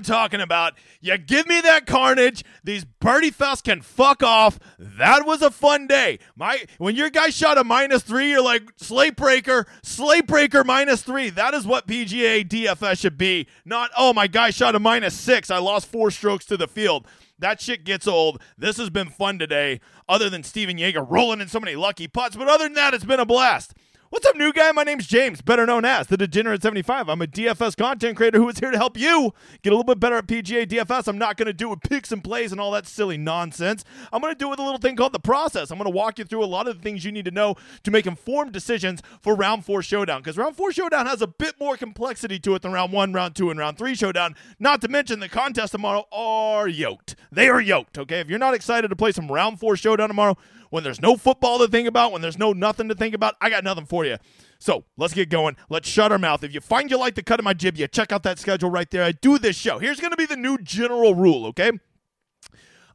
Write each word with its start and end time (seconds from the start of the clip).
I'm 0.00 0.04
talking 0.04 0.40
about. 0.40 0.78
You 1.02 1.18
give 1.18 1.46
me 1.46 1.60
that 1.60 1.84
carnage. 1.84 2.42
These 2.64 2.86
birdie 2.86 3.30
fests 3.30 3.62
can 3.62 3.82
fuck 3.82 4.22
off. 4.22 4.58
That 4.78 5.26
was 5.26 5.42
a 5.42 5.50
fun 5.50 5.86
day. 5.86 6.20
My 6.34 6.64
when 6.78 6.96
your 6.96 7.10
guy 7.10 7.28
shot 7.28 7.58
a 7.58 7.64
minus 7.64 8.02
three, 8.02 8.30
you're 8.30 8.42
like 8.42 8.62
slate 8.76 9.14
breaker, 9.14 9.66
slate 9.82 10.26
breaker 10.26 10.64
minus 10.64 11.02
three. 11.02 11.28
That 11.28 11.52
is 11.52 11.66
what 11.66 11.86
PGA 11.86 12.48
DFS 12.48 12.98
should 12.98 13.18
be. 13.18 13.46
Not 13.66 13.90
oh 13.94 14.14
my 14.14 14.26
guy 14.26 14.48
shot 14.48 14.74
a 14.74 14.78
minus 14.78 15.12
six. 15.12 15.50
I 15.50 15.58
lost 15.58 15.86
four 15.86 16.10
strokes 16.10 16.46
to 16.46 16.56
the 16.56 16.66
field. 16.66 17.06
That 17.38 17.60
shit 17.60 17.84
gets 17.84 18.08
old. 18.08 18.40
This 18.56 18.78
has 18.78 18.88
been 18.88 19.10
fun 19.10 19.38
today, 19.38 19.80
other 20.08 20.30
than 20.30 20.42
Stephan 20.42 20.78
Jaeger 20.78 21.04
rolling 21.04 21.42
in 21.42 21.48
so 21.48 21.60
many 21.60 21.76
lucky 21.76 22.08
putts. 22.08 22.36
But 22.36 22.48
other 22.48 22.64
than 22.64 22.74
that, 22.74 22.94
it's 22.94 23.04
been 23.04 23.20
a 23.20 23.26
blast. 23.26 23.74
What's 24.12 24.26
up, 24.26 24.34
new 24.34 24.52
guy? 24.52 24.72
My 24.72 24.82
name's 24.82 25.06
James, 25.06 25.40
better 25.40 25.64
known 25.64 25.84
as 25.84 26.08
the 26.08 26.18
Degenerate75. 26.18 27.08
I'm 27.08 27.22
a 27.22 27.28
DFS 27.28 27.76
content 27.76 28.16
creator 28.16 28.38
who 28.38 28.48
is 28.48 28.58
here 28.58 28.72
to 28.72 28.76
help 28.76 28.98
you 28.98 29.32
get 29.62 29.72
a 29.72 29.76
little 29.76 29.84
bit 29.84 30.00
better 30.00 30.16
at 30.16 30.26
PGA 30.26 30.66
DFS. 30.66 31.06
I'm 31.06 31.16
not 31.16 31.36
going 31.36 31.46
to 31.46 31.52
do 31.52 31.68
it 31.68 31.70
with 31.70 31.82
picks 31.82 32.10
and 32.10 32.22
plays 32.24 32.50
and 32.50 32.60
all 32.60 32.72
that 32.72 32.88
silly 32.88 33.16
nonsense. 33.16 33.84
I'm 34.12 34.20
going 34.20 34.34
to 34.34 34.36
do 34.36 34.48
it 34.48 34.50
with 34.50 34.58
a 34.58 34.64
little 34.64 34.80
thing 34.80 34.96
called 34.96 35.12
the 35.12 35.20
process. 35.20 35.70
I'm 35.70 35.78
going 35.78 35.88
to 35.88 35.96
walk 35.96 36.18
you 36.18 36.24
through 36.24 36.42
a 36.42 36.46
lot 36.46 36.66
of 36.66 36.76
the 36.76 36.82
things 36.82 37.04
you 37.04 37.12
need 37.12 37.26
to 37.26 37.30
know 37.30 37.54
to 37.84 37.92
make 37.92 38.04
informed 38.04 38.50
decisions 38.50 39.00
for 39.20 39.36
round 39.36 39.64
four 39.64 39.80
showdown 39.80 40.22
because 40.22 40.36
round 40.36 40.56
four 40.56 40.72
showdown 40.72 41.06
has 41.06 41.22
a 41.22 41.28
bit 41.28 41.54
more 41.60 41.76
complexity 41.76 42.40
to 42.40 42.56
it 42.56 42.62
than 42.62 42.72
round 42.72 42.92
one, 42.92 43.12
round 43.12 43.36
two, 43.36 43.48
and 43.48 43.60
round 43.60 43.78
three 43.78 43.94
showdown. 43.94 44.34
Not 44.58 44.80
to 44.80 44.88
mention 44.88 45.20
the 45.20 45.28
contest 45.28 45.70
tomorrow 45.70 46.08
are 46.10 46.66
yoked. 46.66 47.14
They 47.30 47.48
are 47.48 47.60
yoked, 47.60 47.96
okay? 47.96 48.18
If 48.18 48.28
you're 48.28 48.40
not 48.40 48.54
excited 48.54 48.88
to 48.88 48.96
play 48.96 49.12
some 49.12 49.30
round 49.30 49.60
four 49.60 49.76
showdown 49.76 50.08
tomorrow, 50.08 50.36
when 50.70 50.82
there's 50.82 51.00
no 51.00 51.16
football 51.16 51.58
to 51.58 51.68
think 51.68 51.86
about, 51.86 52.12
when 52.12 52.22
there's 52.22 52.38
no 52.38 52.52
nothing 52.52 52.88
to 52.88 52.94
think 52.94 53.14
about, 53.14 53.34
I 53.40 53.50
got 53.50 53.62
nothing 53.62 53.86
for 53.86 54.04
you. 54.04 54.16
So 54.58 54.84
let's 54.96 55.14
get 55.14 55.28
going. 55.30 55.56
Let's 55.68 55.88
shut 55.88 56.12
our 56.12 56.18
mouth. 56.18 56.44
If 56.44 56.54
you 56.54 56.60
find 56.60 56.90
you 56.90 56.98
like 56.98 57.14
the 57.14 57.22
cut 57.22 57.40
of 57.40 57.44
my 57.44 57.54
jib, 57.54 57.76
you 57.76 57.88
check 57.88 58.12
out 58.12 58.22
that 58.24 58.38
schedule 58.38 58.70
right 58.70 58.90
there. 58.90 59.04
I 59.04 59.12
do 59.12 59.38
this 59.38 59.56
show. 59.56 59.78
Here's 59.78 60.00
going 60.00 60.10
to 60.10 60.16
be 60.16 60.26
the 60.26 60.36
new 60.36 60.58
general 60.58 61.14
rule, 61.14 61.46
okay? 61.46 61.72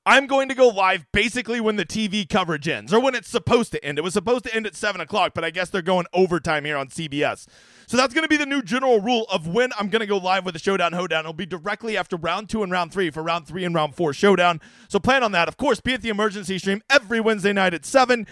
I'm 0.08 0.28
going 0.28 0.50
to 0.50 0.56
go 0.56 0.68
live 0.68 1.12
basically 1.12 1.60
when 1.60 1.78
the 1.78 1.86
TV 1.86 2.30
coverage 2.30 2.68
ends 2.68 2.94
or 2.94 3.00
when 3.00 3.16
it's 3.16 3.28
supposed 3.28 3.72
to 3.72 3.84
end. 3.84 3.98
It 3.98 4.04
was 4.04 4.14
supposed 4.14 4.44
to 4.44 4.54
end 4.54 4.68
at 4.68 4.76
7 4.76 5.02
o'clock, 5.02 5.34
but 5.34 5.44
I 5.44 5.50
guess 5.50 5.72
they're 5.72 5.82
going 5.82 6.06
overtime 6.14 6.64
here 6.64 6.78
on 6.78 6.90
CBS. 6.90 7.48
So 7.88 7.98
that's 7.98 8.14
going 8.14 8.24
to 8.24 8.30
be 8.30 8.38
the 8.38 8.46
new 8.46 8.62
general 8.62 9.02
rule 9.02 9.26
of 9.32 9.48
when 9.48 9.72
I'm 9.80 9.90
going 9.90 10.02
to 10.02 10.06
go 10.06 10.18
live 10.18 10.46
with 10.46 10.54
the 10.54 10.60
Showdown 10.60 10.94
Hoedown. 10.94 11.22
It'll 11.22 11.34
be 11.34 11.48
directly 11.48 11.98
after 11.98 12.18
round 12.18 12.50
two 12.50 12.62
and 12.62 12.72
round 12.72 12.94
three 12.94 13.10
for 13.10 13.24
round 13.24 13.48
three 13.48 13.66
and 13.66 13.74
round 13.74 13.96
four 13.96 14.14
Showdown. 14.14 14.62
So 14.90 15.00
plan 15.00 15.24
on 15.24 15.32
that. 15.32 15.48
Of 15.48 15.58
course, 15.58 15.82
be 15.82 15.94
at 15.96 16.04
the 16.04 16.10
emergency 16.10 16.60
stream 16.60 16.84
every 16.88 17.20
Wednesday 17.20 17.54
night 17.54 17.74
at 17.74 17.84
7. 17.84 18.28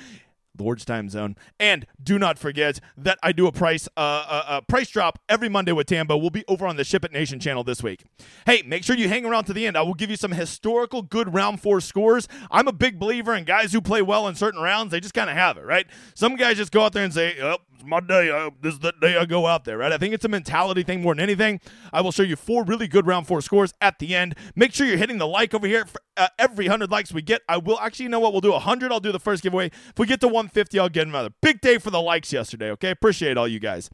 Lord's 0.57 0.85
time 0.85 1.09
zone. 1.09 1.35
And 1.59 1.85
do 2.01 2.19
not 2.19 2.37
forget 2.37 2.79
that 2.97 3.17
I 3.23 3.31
do 3.31 3.47
a 3.47 3.51
price 3.51 3.87
uh, 3.97 3.99
uh, 3.99 4.43
uh, 4.47 4.61
price 4.61 4.89
drop 4.89 5.19
every 5.27 5.49
Monday 5.49 5.71
with 5.71 5.87
Tambo. 5.87 6.17
We'll 6.17 6.29
be 6.29 6.45
over 6.47 6.67
on 6.67 6.75
the 6.75 6.83
Ship 6.83 7.03
It 7.03 7.11
Nation 7.11 7.39
channel 7.39 7.63
this 7.63 7.81
week. 7.81 8.03
Hey, 8.45 8.61
make 8.65 8.83
sure 8.83 8.95
you 8.95 9.09
hang 9.09 9.25
around 9.25 9.45
to 9.45 9.53
the 9.53 9.65
end. 9.65 9.77
I 9.77 9.81
will 9.81 9.93
give 9.93 10.09
you 10.09 10.15
some 10.15 10.31
historical 10.31 11.01
good 11.01 11.33
round 11.33 11.61
four 11.61 11.81
scores. 11.81 12.27
I'm 12.51 12.67
a 12.67 12.73
big 12.73 12.99
believer 12.99 13.33
in 13.33 13.43
guys 13.43 13.73
who 13.73 13.81
play 13.81 14.01
well 14.01 14.27
in 14.27 14.35
certain 14.35 14.61
rounds. 14.61 14.91
They 14.91 14.99
just 14.99 15.13
kind 15.13 15.29
of 15.29 15.35
have 15.35 15.57
it, 15.57 15.65
right? 15.65 15.87
Some 16.15 16.35
guys 16.35 16.57
just 16.57 16.71
go 16.71 16.81
out 16.81 16.93
there 16.93 17.03
and 17.03 17.13
say, 17.13 17.35
"Oh, 17.41 17.57
my 17.83 17.99
day. 17.99 18.29
Uh, 18.29 18.49
this 18.61 18.73
is 18.75 18.79
the 18.79 18.93
day 19.01 19.17
I 19.17 19.25
go 19.25 19.47
out 19.47 19.65
there, 19.65 19.77
right?" 19.77 19.91
I 19.91 19.97
think 19.97 20.13
it's 20.13 20.25
a 20.25 20.29
mentality 20.29 20.83
thing 20.83 21.01
more 21.01 21.13
than 21.13 21.23
anything. 21.23 21.59
I 21.91 22.01
will 22.01 22.11
show 22.11 22.23
you 22.23 22.35
four 22.35 22.63
really 22.63 22.87
good 22.87 23.05
round 23.07 23.27
four 23.27 23.41
scores 23.41 23.73
at 23.81 23.99
the 23.99 24.15
end. 24.15 24.35
Make 24.55 24.73
sure 24.73 24.87
you're 24.87 24.97
hitting 24.97 25.17
the 25.17 25.27
like 25.27 25.53
over 25.53 25.67
here. 25.67 25.85
For, 25.85 25.99
uh, 26.15 26.27
every 26.37 26.65
100 26.65 26.91
likes 26.91 27.11
we 27.11 27.21
get, 27.21 27.41
I 27.49 27.57
will 27.57 27.79
actually 27.79 28.03
you 28.03 28.09
know 28.09 28.19
what 28.19 28.33
we'll 28.33 28.41
do 28.41 28.51
100. 28.51 28.91
I'll 28.91 28.99
do 28.99 29.11
the 29.11 29.19
first 29.19 29.43
giveaway. 29.43 29.67
If 29.67 29.97
we 29.97 30.05
get 30.05 30.21
to 30.21 30.27
150, 30.27 30.79
I'll 30.79 30.89
get 30.89 31.07
another. 31.07 31.29
Big 31.41 31.61
day 31.61 31.77
for 31.77 31.89
the 31.89 32.01
likes 32.01 32.31
yesterday. 32.31 32.69
Okay, 32.71 32.91
appreciate 32.91 33.37
all 33.37 33.47
you 33.47 33.59
guys. 33.59 33.89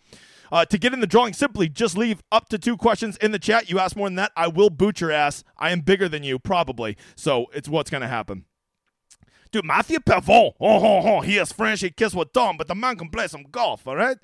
Uh, 0.52 0.66
to 0.66 0.78
get 0.78 0.94
in 0.94 1.00
the 1.00 1.08
drawing, 1.08 1.34
simply 1.34 1.70
just 1.70 1.98
leave 1.98 2.22
up 2.32 2.50
to 2.50 2.58
two 2.58 2.76
questions 2.76 3.18
in 3.18 3.32
the 3.32 3.40
chat. 3.40 3.70
You 3.70 3.80
ask 3.80 3.96
more 3.96 4.08
than 4.08 4.16
that, 4.16 4.32
I 4.36 4.48
will 4.48 4.70
boot 4.70 5.02
your 5.02 5.12
ass. 5.12 5.44
I 5.58 5.72
am 5.72 5.82
bigger 5.82 6.10
than 6.10 6.24
you, 6.24 6.40
probably. 6.40 6.98
So 7.16 7.48
it's 7.54 7.70
what's 7.70 7.90
going 7.90 8.02
to 8.02 8.08
happen. 8.08 8.46
Dude, 9.52 9.66
Mathieu 9.66 10.00
Pavon, 10.00 10.54
oh, 10.60 10.86
oh, 10.86 11.02
oh, 11.06 11.22
he 11.22 11.38
is 11.38 11.52
French, 11.52 11.82
he 11.82 11.90
kiss 11.90 12.14
with 12.14 12.32
Tom, 12.34 12.56
but 12.58 12.68
the 12.68 12.76
man 12.76 12.98
can 12.98 13.10
play 13.10 13.28
some 13.28 13.44
golf, 13.52 13.88
all 13.88 13.96
right? 13.96 14.18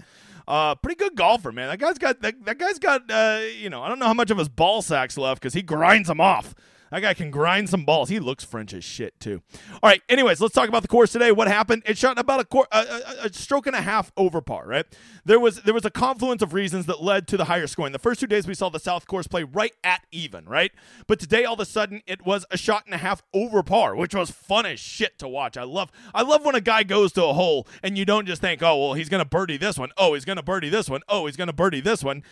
Uh, 0.48 0.76
pretty 0.76 0.96
good 0.96 1.16
golfer, 1.16 1.52
man. 1.52 1.70
That 1.70 1.80
guy's 1.80 1.98
got 1.98 2.22
that, 2.22 2.46
that 2.46 2.60
guy's 2.60 2.78
got 2.78 3.10
uh, 3.10 3.42
you 3.60 3.70
know, 3.70 3.82
I 3.82 3.90
don't 3.90 3.98
know 3.98 4.06
how 4.06 4.14
much 4.14 4.30
of 4.30 4.38
his 4.38 4.50
ball 4.50 4.84
sacks 4.84 5.18
left 5.18 5.42
because 5.42 5.56
he 5.56 5.64
grinds 5.64 6.08
them 6.08 6.22
off. 6.22 6.54
That 6.92 7.02
guy 7.02 7.14
can 7.14 7.32
grind 7.32 7.70
some 7.70 7.84
balls. 7.84 8.10
He 8.10 8.20
looks 8.20 8.44
French 8.44 8.74
as 8.74 8.84
shit 8.84 9.20
too. 9.20 9.42
All 9.82 9.90
right. 9.90 10.02
Anyways, 10.08 10.40
let's 10.40 10.54
talk 10.54 10.70
about 10.70 10.82
the 10.82 10.88
course 10.88 11.12
today. 11.12 11.32
What 11.32 11.48
happened? 11.48 11.84
It 11.86 11.98
shot 11.98 12.20
about 12.20 12.40
a, 12.40 12.46
cor- 12.46 12.68
a, 12.72 12.80
a, 12.80 13.26
a, 13.26 13.34
stroke 13.34 13.68
and 13.68 13.76
a 13.76 13.82
half 13.82 14.12
over 14.16 14.42
par. 14.42 14.66
Right. 14.68 14.86
There 15.26 15.40
was 15.40 15.64
there 15.64 15.74
was 15.74 15.86
a 15.86 15.90
confluence 15.90 16.42
of 16.42 16.54
reasons 16.54 16.86
that 16.86 17.02
led 17.02 17.28
to 17.30 17.38
the 17.38 17.46
higher 17.46 17.68
scoring. 17.68 17.92
The 17.92 18.00
first 18.00 18.20
two 18.20 18.28
days 18.28 18.48
we 18.48 18.54
saw 18.54 18.70
the 18.70 18.80
South 18.80 19.08
course 19.08 19.28
play 19.28 19.44
right 19.44 19.74
at 19.84 20.06
even. 20.12 20.46
Right. 20.46 20.72
But 21.08 21.20
today 21.20 21.46
all 21.46 21.56
of 21.56 21.60
a 21.60 21.66
sudden 21.66 22.02
it 22.06 22.26
was 22.26 22.46
a 22.52 22.58
shot 22.58 22.86
and 22.86 22.94
a 22.94 23.00
half 23.00 23.24
over 23.34 23.64
par, 23.64 23.96
which 23.96 24.14
was 24.14 24.32
fun 24.32 24.66
as 24.66 24.80
shit 24.80 25.18
to 25.20 25.28
watch. 25.28 25.58
I 25.58 25.64
love 25.64 25.92
I 26.14 26.22
love 26.22 26.46
when 26.46 26.56
a 26.56 26.62
guy 26.62 26.84
goes 26.84 27.12
to 27.14 27.26
a 27.26 27.34
hole 27.34 27.68
and 27.84 27.98
you 27.98 28.06
don't 28.06 28.26
just 28.28 28.42
think, 28.42 28.62
oh 28.62 28.78
well, 28.78 28.94
he's 28.94 29.10
gonna 29.10 29.26
birdie 29.26 29.58
this 29.58 29.78
one. 29.78 29.92
Oh, 29.98 30.14
he's 30.14 30.26
gonna 30.26 30.44
birdie 30.44 30.70
this 30.70 30.90
one. 30.90 31.02
Oh, 31.10 31.26
he's 31.26 31.38
gonna 31.38 31.54
birdie 31.54 31.82
this 31.82 32.04
one. 32.04 32.24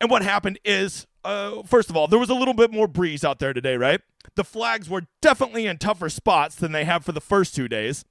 And 0.00 0.10
what 0.10 0.22
happened 0.22 0.58
is, 0.64 1.06
uh, 1.24 1.62
first 1.64 1.90
of 1.90 1.96
all, 1.96 2.06
there 2.06 2.18
was 2.18 2.30
a 2.30 2.34
little 2.34 2.54
bit 2.54 2.72
more 2.72 2.86
breeze 2.86 3.24
out 3.24 3.38
there 3.38 3.52
today, 3.52 3.76
right? 3.76 4.00
The 4.34 4.44
flags 4.44 4.88
were 4.88 5.02
definitely 5.20 5.66
in 5.66 5.78
tougher 5.78 6.08
spots 6.08 6.54
than 6.54 6.72
they 6.72 6.84
have 6.84 7.04
for 7.04 7.12
the 7.12 7.20
first 7.20 7.54
two 7.54 7.68
days. 7.68 8.04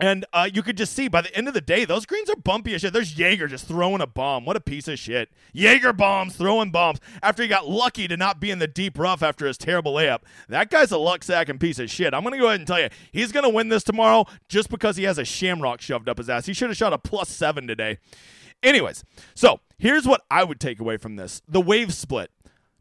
And 0.00 0.24
uh, 0.32 0.48
you 0.52 0.62
could 0.62 0.76
just 0.76 0.94
see 0.94 1.06
by 1.06 1.20
the 1.20 1.34
end 1.36 1.46
of 1.46 1.54
the 1.54 1.60
day, 1.60 1.84
those 1.84 2.06
greens 2.06 2.28
are 2.28 2.36
bumpy 2.36 2.74
as 2.74 2.80
shit. 2.80 2.92
There's 2.92 3.16
Jaeger 3.16 3.46
just 3.46 3.68
throwing 3.68 4.00
a 4.00 4.06
bomb. 4.06 4.44
What 4.44 4.56
a 4.56 4.60
piece 4.60 4.88
of 4.88 4.98
shit. 4.98 5.28
Jaeger 5.52 5.92
bombs, 5.92 6.34
throwing 6.34 6.70
bombs 6.70 6.98
after 7.22 7.42
he 7.42 7.48
got 7.48 7.68
lucky 7.68 8.08
to 8.08 8.16
not 8.16 8.40
be 8.40 8.50
in 8.50 8.58
the 8.58 8.66
deep 8.66 8.98
rough 8.98 9.22
after 9.22 9.46
his 9.46 9.58
terrible 9.58 9.94
layup. 9.94 10.20
That 10.48 10.70
guy's 10.70 10.90
a 10.90 10.98
luck 10.98 11.22
sack 11.22 11.48
and 11.48 11.60
piece 11.60 11.78
of 11.78 11.88
shit. 11.88 12.14
I'm 12.14 12.22
going 12.22 12.32
to 12.32 12.38
go 12.38 12.48
ahead 12.48 12.58
and 12.60 12.66
tell 12.66 12.80
you, 12.80 12.88
he's 13.12 13.30
going 13.30 13.44
to 13.44 13.54
win 13.54 13.68
this 13.68 13.84
tomorrow 13.84 14.24
just 14.48 14.70
because 14.70 14.96
he 14.96 15.04
has 15.04 15.18
a 15.18 15.24
shamrock 15.24 15.80
shoved 15.80 16.08
up 16.08 16.18
his 16.18 16.28
ass. 16.28 16.46
He 16.46 16.52
should 16.52 16.70
have 16.70 16.76
shot 16.76 16.92
a 16.92 16.98
plus 16.98 17.28
seven 17.28 17.68
today. 17.68 17.98
Anyways, 18.62 19.04
so 19.34 19.60
here's 19.82 20.06
what 20.06 20.22
I 20.30 20.44
would 20.44 20.60
take 20.60 20.80
away 20.80 20.96
from 20.96 21.16
this 21.16 21.42
the 21.46 21.60
wave 21.60 21.92
split. 21.92 22.30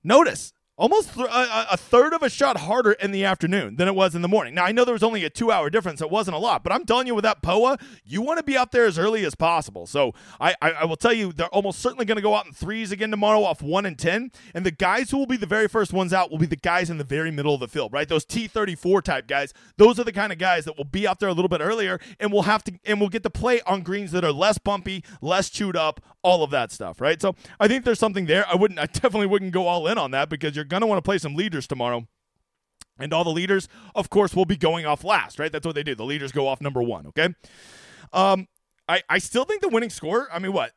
Notice 0.03 0.53
almost 0.81 1.13
th- 1.13 1.27
a, 1.27 1.73
a, 1.73 1.77
third 1.77 2.11
of 2.11 2.23
a 2.23 2.29
shot 2.29 2.57
harder 2.57 2.93
in 2.93 3.11
the 3.11 3.23
afternoon 3.23 3.75
than 3.75 3.87
it 3.87 3.93
was 3.93 4.15
in 4.15 4.23
the 4.23 4.27
morning. 4.27 4.55
Now, 4.55 4.65
I 4.65 4.71
know 4.71 4.83
there 4.83 4.93
was 4.93 5.03
only 5.03 5.23
a 5.23 5.29
two 5.29 5.51
hour 5.51 5.69
difference. 5.69 6.01
It 6.01 6.09
wasn't 6.09 6.35
a 6.35 6.39
lot, 6.39 6.63
but 6.63 6.73
I'm 6.73 6.85
telling 6.85 7.05
you, 7.05 7.13
with 7.13 7.23
that 7.23 7.43
POA, 7.43 7.77
you 8.03 8.21
want 8.21 8.39
to 8.39 8.43
be 8.43 8.57
out 8.57 8.71
there 8.71 8.85
as 8.85 8.97
early 8.97 9.23
as 9.23 9.35
possible. 9.35 9.85
So 9.85 10.13
I, 10.39 10.55
I, 10.59 10.71
I 10.71 10.85
will 10.85 10.95
tell 10.95 11.13
you, 11.13 11.31
they're 11.31 11.47
almost 11.49 11.79
certainly 11.79 12.05
going 12.05 12.15
to 12.15 12.21
go 12.21 12.33
out 12.33 12.47
in 12.47 12.51
threes 12.51 12.91
again 12.91 13.11
tomorrow 13.11 13.43
off 13.43 13.61
one 13.61 13.85
and 13.85 13.97
10. 13.97 14.31
And 14.55 14.65
the 14.65 14.71
guys 14.71 15.11
who 15.11 15.19
will 15.19 15.27
be 15.27 15.37
the 15.37 15.45
very 15.45 15.67
first 15.67 15.93
ones 15.93 16.13
out 16.13 16.31
will 16.31 16.39
be 16.39 16.47
the 16.47 16.55
guys 16.55 16.89
in 16.89 16.97
the 16.97 17.03
very 17.03 17.29
middle 17.29 17.53
of 17.53 17.59
the 17.59 17.67
field, 17.67 17.93
right? 17.93 18.09
Those 18.09 18.25
T34 18.25 19.03
type 19.03 19.27
guys. 19.27 19.53
Those 19.77 19.99
are 19.99 20.03
the 20.03 20.11
kind 20.11 20.33
of 20.33 20.39
guys 20.39 20.65
that 20.65 20.77
will 20.77 20.85
be 20.85 21.07
out 21.07 21.19
there 21.19 21.29
a 21.29 21.33
little 21.33 21.49
bit 21.49 21.61
earlier 21.61 21.99
and 22.19 22.33
we'll 22.33 22.43
have 22.43 22.63
to, 22.63 22.73
and 22.85 22.99
we'll 22.99 23.09
get 23.09 23.21
to 23.23 23.29
play 23.29 23.61
on 23.61 23.83
greens 23.83 24.11
that 24.13 24.25
are 24.25 24.31
less 24.31 24.57
bumpy, 24.57 25.03
less 25.21 25.49
chewed 25.51 25.75
up, 25.75 26.01
all 26.23 26.43
of 26.43 26.49
that 26.51 26.71
stuff, 26.71 27.01
right? 27.01 27.21
So 27.21 27.35
I 27.59 27.67
think 27.67 27.85
there's 27.85 27.99
something 27.99 28.25
there. 28.25 28.47
I 28.47 28.55
wouldn't, 28.55 28.79
I 28.79 28.85
definitely 28.85 29.27
wouldn't 29.27 29.51
go 29.51 29.67
all 29.67 29.87
in 29.87 29.97
on 29.97 30.11
that 30.11 30.29
because 30.29 30.55
you're 30.55 30.65
going 30.71 30.81
to 30.81 30.87
want 30.87 30.97
to 30.97 31.07
play 31.07 31.19
some 31.19 31.35
leaders 31.35 31.67
tomorrow. 31.67 32.07
And 32.97 33.13
all 33.13 33.23
the 33.23 33.31
leaders, 33.31 33.67
of 33.95 34.09
course, 34.09 34.35
will 34.35 34.45
be 34.45 34.57
going 34.57 34.85
off 34.85 35.03
last, 35.03 35.39
right? 35.39 35.51
That's 35.51 35.65
what 35.65 35.75
they 35.75 35.83
do. 35.83 35.95
The 35.95 36.05
leaders 36.05 36.31
go 36.31 36.47
off 36.47 36.61
number 36.61 36.81
one, 36.81 37.07
okay? 37.07 37.29
Um, 38.13 38.47
I, 38.87 39.01
I 39.09 39.17
still 39.19 39.45
think 39.45 39.61
the 39.61 39.69
winning 39.69 39.89
score, 39.89 40.27
I 40.31 40.39
mean, 40.39 40.53
what? 40.53 40.73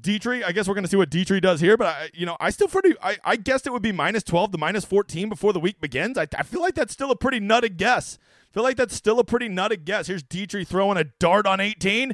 Detry, 0.00 0.44
I 0.44 0.52
guess 0.52 0.68
we're 0.68 0.74
going 0.74 0.84
to 0.84 0.90
see 0.90 0.96
what 0.96 1.10
Detry 1.10 1.40
does 1.40 1.60
here, 1.60 1.76
but 1.76 1.88
I, 1.88 2.10
you 2.14 2.24
know, 2.24 2.36
I 2.38 2.50
still 2.50 2.68
pretty, 2.68 2.94
I, 3.02 3.16
I 3.24 3.36
guessed 3.36 3.66
it 3.66 3.72
would 3.72 3.82
be 3.82 3.92
minus 3.92 4.22
12 4.22 4.52
to 4.52 4.58
minus 4.58 4.84
14 4.84 5.28
before 5.28 5.52
the 5.52 5.60
week 5.60 5.80
begins. 5.80 6.16
I, 6.16 6.28
I 6.36 6.44
feel 6.44 6.60
like 6.60 6.74
that's 6.74 6.92
still 6.92 7.10
a 7.10 7.16
pretty 7.16 7.40
nutted 7.40 7.76
guess. 7.76 8.18
I 8.50 8.54
feel 8.54 8.62
like 8.62 8.76
that's 8.76 8.94
still 8.94 9.18
a 9.18 9.24
pretty 9.24 9.48
nutted 9.48 9.84
guess. 9.84 10.06
Here's 10.06 10.22
Detry 10.22 10.66
throwing 10.66 10.96
a 10.96 11.04
dart 11.04 11.46
on 11.46 11.60
18. 11.60 12.12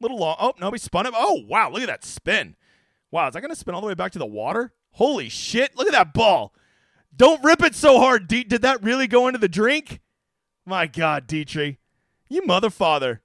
Little 0.00 0.18
long. 0.18 0.36
Oh, 0.38 0.52
no, 0.60 0.70
he 0.70 0.78
spun 0.78 1.06
it. 1.06 1.14
Oh, 1.16 1.42
wow. 1.48 1.70
Look 1.70 1.82
at 1.82 1.88
that 1.88 2.04
spin. 2.04 2.56
Wow. 3.10 3.28
Is 3.28 3.34
that 3.34 3.40
going 3.40 3.50
to 3.50 3.56
spin 3.56 3.74
all 3.74 3.80
the 3.80 3.86
way 3.86 3.94
back 3.94 4.12
to 4.12 4.18
the 4.18 4.26
water? 4.26 4.72
Holy 4.96 5.28
shit. 5.28 5.76
Look 5.76 5.86
at 5.86 5.92
that 5.92 6.14
ball. 6.14 6.54
Don't 7.14 7.44
rip 7.44 7.62
it 7.62 7.74
so 7.74 7.98
hard. 7.98 8.28
D- 8.28 8.44
did 8.44 8.62
that 8.62 8.82
really 8.82 9.06
go 9.06 9.26
into 9.26 9.38
the 9.38 9.46
drink? 9.48 10.00
My 10.64 10.86
God, 10.86 11.28
Detry. 11.28 11.76
You 12.30 12.46
mother 12.46 12.70
father. 12.70 13.20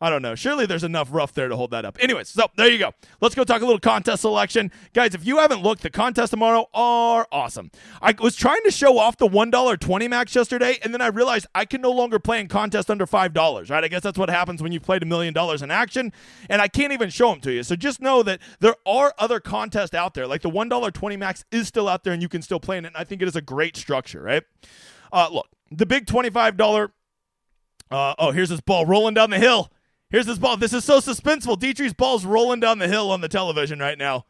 I 0.00 0.08
don't 0.08 0.22
know. 0.22 0.34
Surely 0.34 0.64
there's 0.64 0.82
enough 0.82 1.08
rough 1.12 1.34
there 1.34 1.48
to 1.48 1.56
hold 1.56 1.72
that 1.72 1.84
up. 1.84 1.98
Anyways, 2.00 2.30
so 2.30 2.46
there 2.56 2.70
you 2.70 2.78
go. 2.78 2.92
Let's 3.20 3.34
go 3.34 3.44
talk 3.44 3.60
a 3.60 3.64
little 3.66 3.78
contest 3.78 4.22
selection. 4.22 4.72
Guys, 4.94 5.14
if 5.14 5.26
you 5.26 5.38
haven't 5.38 5.62
looked, 5.62 5.82
the 5.82 5.90
contests 5.90 6.30
tomorrow 6.30 6.68
are 6.72 7.28
awesome. 7.30 7.70
I 8.00 8.14
was 8.18 8.34
trying 8.34 8.62
to 8.64 8.70
show 8.70 8.98
off 8.98 9.18
the 9.18 9.28
$1.20 9.28 10.08
max 10.08 10.34
yesterday, 10.34 10.78
and 10.82 10.94
then 10.94 11.02
I 11.02 11.08
realized 11.08 11.46
I 11.54 11.66
can 11.66 11.82
no 11.82 11.90
longer 11.90 12.18
play 12.18 12.40
in 12.40 12.48
contest 12.48 12.90
under 12.90 13.06
$5, 13.06 13.70
right? 13.70 13.84
I 13.84 13.88
guess 13.88 14.02
that's 14.02 14.16
what 14.18 14.30
happens 14.30 14.62
when 14.62 14.72
you've 14.72 14.82
played 14.82 15.02
a 15.02 15.06
million 15.06 15.34
dollars 15.34 15.60
in 15.60 15.70
action, 15.70 16.12
and 16.48 16.62
I 16.62 16.68
can't 16.68 16.94
even 16.94 17.10
show 17.10 17.30
them 17.30 17.40
to 17.40 17.52
you. 17.52 17.62
So 17.62 17.76
just 17.76 18.00
know 18.00 18.22
that 18.22 18.40
there 18.60 18.76
are 18.86 19.12
other 19.18 19.38
contests 19.38 19.92
out 19.92 20.14
there. 20.14 20.26
Like 20.26 20.40
the 20.40 20.50
$1.20 20.50 21.18
max 21.18 21.44
is 21.52 21.68
still 21.68 21.88
out 21.88 22.04
there, 22.04 22.14
and 22.14 22.22
you 22.22 22.28
can 22.28 22.40
still 22.40 22.60
play 22.60 22.78
in 22.78 22.86
it, 22.86 22.88
and 22.88 22.96
I 22.96 23.04
think 23.04 23.20
it 23.20 23.28
is 23.28 23.36
a 23.36 23.42
great 23.42 23.76
structure, 23.76 24.22
right? 24.22 24.44
Uh, 25.12 25.28
look, 25.30 25.48
the 25.70 25.84
big 25.84 26.06
$25. 26.06 26.90
Uh, 27.90 28.14
oh, 28.18 28.30
here's 28.30 28.48
this 28.48 28.60
ball 28.60 28.86
rolling 28.86 29.14
down 29.14 29.30
the 29.30 29.38
hill. 29.38 29.70
Here's 30.10 30.26
this 30.26 30.38
ball. 30.38 30.56
This 30.56 30.72
is 30.72 30.84
so 30.84 30.98
suspenseful. 30.98 31.58
Detry's 31.58 31.94
ball's 31.94 32.24
rolling 32.24 32.60
down 32.60 32.78
the 32.78 32.88
hill 32.88 33.10
on 33.10 33.20
the 33.20 33.28
television 33.28 33.78
right 33.78 33.96
now. 33.96 34.26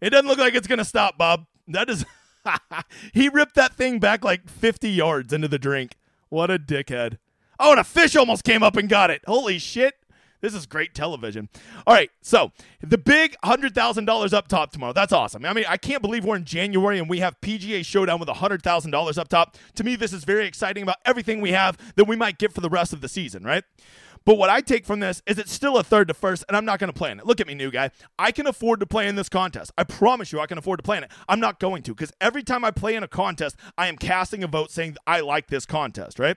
It 0.00 0.10
doesn't 0.10 0.28
look 0.28 0.38
like 0.38 0.54
it's 0.54 0.68
going 0.68 0.78
to 0.78 0.84
stop, 0.84 1.18
Bob. 1.18 1.46
That 1.66 1.90
is. 1.90 2.04
he 3.12 3.28
ripped 3.28 3.54
that 3.56 3.74
thing 3.74 3.98
back 3.98 4.24
like 4.24 4.48
50 4.48 4.88
yards 4.88 5.32
into 5.32 5.48
the 5.48 5.58
drink. 5.58 5.96
What 6.28 6.50
a 6.50 6.58
dickhead. 6.58 7.18
Oh, 7.58 7.72
and 7.72 7.80
a 7.80 7.84
fish 7.84 8.16
almost 8.16 8.44
came 8.44 8.62
up 8.62 8.76
and 8.76 8.88
got 8.88 9.10
it. 9.10 9.22
Holy 9.26 9.58
shit. 9.58 9.94
This 10.40 10.52
is 10.52 10.66
great 10.66 10.94
television. 10.94 11.48
All 11.86 11.94
right, 11.94 12.10
so 12.20 12.52
the 12.82 12.98
big 12.98 13.34
$100,000 13.42 14.32
up 14.34 14.46
top 14.46 14.72
tomorrow. 14.72 14.92
That's 14.92 15.12
awesome. 15.12 15.46
I 15.46 15.54
mean, 15.54 15.64
I 15.66 15.78
can't 15.78 16.02
believe 16.02 16.26
we're 16.26 16.36
in 16.36 16.44
January 16.44 16.98
and 16.98 17.08
we 17.08 17.20
have 17.20 17.40
PGA 17.40 17.82
Showdown 17.82 18.20
with 18.20 18.28
$100,000 18.28 19.18
up 19.18 19.28
top. 19.28 19.56
To 19.76 19.84
me, 19.84 19.96
this 19.96 20.12
is 20.12 20.24
very 20.24 20.46
exciting 20.46 20.82
about 20.82 20.96
everything 21.06 21.40
we 21.40 21.52
have 21.52 21.78
that 21.96 22.04
we 22.04 22.14
might 22.14 22.36
get 22.36 22.52
for 22.52 22.60
the 22.60 22.68
rest 22.68 22.92
of 22.92 23.00
the 23.00 23.08
season, 23.08 23.42
right? 23.42 23.64
But 24.26 24.38
what 24.38 24.48
I 24.48 24.60
take 24.60 24.86
from 24.86 25.00
this 25.00 25.22
is 25.26 25.38
it's 25.38 25.52
still 25.52 25.76
a 25.76 25.84
third 25.84 26.08
to 26.08 26.14
first, 26.14 26.44
and 26.48 26.56
I'm 26.56 26.64
not 26.64 26.78
going 26.78 26.92
to 26.92 26.96
play 26.96 27.10
in 27.10 27.18
it. 27.18 27.26
Look 27.26 27.40
at 27.40 27.46
me, 27.46 27.54
new 27.54 27.70
guy. 27.70 27.90
I 28.18 28.32
can 28.32 28.46
afford 28.46 28.80
to 28.80 28.86
play 28.86 29.06
in 29.06 29.16
this 29.16 29.28
contest. 29.28 29.70
I 29.76 29.84
promise 29.84 30.32
you, 30.32 30.40
I 30.40 30.46
can 30.46 30.56
afford 30.56 30.78
to 30.78 30.82
play 30.82 30.96
in 30.96 31.04
it. 31.04 31.10
I'm 31.28 31.40
not 31.40 31.60
going 31.60 31.82
to 31.82 31.94
because 31.94 32.12
every 32.20 32.42
time 32.42 32.64
I 32.64 32.70
play 32.70 32.94
in 32.94 33.02
a 33.02 33.08
contest, 33.08 33.56
I 33.76 33.88
am 33.88 33.96
casting 33.96 34.42
a 34.42 34.46
vote 34.46 34.70
saying 34.70 34.96
I 35.06 35.20
like 35.20 35.48
this 35.48 35.66
contest, 35.66 36.18
right? 36.18 36.36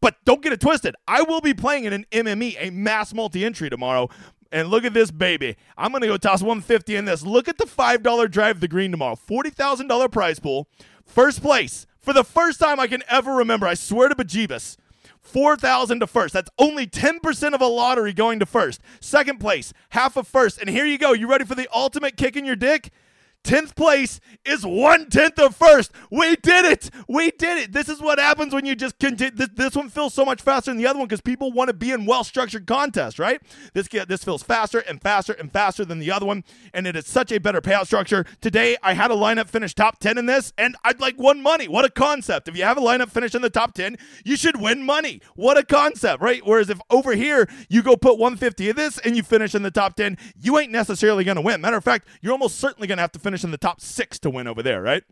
But 0.00 0.16
don't 0.24 0.42
get 0.42 0.52
it 0.52 0.60
twisted. 0.60 0.96
I 1.06 1.22
will 1.22 1.40
be 1.40 1.54
playing 1.54 1.84
in 1.84 1.92
an 1.92 2.06
MME, 2.10 2.56
a 2.58 2.70
mass 2.70 3.14
multi 3.14 3.44
entry 3.44 3.70
tomorrow. 3.70 4.08
And 4.52 4.66
look 4.66 4.84
at 4.84 4.94
this 4.94 5.12
baby. 5.12 5.56
I'm 5.78 5.92
going 5.92 6.00
to 6.00 6.08
go 6.08 6.16
toss 6.16 6.42
150 6.42 6.96
in 6.96 7.04
this. 7.04 7.22
Look 7.22 7.46
at 7.46 7.58
the 7.58 7.66
$5 7.66 8.30
drive 8.32 8.58
the 8.58 8.66
green 8.66 8.90
tomorrow. 8.90 9.14
$40,000 9.14 10.10
prize 10.10 10.40
pool. 10.40 10.66
First 11.04 11.40
place. 11.40 11.86
For 12.00 12.12
the 12.12 12.24
first 12.24 12.58
time 12.58 12.80
I 12.80 12.88
can 12.88 13.04
ever 13.08 13.32
remember, 13.32 13.68
I 13.68 13.74
swear 13.74 14.08
to 14.08 14.16
bejeebus. 14.16 14.76
4,000 15.22 16.00
to 16.00 16.06
first. 16.06 16.34
That's 16.34 16.50
only 16.58 16.86
10% 16.86 17.54
of 17.54 17.60
a 17.60 17.66
lottery 17.66 18.12
going 18.12 18.38
to 18.40 18.46
first. 18.46 18.80
Second 19.00 19.38
place, 19.38 19.72
half 19.90 20.16
of 20.16 20.26
first. 20.26 20.58
And 20.58 20.68
here 20.68 20.86
you 20.86 20.98
go. 20.98 21.12
You 21.12 21.28
ready 21.28 21.44
for 21.44 21.54
the 21.54 21.68
ultimate 21.72 22.16
kick 22.16 22.36
in 22.36 22.44
your 22.44 22.56
dick? 22.56 22.90
10th 23.44 23.74
place 23.74 24.20
is 24.44 24.64
one 24.64 25.08
tenth 25.08 25.38
of 25.38 25.56
first. 25.56 25.92
We 26.10 26.36
did 26.36 26.64
it. 26.64 26.90
We 27.08 27.30
did 27.30 27.58
it. 27.58 27.72
This 27.72 27.88
is 27.88 28.00
what 28.00 28.18
happens 28.18 28.54
when 28.54 28.64
you 28.64 28.76
just 28.76 28.98
continue. 28.98 29.34
This, 29.34 29.48
this 29.54 29.74
one 29.74 29.88
feels 29.88 30.14
so 30.14 30.24
much 30.24 30.42
faster 30.42 30.70
than 30.70 30.78
the 30.78 30.86
other 30.86 30.98
one 30.98 31.08
because 31.08 31.20
people 31.20 31.52
want 31.52 31.68
to 31.68 31.74
be 31.74 31.90
in 31.90 32.06
well 32.06 32.24
structured 32.24 32.66
contests, 32.66 33.18
right? 33.18 33.40
This 33.74 33.88
this 33.88 34.22
feels 34.22 34.42
faster 34.42 34.80
and 34.80 35.00
faster 35.00 35.32
and 35.32 35.50
faster 35.50 35.84
than 35.84 35.98
the 35.98 36.10
other 36.10 36.26
one, 36.26 36.44
and 36.74 36.86
it 36.86 36.96
is 36.96 37.06
such 37.06 37.32
a 37.32 37.38
better 37.38 37.60
payout 37.60 37.86
structure. 37.86 38.24
Today, 38.40 38.76
I 38.82 38.94
had 38.94 39.10
a 39.10 39.14
lineup 39.14 39.48
finish 39.48 39.74
top 39.74 39.98
10 40.00 40.18
in 40.18 40.26
this, 40.26 40.52
and 40.58 40.76
I'd 40.84 41.00
like 41.00 41.18
won 41.18 41.42
money. 41.42 41.66
What 41.66 41.84
a 41.84 41.90
concept. 41.90 42.48
If 42.48 42.56
you 42.56 42.64
have 42.64 42.78
a 42.78 42.82
lineup 42.82 43.10
finish 43.10 43.34
in 43.34 43.42
the 43.42 43.50
top 43.50 43.74
10, 43.74 43.96
you 44.24 44.36
should 44.36 44.60
win 44.60 44.84
money. 44.84 45.20
What 45.34 45.58
a 45.58 45.64
concept, 45.64 46.22
right? 46.22 46.44
Whereas 46.44 46.70
if 46.70 46.80
over 46.90 47.14
here 47.14 47.48
you 47.68 47.82
go 47.82 47.96
put 47.96 48.18
150 48.18 48.70
of 48.70 48.76
this 48.76 48.98
and 48.98 49.16
you 49.16 49.22
finish 49.22 49.54
in 49.54 49.62
the 49.62 49.70
top 49.70 49.96
10, 49.96 50.18
you 50.40 50.58
ain't 50.58 50.72
necessarily 50.72 51.24
going 51.24 51.36
to 51.36 51.42
win. 51.42 51.60
Matter 51.60 51.76
of 51.76 51.84
fact, 51.84 52.06
you're 52.20 52.32
almost 52.32 52.58
certainly 52.58 52.86
going 52.86 52.98
to 52.98 53.02
have 53.02 53.12
to 53.12 53.18
finish 53.18 53.29
finish 53.30 53.44
in 53.44 53.52
the 53.52 53.58
top 53.58 53.80
six 53.80 54.18
to 54.18 54.28
win 54.28 54.48
over 54.48 54.60
there, 54.60 54.82
right? 54.82 55.04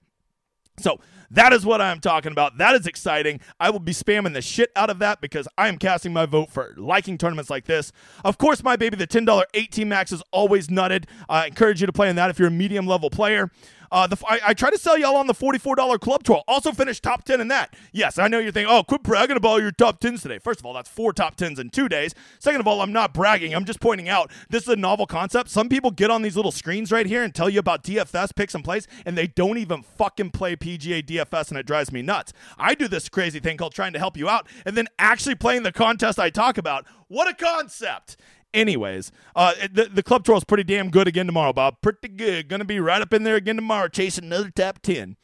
So 0.80 0.98
that 1.30 1.52
is 1.52 1.64
what 1.64 1.80
I'm 1.80 2.00
talking 2.00 2.32
about. 2.32 2.58
That 2.58 2.74
is 2.74 2.86
exciting. 2.86 3.40
I 3.60 3.70
will 3.70 3.78
be 3.78 3.92
spamming 3.92 4.32
the 4.32 4.42
shit 4.42 4.70
out 4.74 4.90
of 4.90 4.98
that 4.98 5.20
because 5.20 5.46
I 5.56 5.68
am 5.68 5.78
casting 5.78 6.12
my 6.12 6.26
vote 6.26 6.50
for 6.50 6.74
liking 6.76 7.16
tournaments 7.16 7.48
like 7.48 7.66
this. 7.66 7.92
Of 8.24 8.38
course, 8.38 8.62
my 8.62 8.74
baby, 8.76 8.96
the 8.96 9.06
$10 9.06 9.44
18 9.54 9.88
max 9.88 10.10
is 10.10 10.22
always 10.32 10.66
nutted. 10.68 11.04
I 11.28 11.46
encourage 11.46 11.80
you 11.80 11.86
to 11.86 11.92
play 11.92 12.08
in 12.08 12.16
that 12.16 12.30
if 12.30 12.38
you're 12.40 12.48
a 12.48 12.52
medium 12.52 12.86
level 12.86 13.10
player. 13.10 13.50
Uh, 13.90 14.06
the, 14.06 14.16
I, 14.26 14.40
I 14.48 14.54
try 14.54 14.70
to 14.70 14.78
sell 14.78 14.98
y'all 14.98 15.16
on 15.16 15.26
the 15.26 15.34
$44 15.34 16.00
Club 16.00 16.22
Troll. 16.22 16.44
Also 16.46 16.72
finished 16.72 17.02
top 17.02 17.24
10 17.24 17.40
in 17.40 17.48
that. 17.48 17.74
Yes, 17.92 18.18
I 18.18 18.28
know 18.28 18.38
you're 18.38 18.52
thinking, 18.52 18.72
oh, 18.72 18.82
quit 18.82 19.02
bragging 19.02 19.36
about 19.36 19.60
your 19.60 19.70
top 19.70 20.00
10s 20.00 20.22
today. 20.22 20.38
First 20.38 20.60
of 20.60 20.66
all, 20.66 20.74
that's 20.74 20.88
four 20.88 21.12
top 21.12 21.36
10s 21.36 21.58
in 21.58 21.70
two 21.70 21.88
days. 21.88 22.14
Second 22.38 22.60
of 22.60 22.66
all, 22.66 22.80
I'm 22.80 22.92
not 22.92 23.14
bragging. 23.14 23.54
I'm 23.54 23.64
just 23.64 23.80
pointing 23.80 24.08
out 24.08 24.30
this 24.50 24.64
is 24.64 24.68
a 24.68 24.76
novel 24.76 25.06
concept. 25.06 25.50
Some 25.50 25.68
people 25.68 25.90
get 25.90 26.10
on 26.10 26.22
these 26.22 26.36
little 26.36 26.52
screens 26.52 26.92
right 26.92 27.06
here 27.06 27.22
and 27.22 27.34
tell 27.34 27.48
you 27.48 27.58
about 27.58 27.82
DFS 27.82 28.34
picks 28.34 28.54
and 28.54 28.64
plays, 28.64 28.86
and 29.06 29.16
they 29.16 29.26
don't 29.26 29.58
even 29.58 29.82
fucking 29.82 30.30
play 30.30 30.56
PGA 30.56 31.04
DFS, 31.04 31.50
and 31.50 31.58
it 31.58 31.66
drives 31.66 31.92
me 31.92 32.02
nuts. 32.02 32.32
I 32.58 32.74
do 32.74 32.88
this 32.88 33.08
crazy 33.08 33.40
thing 33.40 33.56
called 33.56 33.74
trying 33.74 33.92
to 33.92 33.98
help 33.98 34.16
you 34.16 34.28
out 34.28 34.46
and 34.64 34.76
then 34.76 34.88
actually 34.98 35.34
playing 35.34 35.62
the 35.62 35.72
contest 35.72 36.18
I 36.18 36.30
talk 36.30 36.58
about. 36.58 36.86
What 37.08 37.28
a 37.28 37.34
concept! 37.34 38.16
Anyways, 38.54 39.12
uh, 39.36 39.52
the, 39.72 39.84
the 39.84 40.02
club 40.02 40.24
troll 40.24 40.38
is 40.38 40.44
pretty 40.44 40.64
damn 40.64 40.90
good 40.90 41.06
again 41.06 41.26
tomorrow, 41.26 41.52
Bob. 41.52 41.76
Pretty 41.82 42.08
good. 42.08 42.48
Going 42.48 42.60
to 42.60 42.64
be 42.64 42.80
right 42.80 43.02
up 43.02 43.12
in 43.12 43.22
there 43.22 43.36
again 43.36 43.56
tomorrow, 43.56 43.88
chasing 43.88 44.24
another 44.24 44.50
top 44.50 44.80
10. 44.82 45.16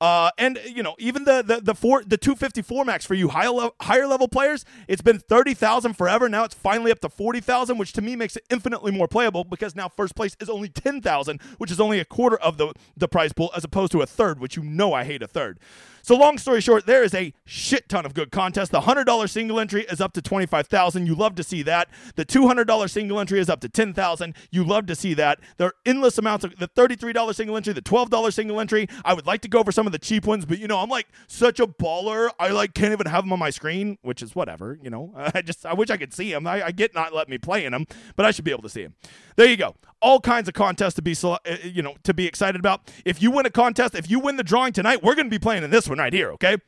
Uh, 0.00 0.30
and 0.38 0.58
you 0.66 0.82
know, 0.82 0.94
even 0.98 1.24
the 1.24 1.40
the 1.40 1.60
the 1.60 1.74
four 1.74 2.02
the 2.04 2.18
254 2.18 2.84
max 2.84 3.06
for 3.06 3.14
you 3.14 3.28
higher 3.28 3.48
level, 3.50 3.74
higher 3.80 4.06
level 4.06 4.28
players, 4.28 4.64
it's 4.88 5.00
been 5.00 5.18
30,000 5.18 5.94
forever. 5.94 6.28
Now 6.28 6.44
it's 6.44 6.54
finally 6.54 6.90
up 6.90 7.00
to 7.00 7.08
40,000, 7.08 7.78
which 7.78 7.92
to 7.94 8.02
me 8.02 8.16
makes 8.16 8.36
it 8.36 8.44
infinitely 8.50 8.92
more 8.92 9.08
playable 9.08 9.44
because 9.44 9.74
now 9.74 9.88
first 9.88 10.16
place 10.16 10.36
is 10.40 10.50
only 10.50 10.68
10,000, 10.68 11.40
which 11.58 11.70
is 11.70 11.80
only 11.80 12.00
a 12.00 12.04
quarter 12.04 12.36
of 12.36 12.58
the 12.58 12.74
the 12.96 13.08
prize 13.08 13.32
pool 13.32 13.50
as 13.56 13.64
opposed 13.64 13.92
to 13.92 14.02
a 14.02 14.06
third, 14.06 14.40
which 14.40 14.56
you 14.56 14.64
know 14.64 14.92
I 14.92 15.04
hate 15.04 15.22
a 15.22 15.28
third. 15.28 15.58
So 16.04 16.14
long 16.16 16.36
story 16.36 16.60
short, 16.60 16.84
there 16.84 17.02
is 17.02 17.14
a 17.14 17.32
shit 17.46 17.88
ton 17.88 18.04
of 18.04 18.12
good 18.12 18.30
contests. 18.30 18.68
The 18.68 18.82
$100 18.82 19.30
single 19.30 19.58
entry 19.58 19.86
is 19.90 20.02
up 20.02 20.12
to 20.12 20.20
25,000. 20.20 21.06
You 21.06 21.14
love 21.14 21.34
to 21.36 21.42
see 21.42 21.62
that. 21.62 21.88
The 22.16 22.26
$200 22.26 22.90
single 22.90 23.18
entry 23.18 23.40
is 23.40 23.48
up 23.48 23.60
to 23.60 23.70
10,000. 23.70 24.34
You 24.50 24.64
love 24.64 24.84
to 24.84 24.94
see 24.94 25.14
that. 25.14 25.40
There 25.56 25.68
are 25.68 25.74
endless 25.86 26.18
amounts 26.18 26.44
of 26.44 26.58
the 26.58 26.68
$33 26.68 27.34
single 27.34 27.56
entry, 27.56 27.72
the 27.72 27.80
$12 27.80 28.34
single 28.34 28.60
entry. 28.60 28.86
I 29.02 29.14
would 29.14 29.26
like 29.26 29.40
to 29.40 29.48
go 29.48 29.60
over 29.60 29.72
some 29.72 29.86
of 29.86 29.92
the 29.92 29.98
cheap 29.98 30.26
ones, 30.26 30.44
but 30.44 30.58
you 30.58 30.68
know, 30.68 30.78
I'm 30.78 30.90
like 30.90 31.06
such 31.26 31.58
a 31.58 31.66
baller. 31.66 32.28
I 32.38 32.48
like 32.48 32.74
can't 32.74 32.92
even 32.92 33.06
have 33.06 33.24
them 33.24 33.32
on 33.32 33.38
my 33.38 33.48
screen, 33.48 33.96
which 34.02 34.22
is 34.22 34.34
whatever, 34.34 34.78
you 34.82 34.90
know. 34.90 35.14
I 35.34 35.40
just 35.40 35.64
I 35.64 35.72
wish 35.72 35.88
I 35.88 35.96
could 35.96 36.12
see 36.12 36.30
them. 36.30 36.46
I, 36.46 36.66
I 36.66 36.70
get 36.70 36.94
not 36.94 37.14
letting 37.14 37.30
me 37.30 37.38
play 37.38 37.64
in 37.64 37.72
them, 37.72 37.86
but 38.14 38.26
I 38.26 38.30
should 38.30 38.44
be 38.44 38.50
able 38.50 38.64
to 38.64 38.68
see 38.68 38.82
them. 38.82 38.94
There 39.36 39.48
you 39.48 39.56
go. 39.56 39.74
All 40.02 40.20
kinds 40.20 40.48
of 40.48 40.54
contests 40.54 40.92
to 40.94 41.02
be 41.02 41.16
uh, 41.22 41.38
you 41.62 41.80
know, 41.80 41.94
to 42.02 42.12
be 42.12 42.26
excited 42.26 42.60
about. 42.60 42.92
If 43.06 43.22
you 43.22 43.30
win 43.30 43.46
a 43.46 43.50
contest, 43.50 43.94
if 43.94 44.10
you 44.10 44.20
win 44.20 44.36
the 44.36 44.44
drawing 44.44 44.74
tonight, 44.74 45.02
we're 45.02 45.14
going 45.14 45.28
to 45.28 45.30
be 45.30 45.38
playing 45.38 45.64
in 45.64 45.70
this 45.70 45.88
one 45.88 45.93
one 45.94 46.04
right 46.04 46.12
here, 46.12 46.30
okay? 46.32 46.58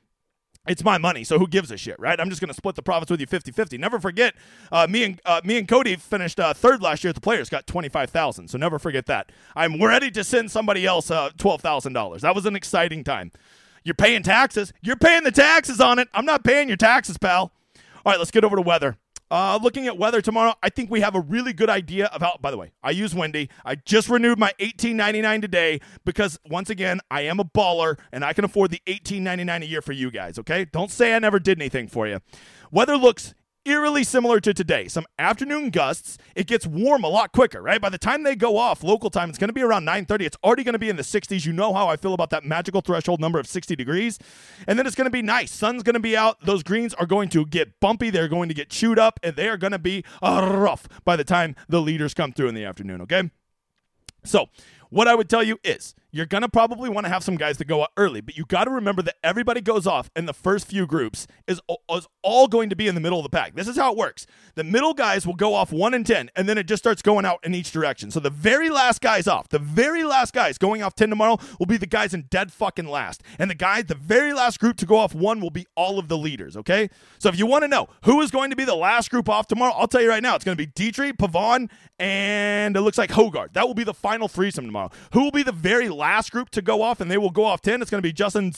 It's 0.68 0.82
my 0.82 0.98
money, 0.98 1.22
so 1.22 1.38
who 1.38 1.46
gives 1.46 1.70
a 1.70 1.76
shit, 1.76 1.94
right? 2.00 2.18
I'm 2.18 2.28
just 2.28 2.40
going 2.40 2.48
to 2.48 2.54
split 2.54 2.74
the 2.74 2.82
profits 2.82 3.10
with 3.10 3.20
you 3.20 3.26
50-50. 3.26 3.78
Never 3.78 4.00
forget, 4.00 4.34
uh, 4.72 4.86
me 4.88 5.04
and 5.04 5.20
uh, 5.24 5.40
me 5.44 5.58
and 5.58 5.68
Cody 5.68 5.94
finished 5.94 6.40
uh, 6.40 6.54
third 6.54 6.82
last 6.82 7.04
year 7.04 7.10
at 7.10 7.14
the 7.14 7.20
Players, 7.20 7.48
got 7.48 7.66
25000 7.68 8.48
so 8.48 8.58
never 8.58 8.78
forget 8.78 9.06
that. 9.06 9.30
I'm 9.54 9.80
ready 9.80 10.10
to 10.10 10.24
send 10.24 10.50
somebody 10.50 10.84
else 10.84 11.10
uh, 11.10 11.30
$12,000. 11.38 12.20
That 12.20 12.34
was 12.34 12.46
an 12.46 12.56
exciting 12.56 13.04
time. 13.04 13.30
You're 13.84 13.94
paying 13.94 14.24
taxes. 14.24 14.72
You're 14.82 14.96
paying 14.96 15.22
the 15.22 15.30
taxes 15.30 15.80
on 15.80 16.00
it. 16.00 16.08
I'm 16.12 16.24
not 16.24 16.42
paying 16.42 16.66
your 16.66 16.76
taxes, 16.76 17.16
pal. 17.16 17.52
All 18.04 18.12
right, 18.12 18.18
let's 18.18 18.32
get 18.32 18.42
over 18.42 18.56
to 18.56 18.62
weather. 18.62 18.96
Uh, 19.28 19.58
looking 19.60 19.88
at 19.88 19.98
weather 19.98 20.20
tomorrow, 20.20 20.54
I 20.62 20.68
think 20.68 20.90
we 20.90 21.00
have 21.00 21.16
a 21.16 21.20
really 21.20 21.52
good 21.52 21.68
idea 21.68 22.06
of 22.06 22.20
how. 22.20 22.36
By 22.40 22.52
the 22.52 22.56
way, 22.56 22.72
I 22.82 22.90
use 22.90 23.14
Windy. 23.14 23.50
I 23.64 23.74
just 23.74 24.08
renewed 24.08 24.38
my 24.38 24.52
eighteen 24.60 24.96
ninety 24.96 25.20
nine 25.20 25.40
today 25.40 25.80
because 26.04 26.38
once 26.48 26.70
again, 26.70 27.00
I 27.10 27.22
am 27.22 27.40
a 27.40 27.44
baller 27.44 27.98
and 28.12 28.24
I 28.24 28.32
can 28.32 28.44
afford 28.44 28.70
the 28.70 28.80
eighteen 28.86 29.24
ninety 29.24 29.42
nine 29.42 29.62
a 29.62 29.66
year 29.66 29.82
for 29.82 29.92
you 29.92 30.12
guys. 30.12 30.38
Okay, 30.38 30.66
don't 30.66 30.90
say 30.90 31.14
I 31.14 31.18
never 31.18 31.40
did 31.40 31.58
anything 31.58 31.88
for 31.88 32.06
you. 32.06 32.20
Weather 32.70 32.96
looks 32.96 33.34
eerily 33.66 34.04
similar 34.04 34.40
to 34.40 34.54
today. 34.54 34.88
Some 34.88 35.06
afternoon 35.18 35.70
gusts. 35.70 36.16
It 36.34 36.46
gets 36.46 36.66
warm 36.66 37.04
a 37.04 37.08
lot 37.08 37.32
quicker, 37.32 37.60
right? 37.60 37.80
By 37.80 37.88
the 37.88 37.98
time 37.98 38.22
they 38.22 38.36
go 38.36 38.56
off 38.56 38.82
local 38.82 39.10
time, 39.10 39.28
it's 39.28 39.38
going 39.38 39.48
to 39.48 39.54
be 39.54 39.62
around 39.62 39.84
9:30. 39.84 40.22
It's 40.22 40.36
already 40.44 40.64
going 40.64 40.74
to 40.74 40.78
be 40.78 40.88
in 40.88 40.96
the 40.96 41.02
60s. 41.02 41.44
You 41.44 41.52
know 41.52 41.74
how 41.74 41.88
I 41.88 41.96
feel 41.96 42.14
about 42.14 42.30
that 42.30 42.44
magical 42.44 42.80
threshold 42.80 43.20
number 43.20 43.38
of 43.38 43.46
60 43.46 43.74
degrees. 43.76 44.18
And 44.66 44.78
then 44.78 44.86
it's 44.86 44.96
going 44.96 45.06
to 45.06 45.10
be 45.10 45.22
nice. 45.22 45.52
Sun's 45.52 45.82
going 45.82 45.94
to 45.94 46.00
be 46.00 46.16
out. 46.16 46.40
Those 46.40 46.62
greens 46.62 46.94
are 46.94 47.06
going 47.06 47.28
to 47.30 47.44
get 47.44 47.80
bumpy. 47.80 48.10
They're 48.10 48.28
going 48.28 48.48
to 48.48 48.54
get 48.54 48.70
chewed 48.70 48.98
up, 48.98 49.18
and 49.22 49.36
they 49.36 49.48
are 49.48 49.56
going 49.56 49.72
to 49.72 49.78
be 49.78 50.04
uh, 50.22 50.56
rough 50.56 50.88
by 51.04 51.16
the 51.16 51.24
time 51.24 51.56
the 51.68 51.80
leaders 51.80 52.14
come 52.14 52.32
through 52.32 52.48
in 52.48 52.54
the 52.54 52.64
afternoon. 52.64 53.00
Okay. 53.02 53.30
So, 54.24 54.46
what 54.90 55.08
I 55.08 55.14
would 55.14 55.28
tell 55.28 55.42
you 55.42 55.58
is 55.64 55.94
you're 56.16 56.26
going 56.26 56.42
to 56.42 56.48
probably 56.48 56.88
want 56.88 57.04
to 57.04 57.10
have 57.10 57.22
some 57.22 57.36
guys 57.36 57.58
that 57.58 57.66
go 57.66 57.82
out 57.82 57.90
early, 57.96 58.20
but 58.20 58.36
you 58.36 58.44
got 58.46 58.64
to 58.64 58.70
remember 58.70 59.02
that 59.02 59.16
everybody 59.22 59.60
goes 59.60 59.86
off 59.86 60.10
in 60.16 60.26
the 60.26 60.32
first 60.32 60.66
few 60.66 60.86
groups 60.86 61.26
is, 61.46 61.60
is 61.90 62.08
all 62.22 62.48
going 62.48 62.70
to 62.70 62.76
be 62.76 62.88
in 62.88 62.94
the 62.94 63.00
middle 63.00 63.18
of 63.18 63.22
the 63.22 63.30
pack. 63.30 63.54
This 63.54 63.68
is 63.68 63.76
how 63.76 63.92
it 63.92 63.98
works. 63.98 64.26
The 64.54 64.64
middle 64.64 64.94
guys 64.94 65.26
will 65.26 65.34
go 65.34 65.54
off 65.54 65.72
1 65.72 65.94
and 65.94 66.06
10, 66.06 66.30
and 66.34 66.48
then 66.48 66.56
it 66.56 66.64
just 66.64 66.82
starts 66.82 67.02
going 67.02 67.26
out 67.26 67.40
in 67.44 67.54
each 67.54 67.70
direction. 67.70 68.10
So 68.10 68.20
the 68.20 68.30
very 68.30 68.70
last 68.70 69.00
guys 69.00 69.28
off, 69.28 69.48
the 69.50 69.58
very 69.58 70.04
last 70.04 70.32
guys 70.32 70.56
going 70.56 70.82
off 70.82 70.94
10 70.94 71.10
tomorrow 71.10 71.38
will 71.58 71.66
be 71.66 71.76
the 71.76 71.86
guys 71.86 72.14
in 72.14 72.22
dead 72.30 72.50
fucking 72.50 72.86
last. 72.86 73.22
And 73.38 73.50
the 73.50 73.54
guys, 73.54 73.84
the 73.84 73.94
very 73.94 74.32
last 74.32 74.58
group 74.58 74.78
to 74.78 74.86
go 74.86 74.96
off 74.96 75.14
1 75.14 75.40
will 75.40 75.50
be 75.50 75.66
all 75.74 75.98
of 75.98 76.08
the 76.08 76.16
leaders, 76.16 76.56
okay? 76.56 76.88
So 77.18 77.28
if 77.28 77.38
you 77.38 77.46
want 77.46 77.64
to 77.64 77.68
know 77.68 77.88
who 78.04 78.22
is 78.22 78.30
going 78.30 78.50
to 78.50 78.56
be 78.56 78.64
the 78.64 78.74
last 78.74 79.10
group 79.10 79.28
off 79.28 79.46
tomorrow, 79.46 79.74
I'll 79.74 79.88
tell 79.88 80.00
you 80.00 80.08
right 80.08 80.22
now. 80.22 80.34
It's 80.34 80.44
going 80.44 80.56
to 80.56 80.66
be 80.66 80.72
Detry, 80.72 81.12
Pavon, 81.12 81.68
and 81.98 82.74
it 82.74 82.80
looks 82.80 82.96
like 82.98 83.10
Hojgaard. 83.10 83.52
That 83.52 83.66
will 83.66 83.74
be 83.74 83.84
the 83.84 83.94
final 83.94 84.28
threesome 84.28 84.64
tomorrow. 84.64 84.90
Who 85.12 85.22
will 85.22 85.30
be 85.30 85.42
the 85.42 85.52
very 85.52 85.88
last 85.88 86.05
group 86.30 86.50
to 86.50 86.62
go 86.62 86.82
off, 86.82 87.00
and 87.00 87.10
they 87.10 87.18
will 87.18 87.30
go 87.30 87.44
off 87.44 87.60
10? 87.62 87.82
It's 87.82 87.90
going 87.90 88.00
to 88.00 88.06
be 88.06 88.12
Justin 88.12 88.52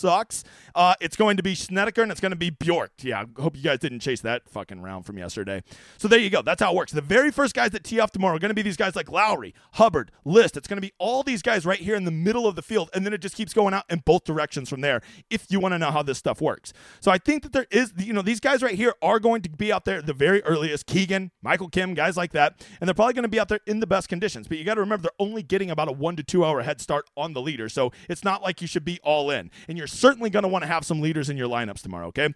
sucks. 0.00 0.44
Uh, 0.74 0.94
it's 1.00 1.16
going 1.16 1.36
to 1.36 1.42
be 1.42 1.54
Snedeker 1.54 2.02
and 2.02 2.10
it's 2.10 2.20
going 2.20 2.30
to 2.30 2.36
be 2.36 2.50
Bjork. 2.50 2.92
Yeah, 3.02 3.22
I 3.22 3.40
hope 3.40 3.56
you 3.56 3.62
guys 3.62 3.78
didn't 3.78 4.00
chase 4.00 4.20
that 4.22 4.48
fucking 4.48 4.80
round 4.80 5.06
from 5.06 5.18
yesterday. 5.18 5.62
So 5.98 6.08
there 6.08 6.18
you 6.18 6.30
go. 6.30 6.42
That's 6.42 6.62
how 6.62 6.72
it 6.72 6.76
works. 6.76 6.92
The 6.92 7.00
very 7.00 7.30
first 7.30 7.54
guys 7.54 7.70
that 7.70 7.84
tee 7.84 8.00
off 8.00 8.12
tomorrow 8.12 8.36
are 8.36 8.38
going 8.38 8.50
to 8.50 8.54
be 8.54 8.62
these 8.62 8.76
guys 8.76 8.96
like 8.96 9.10
Lowry, 9.10 9.54
Hubbard, 9.72 10.10
List. 10.24 10.56
It's 10.56 10.68
going 10.68 10.78
to 10.78 10.86
be 10.86 10.92
all 10.98 11.22
these 11.22 11.42
guys 11.42 11.66
right 11.66 11.78
here 11.78 11.94
in 11.94 12.04
the 12.04 12.10
middle 12.10 12.46
of 12.46 12.56
the 12.56 12.62
field, 12.62 12.90
and 12.94 13.04
then 13.04 13.12
it 13.12 13.20
just 13.20 13.34
keeps 13.34 13.52
going 13.52 13.74
out 13.74 13.84
in 13.90 14.00
both 14.04 14.24
directions 14.24 14.68
from 14.68 14.80
there. 14.80 15.00
If 15.28 15.46
you 15.50 15.60
want 15.60 15.74
to 15.74 15.78
know 15.78 15.90
how 15.90 16.02
this 16.02 16.18
stuff 16.18 16.40
works, 16.40 16.72
so 17.00 17.10
I 17.10 17.18
think 17.18 17.42
that 17.42 17.52
there 17.52 17.66
is, 17.70 17.92
you 17.98 18.12
know, 18.12 18.22
these 18.22 18.40
guys 18.40 18.62
right 18.62 18.74
here 18.74 18.94
are 19.02 19.18
going 19.18 19.42
to 19.42 19.50
be 19.50 19.72
out 19.72 19.84
there 19.84 20.02
the 20.02 20.14
very 20.14 20.42
earliest. 20.44 20.86
Keegan, 20.86 21.30
Michael 21.42 21.68
Kim, 21.68 21.94
guys 21.94 22.16
like 22.16 22.32
that, 22.32 22.64
and 22.80 22.88
they're 22.88 22.94
probably 22.94 23.14
going 23.14 23.24
to 23.24 23.28
be 23.28 23.40
out 23.40 23.48
there 23.48 23.60
in 23.66 23.80
the 23.80 23.86
best 23.86 24.08
conditions. 24.08 24.48
But 24.48 24.58
you 24.58 24.64
got 24.64 24.74
to 24.74 24.80
remember 24.80 25.02
they're 25.02 25.26
only 25.26 25.42
getting 25.42 25.70
about 25.70 25.88
a 25.88 25.92
one 25.92 26.16
to 26.16 26.22
two 26.22 26.44
hour 26.44 26.62
head 26.62 26.80
start 26.80 27.08
on 27.16 27.32
the 27.32 27.40
leader, 27.40 27.68
so 27.68 27.92
it's 28.08 28.24
not 28.24 28.42
like 28.42 28.60
you 28.60 28.66
should 28.66 28.84
be 28.84 28.98
all 29.02 29.30
in. 29.30 29.50
And 29.68 29.76
you're 29.76 29.86
certainly 29.92 30.30
going 30.30 30.42
to 30.42 30.48
want 30.48 30.62
to 30.62 30.68
have 30.68 30.84
some 30.84 31.00
leaders 31.00 31.28
in 31.30 31.36
your 31.36 31.48
lineups 31.48 31.82
tomorrow. 31.82 32.08
Okay 32.08 32.34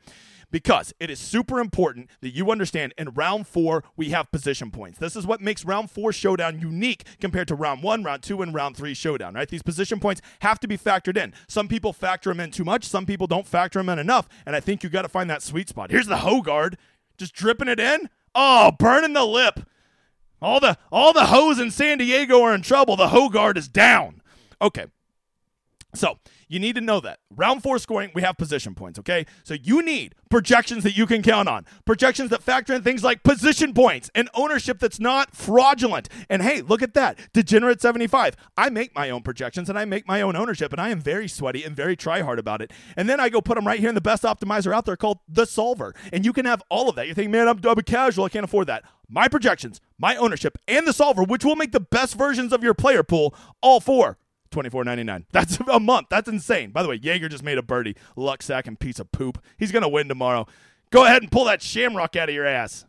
because 0.54 0.94
it 1.00 1.10
is 1.10 1.18
super 1.18 1.58
important 1.58 2.08
that 2.20 2.30
you 2.30 2.48
understand 2.52 2.94
in 2.96 3.08
round 3.08 3.44
four, 3.44 3.82
we 3.96 4.10
have 4.10 4.30
position 4.30 4.70
points. 4.70 5.00
This 5.00 5.16
is 5.16 5.26
what 5.26 5.40
makes 5.40 5.64
round 5.64 5.90
four 5.90 6.12
showdown 6.12 6.60
unique 6.60 7.02
compared 7.20 7.48
to 7.48 7.56
round 7.56 7.82
one, 7.82 8.04
round 8.04 8.22
two, 8.22 8.40
and 8.40 8.54
round 8.54 8.76
three 8.76 8.94
showdown, 8.94 9.34
right? 9.34 9.48
These 9.48 9.64
position 9.64 9.98
points 9.98 10.22
have 10.42 10.60
to 10.60 10.68
be 10.68 10.78
factored 10.78 11.16
in. 11.16 11.34
Some 11.48 11.66
people 11.66 11.92
factor 11.92 12.30
them 12.30 12.38
in 12.38 12.52
too 12.52 12.64
much, 12.64 12.84
some 12.84 13.04
people 13.04 13.26
don't 13.26 13.48
factor 13.48 13.80
them 13.80 13.88
in 13.88 13.98
enough. 13.98 14.28
And 14.46 14.54
I 14.54 14.60
think 14.60 14.84
you 14.84 14.90
got 14.90 15.02
to 15.02 15.08
find 15.08 15.28
that 15.28 15.42
sweet 15.42 15.68
spot. 15.68 15.90
Here's 15.90 16.06
the 16.06 16.18
Hojgaard, 16.18 16.76
just 17.18 17.34
dripping 17.34 17.66
it 17.66 17.80
in. 17.80 18.08
Oh, 18.32 18.70
burning 18.78 19.12
the 19.12 19.24
lip. 19.24 19.58
All 20.40 20.60
the 20.60 20.78
all 20.92 21.12
the 21.12 21.26
hoes 21.26 21.58
in 21.58 21.72
San 21.72 21.98
Diego 21.98 22.40
are 22.42 22.54
in 22.54 22.62
trouble. 22.62 22.94
The 22.94 23.08
Hojgaard 23.08 23.56
is 23.56 23.66
down. 23.66 24.22
Okay. 24.62 24.86
So 25.96 26.18
you 26.48 26.58
need 26.58 26.74
to 26.76 26.80
know 26.80 27.00
that. 27.00 27.20
Round 27.30 27.62
four 27.62 27.78
scoring, 27.78 28.10
we 28.14 28.22
have 28.22 28.36
position 28.36 28.74
points, 28.74 28.98
okay? 28.98 29.26
So 29.42 29.54
you 29.54 29.82
need 29.82 30.14
projections 30.30 30.82
that 30.84 30.96
you 30.96 31.06
can 31.06 31.22
count 31.22 31.48
on, 31.48 31.64
projections 31.84 32.30
that 32.30 32.42
factor 32.42 32.74
in 32.74 32.82
things 32.82 33.04
like 33.04 33.22
position 33.22 33.72
points 33.72 34.10
and 34.14 34.28
ownership 34.34 34.78
that's 34.78 34.98
not 34.98 35.34
fraudulent. 35.34 36.08
And 36.28 36.42
hey, 36.42 36.62
look 36.62 36.82
at 36.82 36.94
that. 36.94 37.18
Degenerate 37.32 37.80
75. 37.80 38.36
I 38.56 38.68
make 38.70 38.94
my 38.94 39.10
own 39.10 39.22
projections 39.22 39.68
and 39.68 39.78
I 39.78 39.84
make 39.84 40.06
my 40.06 40.20
own 40.20 40.36
ownership, 40.36 40.72
and 40.72 40.80
I 40.80 40.90
am 40.90 41.00
very 41.00 41.28
sweaty 41.28 41.64
and 41.64 41.76
very 41.76 41.96
try 41.96 42.20
hard 42.20 42.38
about 42.38 42.62
it. 42.62 42.72
And 42.96 43.08
then 43.08 43.20
I 43.20 43.28
go 43.28 43.40
put 43.40 43.56
them 43.56 43.66
right 43.66 43.80
here 43.80 43.88
in 43.88 43.94
the 43.94 44.00
best 44.00 44.22
optimizer 44.24 44.74
out 44.74 44.84
there 44.86 44.96
called 44.96 45.18
the 45.28 45.46
Solver. 45.46 45.94
And 46.12 46.24
you 46.24 46.32
can 46.32 46.46
have 46.46 46.62
all 46.68 46.88
of 46.88 46.96
that. 46.96 47.06
You're 47.06 47.14
think, 47.14 47.30
man, 47.30 47.48
I'm, 47.48 47.60
I'm 47.64 47.80
casual. 47.82 48.24
I 48.24 48.28
can't 48.28 48.44
afford 48.44 48.66
that. 48.66 48.84
My 49.08 49.28
projections, 49.28 49.80
my 49.98 50.16
ownership, 50.16 50.58
and 50.66 50.86
the 50.86 50.92
Solver, 50.92 51.22
which 51.22 51.44
will 51.44 51.56
make 51.56 51.72
the 51.72 51.80
best 51.80 52.16
versions 52.16 52.52
of 52.52 52.62
your 52.62 52.74
player 52.74 53.02
pool, 53.02 53.34
all 53.60 53.80
four 53.80 54.18
twenty 54.54 54.70
four 54.70 54.84
ninety 54.84 55.02
nine. 55.02 55.26
That's 55.32 55.58
a 55.70 55.80
month. 55.80 56.06
That's 56.08 56.28
insane. 56.28 56.70
By 56.70 56.82
the 56.82 56.88
way, 56.88 56.94
Jaeger 56.94 57.28
just 57.28 57.42
made 57.42 57.58
a 57.58 57.62
birdie. 57.62 57.96
Luck 58.16 58.40
sack 58.40 58.66
and 58.66 58.78
piece 58.78 58.98
of 58.98 59.10
poop. 59.12 59.42
He's 59.58 59.72
gonna 59.72 59.88
win 59.88 60.08
tomorrow. 60.08 60.46
Go 60.90 61.04
ahead 61.04 61.22
and 61.22 61.30
pull 61.30 61.44
that 61.46 61.60
shamrock 61.60 62.14
out 62.14 62.28
of 62.28 62.34
your 62.34 62.46
ass. 62.46 62.86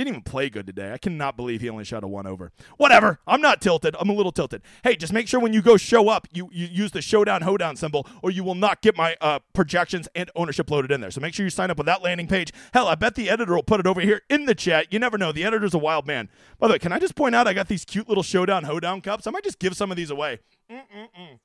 Didn't 0.00 0.14
even 0.14 0.22
play 0.22 0.48
good 0.48 0.66
today. 0.66 0.94
I 0.94 0.96
cannot 0.96 1.36
believe 1.36 1.60
he 1.60 1.68
only 1.68 1.84
shot 1.84 2.02
a 2.02 2.08
one 2.08 2.26
over. 2.26 2.52
Whatever. 2.78 3.20
I'm 3.26 3.42
not 3.42 3.60
tilted. 3.60 3.94
I'm 4.00 4.08
a 4.08 4.14
little 4.14 4.32
tilted. 4.32 4.62
Hey, 4.82 4.96
just 4.96 5.12
make 5.12 5.28
sure 5.28 5.38
when 5.38 5.52
you 5.52 5.60
go 5.60 5.76
show 5.76 6.08
up, 6.08 6.26
you, 6.32 6.48
you 6.50 6.68
use 6.68 6.92
the 6.92 7.02
showdown 7.02 7.42
hoedown 7.42 7.76
symbol, 7.76 8.06
or 8.22 8.30
you 8.30 8.42
will 8.42 8.54
not 8.54 8.80
get 8.80 8.96
my 8.96 9.14
uh, 9.20 9.40
projections 9.52 10.08
and 10.14 10.30
ownership 10.34 10.70
loaded 10.70 10.90
in 10.90 11.02
there. 11.02 11.10
So 11.10 11.20
make 11.20 11.34
sure 11.34 11.44
you 11.44 11.50
sign 11.50 11.70
up 11.70 11.76
with 11.76 11.84
that 11.84 12.00
landing 12.00 12.28
page. 12.28 12.50
Hell, 12.72 12.88
I 12.88 12.94
bet 12.94 13.14
the 13.14 13.28
editor 13.28 13.54
will 13.54 13.62
put 13.62 13.78
it 13.78 13.86
over 13.86 14.00
here 14.00 14.22
in 14.30 14.46
the 14.46 14.54
chat. 14.54 14.90
You 14.90 14.98
never 14.98 15.18
know. 15.18 15.32
The 15.32 15.44
editor's 15.44 15.74
a 15.74 15.78
wild 15.78 16.06
man. 16.06 16.30
By 16.58 16.68
the 16.68 16.72
way, 16.72 16.78
can 16.78 16.92
I 16.92 16.98
just 16.98 17.14
point 17.14 17.34
out 17.34 17.46
I 17.46 17.52
got 17.52 17.68
these 17.68 17.84
cute 17.84 18.08
little 18.08 18.22
showdown 18.22 18.64
hoedown 18.64 19.02
cups? 19.02 19.26
I 19.26 19.30
might 19.30 19.44
just 19.44 19.58
give 19.58 19.76
some 19.76 19.90
of 19.90 19.98
these 19.98 20.10
away. 20.10 20.38
Mm-mm-mm. 20.70 21.38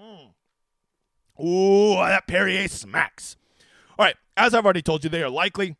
Mm. 0.00 1.44
Ooh, 1.44 1.96
that 1.96 2.26
Perrier 2.26 2.66
smacks. 2.68 3.36
All 3.98 4.06
right, 4.06 4.16
as 4.38 4.54
I've 4.54 4.64
already 4.64 4.80
told 4.80 5.04
you, 5.04 5.10
they 5.10 5.22
are 5.22 5.28
likely 5.28 5.76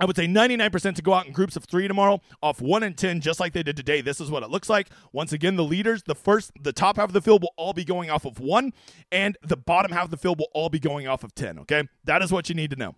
I 0.00 0.06
would 0.06 0.16
say 0.16 0.26
99% 0.26 0.94
to 0.94 1.02
go 1.02 1.12
out 1.12 1.26
in 1.26 1.32
groups 1.32 1.56
of 1.56 1.64
three 1.64 1.86
tomorrow, 1.86 2.22
off 2.42 2.60
one 2.62 2.82
and 2.82 2.96
10, 2.96 3.20
just 3.20 3.38
like 3.38 3.52
they 3.52 3.62
did 3.62 3.76
today. 3.76 4.00
This 4.00 4.18
is 4.18 4.30
what 4.30 4.42
it 4.42 4.48
looks 4.48 4.70
like. 4.70 4.88
Once 5.12 5.32
again, 5.32 5.56
the 5.56 5.64
leaders, 5.64 6.02
the 6.04 6.14
first, 6.14 6.52
the 6.60 6.72
top 6.72 6.96
half 6.96 7.10
of 7.10 7.12
the 7.12 7.20
field 7.20 7.42
will 7.42 7.52
all 7.56 7.74
be 7.74 7.84
going 7.84 8.08
off 8.10 8.24
of 8.24 8.40
one, 8.40 8.72
and 9.12 9.36
the 9.42 9.58
bottom 9.58 9.92
half 9.92 10.04
of 10.04 10.10
the 10.10 10.16
field 10.16 10.38
will 10.38 10.48
all 10.54 10.70
be 10.70 10.80
going 10.80 11.06
off 11.06 11.22
of 11.22 11.34
10. 11.34 11.58
Okay. 11.60 11.86
That 12.04 12.22
is 12.22 12.32
what 12.32 12.48
you 12.48 12.54
need 12.54 12.70
to 12.70 12.76
know. 12.76 12.96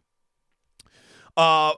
Uh, 1.36 1.72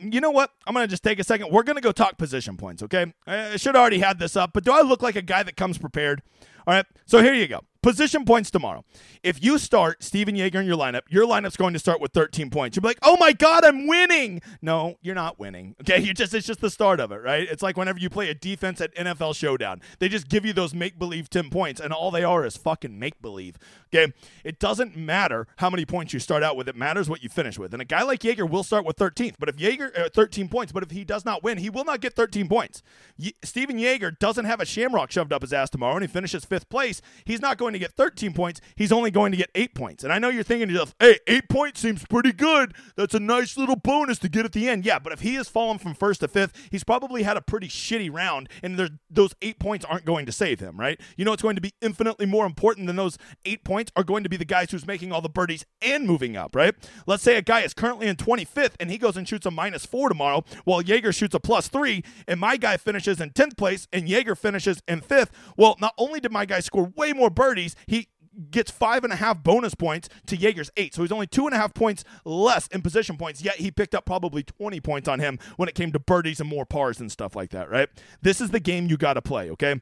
you 0.00 0.20
know 0.20 0.30
what? 0.30 0.50
I'm 0.66 0.74
going 0.74 0.86
to 0.86 0.90
just 0.90 1.02
take 1.02 1.18
a 1.18 1.24
second. 1.24 1.50
We're 1.50 1.64
going 1.64 1.76
to 1.76 1.82
go 1.82 1.92
talk 1.92 2.16
position 2.16 2.56
points, 2.56 2.82
okay? 2.84 3.12
I 3.26 3.56
should 3.56 3.76
already 3.76 3.98
had 3.98 4.18
this 4.18 4.36
up, 4.36 4.52
but 4.54 4.64
do 4.64 4.72
I 4.72 4.80
look 4.80 5.02
like 5.02 5.16
a 5.16 5.22
guy 5.22 5.42
that 5.42 5.56
comes 5.56 5.76
prepared? 5.76 6.22
All 6.66 6.74
right. 6.74 6.86
So 7.06 7.22
here 7.22 7.34
you 7.34 7.46
go. 7.48 7.60
Position 7.80 8.24
points 8.24 8.50
tomorrow. 8.50 8.84
If 9.22 9.42
you 9.42 9.56
start 9.56 10.02
Stephan 10.02 10.34
Jaeger 10.34 10.60
in 10.60 10.66
your 10.66 10.76
lineup, 10.76 11.02
your 11.08 11.26
lineup's 11.26 11.56
going 11.56 11.74
to 11.74 11.78
start 11.78 12.00
with 12.00 12.12
13 12.12 12.50
points. 12.50 12.76
You'll 12.76 12.82
be 12.82 12.88
like, 12.88 12.98
"Oh 13.04 13.16
my 13.18 13.32
god, 13.32 13.64
I'm 13.64 13.86
winning!" 13.86 14.42
No, 14.60 14.96
you're 15.00 15.14
not 15.14 15.38
winning. 15.38 15.76
Okay, 15.88 16.00
you 16.02 16.12
just 16.12 16.34
it's 16.34 16.46
just 16.46 16.60
the 16.60 16.70
start 16.70 16.98
of 17.00 17.12
it, 17.12 17.22
right? 17.22 17.48
It's 17.48 17.62
like 17.62 17.76
whenever 17.76 17.98
you 17.98 18.10
play 18.10 18.28
a 18.28 18.34
defense 18.34 18.80
at 18.80 18.94
NFL 18.96 19.34
Showdown, 19.36 19.80
they 20.00 20.08
just 20.08 20.28
give 20.28 20.44
you 20.44 20.52
those 20.52 20.74
make 20.74 20.98
believe 20.98 21.30
10 21.30 21.48
points, 21.50 21.80
and 21.80 21.92
all 21.92 22.10
they 22.10 22.24
are 22.24 22.44
is 22.44 22.56
fucking 22.56 22.98
make 22.98 23.22
believe. 23.22 23.56
Okay, 23.94 24.12
it 24.44 24.58
doesn't 24.58 24.96
matter 24.96 25.46
how 25.58 25.70
many 25.70 25.86
points 25.86 26.12
you 26.12 26.18
start 26.18 26.42
out 26.42 26.56
with; 26.56 26.68
it 26.68 26.76
matters 26.76 27.08
what 27.08 27.22
you 27.22 27.28
finish 27.28 27.58
with. 27.58 27.72
And 27.72 27.80
a 27.80 27.84
guy 27.86 28.02
like 28.02 28.22
Jaeger 28.24 28.44
will 28.44 28.64
start 28.64 28.84
with 28.84 28.96
13th, 28.96 29.36
but 29.38 29.48
if 29.48 29.58
Jaeger 29.58 29.92
uh, 29.96 30.08
13 30.12 30.48
points, 30.48 30.72
but 30.72 30.82
if 30.82 30.90
he 30.90 31.04
does 31.04 31.24
not 31.24 31.42
win, 31.44 31.58
he 31.58 31.70
will 31.70 31.84
not 31.84 32.00
get 32.00 32.14
13 32.14 32.48
points. 32.48 32.82
Y- 33.18 33.32
Stephan 33.44 33.78
Jaeger 33.78 34.10
doesn't 34.10 34.44
have 34.46 34.60
a 34.60 34.66
shamrock 34.66 35.10
shoved 35.12 35.32
up 35.32 35.42
his 35.42 35.52
ass 35.52 35.70
tomorrow, 35.70 35.94
and 35.94 36.02
he 36.02 36.08
finishes 36.08 36.44
fifth 36.44 36.68
place. 36.68 37.00
He's 37.24 37.40
not 37.40 37.56
going 37.56 37.67
to 37.72 37.78
get 37.78 37.92
13 37.92 38.34
points 38.34 38.48
points, 38.48 38.60
he's 38.76 38.92
only 38.92 39.10
going 39.10 39.32
to 39.32 39.36
get 39.36 39.50
eight 39.54 39.74
points. 39.74 40.04
And 40.04 40.12
I 40.12 40.18
know 40.18 40.28
you're 40.28 40.42
thinking 40.42 40.68
to 40.68 40.72
yourself, 40.72 40.94
hey, 41.00 41.18
eight 41.26 41.48
points 41.48 41.80
seems 41.80 42.04
pretty 42.06 42.32
good. 42.32 42.74
That's 42.96 43.14
a 43.14 43.20
nice 43.20 43.56
little 43.56 43.76
bonus 43.76 44.18
to 44.20 44.28
get 44.28 44.44
at 44.44 44.52
the 44.52 44.68
end. 44.68 44.86
Yeah, 44.86 44.98
but 44.98 45.12
if 45.12 45.20
he 45.20 45.34
has 45.34 45.48
fallen 45.48 45.78
from 45.78 45.94
first 45.94 46.20
to 46.20 46.28
fifth, 46.28 46.52
he's 46.70 46.84
probably 46.84 47.24
had 47.24 47.36
a 47.36 47.42
pretty 47.42 47.68
shitty 47.68 48.12
round, 48.12 48.48
and 48.62 48.98
those 49.10 49.34
eight 49.42 49.58
points 49.58 49.84
aren't 49.84 50.04
going 50.04 50.24
to 50.26 50.32
save 50.32 50.60
him, 50.60 50.78
right? 50.78 51.00
You 51.16 51.24
know, 51.24 51.32
it's 51.32 51.42
going 51.42 51.56
to 51.56 51.60
be 51.60 51.74
infinitely 51.82 52.26
more 52.26 52.46
important 52.46 52.86
than 52.86 52.96
those 52.96 53.18
eight 53.44 53.64
points 53.64 53.92
are 53.96 54.04
going 54.04 54.22
to 54.22 54.30
be 54.30 54.36
the 54.36 54.44
guys 54.44 54.70
who's 54.70 54.86
making 54.86 55.12
all 55.12 55.20
the 55.20 55.28
birdies 55.28 55.64
and 55.82 56.06
moving 56.06 56.36
up, 56.36 56.54
right? 56.54 56.74
Let's 57.06 57.22
say 57.22 57.36
a 57.36 57.42
guy 57.42 57.60
is 57.60 57.74
currently 57.74 58.06
in 58.06 58.16
25th 58.16 58.74
and 58.80 58.90
he 58.90 58.98
goes 58.98 59.16
and 59.16 59.28
shoots 59.28 59.46
a 59.46 59.50
minus 59.50 59.84
four 59.84 60.08
tomorrow, 60.08 60.44
while 60.64 60.80
Jaeger 60.80 61.12
shoots 61.12 61.34
a 61.34 61.40
plus 61.40 61.68
three, 61.68 62.02
and 62.26 62.40
my 62.40 62.56
guy 62.56 62.76
finishes 62.76 63.20
in 63.20 63.30
10th 63.30 63.56
place 63.56 63.88
and 63.92 64.08
Jaeger 64.08 64.34
finishes 64.34 64.82
in 64.88 65.00
fifth. 65.00 65.30
Well, 65.56 65.76
not 65.80 65.94
only 65.98 66.20
did 66.20 66.32
my 66.32 66.46
guy 66.46 66.60
score 66.60 66.90
way 66.96 67.12
more 67.12 67.30
birdies, 67.30 67.57
he 67.86 68.08
gets 68.50 68.70
five 68.70 69.04
and 69.04 69.12
a 69.12 69.16
half 69.16 69.42
bonus 69.42 69.74
points 69.74 70.08
to 70.26 70.36
Jaeger's 70.36 70.70
eight. 70.76 70.94
So 70.94 71.02
he's 71.02 71.12
only 71.12 71.26
two 71.26 71.46
and 71.46 71.54
a 71.54 71.58
half 71.58 71.74
points 71.74 72.04
less 72.24 72.68
in 72.68 72.82
position 72.82 73.16
points, 73.16 73.42
yet 73.42 73.56
he 73.56 73.70
picked 73.70 73.94
up 73.94 74.04
probably 74.04 74.42
20 74.42 74.80
points 74.80 75.08
on 75.08 75.18
him 75.20 75.38
when 75.56 75.68
it 75.68 75.74
came 75.74 75.92
to 75.92 75.98
birdies 75.98 76.40
and 76.40 76.48
more 76.48 76.64
pars 76.64 77.00
and 77.00 77.10
stuff 77.10 77.34
like 77.34 77.50
that, 77.50 77.70
right? 77.70 77.88
This 78.22 78.40
is 78.40 78.50
the 78.50 78.60
game 78.60 78.86
you 78.86 78.96
got 78.96 79.14
to 79.14 79.22
play, 79.22 79.50
okay? 79.50 79.80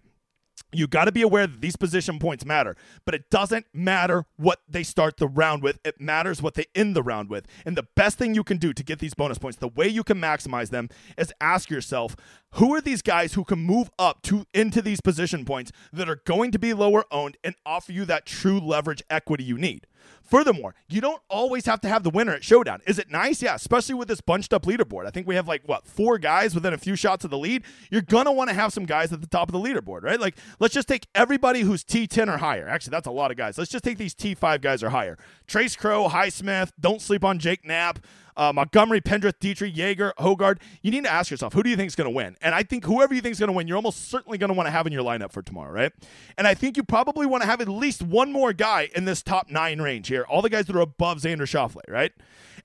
You 0.73 0.87
got 0.87 1.04
to 1.04 1.12
be 1.12 1.23
aware 1.23 1.46
that 1.46 1.61
these 1.61 1.76
position 1.76 2.18
points 2.18 2.44
matter, 2.44 2.76
but 3.04 3.14
it 3.14 3.30
doesn't 3.30 3.66
matter 3.73 4.25
what 4.37 4.61
they 4.68 4.82
start 4.82 5.16
the 5.16 5.28
round 5.28 5.62
with. 5.62 5.78
It 5.85 6.00
matters 6.00 6.42
what 6.42 6.54
they 6.54 6.66
end 6.75 6.96
the 6.96 7.02
round 7.02 7.30
with. 7.30 7.46
And 7.64 7.76
the 7.76 7.87
best 7.94 8.18
thing 8.18 8.35
you 8.35 8.44
can 8.44 8.58
do 8.58 8.73
to 8.73 8.82
get 8.85 8.99
these 8.99 9.14
bonus 9.14 9.38
points, 9.38 9.58
the 9.58 9.68
way 9.68 9.88
you 9.88 10.02
can 10.02 10.20
maximize 10.20 10.70
them, 10.70 10.88
is 11.16 11.32
ask 11.40 11.70
yourself, 11.70 12.16
who 12.52 12.75
are 12.75 12.80
these 12.80 13.02
guys 13.02 13.35
who 13.35 13.44
can 13.44 13.58
move 13.58 13.90
up 13.99 14.23
to 14.23 14.46
into 14.52 14.82
these 14.82 15.00
position 15.00 15.44
points 15.44 15.73
that 15.92 16.08
are 16.08 16.23
going 16.25 16.50
to 16.50 16.58
be 16.58 16.75
lower 16.75 17.04
owned 17.11 17.37
and 17.44 17.54
offer 17.64 17.92
you 17.92 18.04
that 18.06 18.26
true 18.26 18.58
leverage 18.58 19.02
equity 19.08 19.44
you 19.44 19.58
need? 19.58 19.87
Furthermore, 20.22 20.75
you 20.88 21.00
don't 21.00 21.22
always 21.28 21.66
have 21.66 21.80
to 21.82 21.88
have 21.88 22.02
the 22.02 22.10
winner 22.10 22.32
at 22.32 22.42
Showdown. 22.42 22.80
Is 22.86 22.98
it 22.98 23.10
nice? 23.10 23.40
Yeah, 23.40 23.54
especially 23.54 23.94
with 23.94 24.08
this 24.08 24.20
bunched 24.20 24.52
up 24.52 24.64
leaderboard. 24.64 25.06
I 25.06 25.10
think 25.10 25.26
we 25.26 25.36
have 25.36 25.46
like, 25.46 25.62
what, 25.66 25.86
four 25.86 26.18
guys 26.18 26.54
within 26.54 26.72
a 26.75 26.78
few 26.78 26.96
shots 26.96 27.25
of 27.25 27.30
the 27.30 27.38
lead. 27.38 27.62
You're 27.90 28.02
to 28.02 28.32
want 28.32 28.50
to 28.50 28.54
have 28.54 28.72
some 28.72 28.86
guys 28.86 29.12
at 29.12 29.20
the 29.20 29.26
top 29.26 29.48
of 29.48 29.52
the 29.52 29.58
leaderboard, 29.58 30.02
right? 30.02 30.18
Like, 30.18 30.36
let's 30.58 30.75
just 30.75 30.88
take 30.88 31.06
everybody 31.14 31.60
who's 31.60 31.84
T10 31.84 32.28
or 32.28 32.38
higher. 32.38 32.68
Actually, 32.68 32.92
that's 32.92 33.06
a 33.06 33.12
lot 33.12 33.30
of 33.30 33.36
guys. 33.36 33.56
Let's 33.56 33.70
just 33.70 33.84
take 33.84 33.98
these 33.98 34.14
T5 34.14 34.60
guys 34.60 34.82
or 34.82 34.90
higher. 34.90 35.16
Trace 35.46 35.76
Crowe, 35.76 36.08
Highsmith, 36.08 36.72
don't 36.80 37.00
sleep 37.00 37.25
on 37.25 37.38
Jake 37.38 37.64
Knapp 37.64 38.00
uh, 38.36 38.52
Montgomery, 38.52 39.00
Pendrith, 39.00 39.38
Detry, 39.40 39.74
Jaeger, 39.74 40.12
Hojgaard. 40.18 40.58
You 40.82 40.90
need 40.90 41.04
to 41.04 41.12
ask 41.12 41.30
yourself, 41.30 41.52
who 41.52 41.62
do 41.62 41.70
you 41.70 41.76
think 41.76 41.88
is 41.88 41.96
going 41.96 42.10
to 42.10 42.14
win? 42.14 42.36
And 42.40 42.54
I 42.54 42.62
think 42.62 42.84
whoever 42.84 43.14
you 43.14 43.20
think 43.20 43.32
is 43.32 43.38
going 43.38 43.48
to 43.48 43.52
win, 43.52 43.66
you're 43.68 43.76
almost 43.76 44.10
certainly 44.10 44.38
going 44.38 44.48
to 44.48 44.54
want 44.54 44.66
to 44.66 44.70
have 44.70 44.86
in 44.86 44.92
your 44.92 45.02
lineup 45.02 45.32
for 45.32 45.42
tomorrow, 45.42 45.72
right? 45.72 45.92
And 46.36 46.46
I 46.46 46.54
think 46.54 46.76
you 46.76 46.82
probably 46.82 47.26
want 47.26 47.42
to 47.42 47.48
have 47.48 47.60
at 47.60 47.68
least 47.68 48.02
one 48.02 48.32
more 48.32 48.52
guy 48.52 48.90
in 48.94 49.04
this 49.04 49.22
top 49.22 49.50
nine 49.50 49.80
range 49.80 50.08
here. 50.08 50.24
All 50.28 50.42
the 50.42 50.50
guys 50.50 50.66
that 50.66 50.76
are 50.76 50.80
above 50.80 51.18
Xander 51.18 51.42
Schauffele, 51.42 51.82
right? 51.88 52.12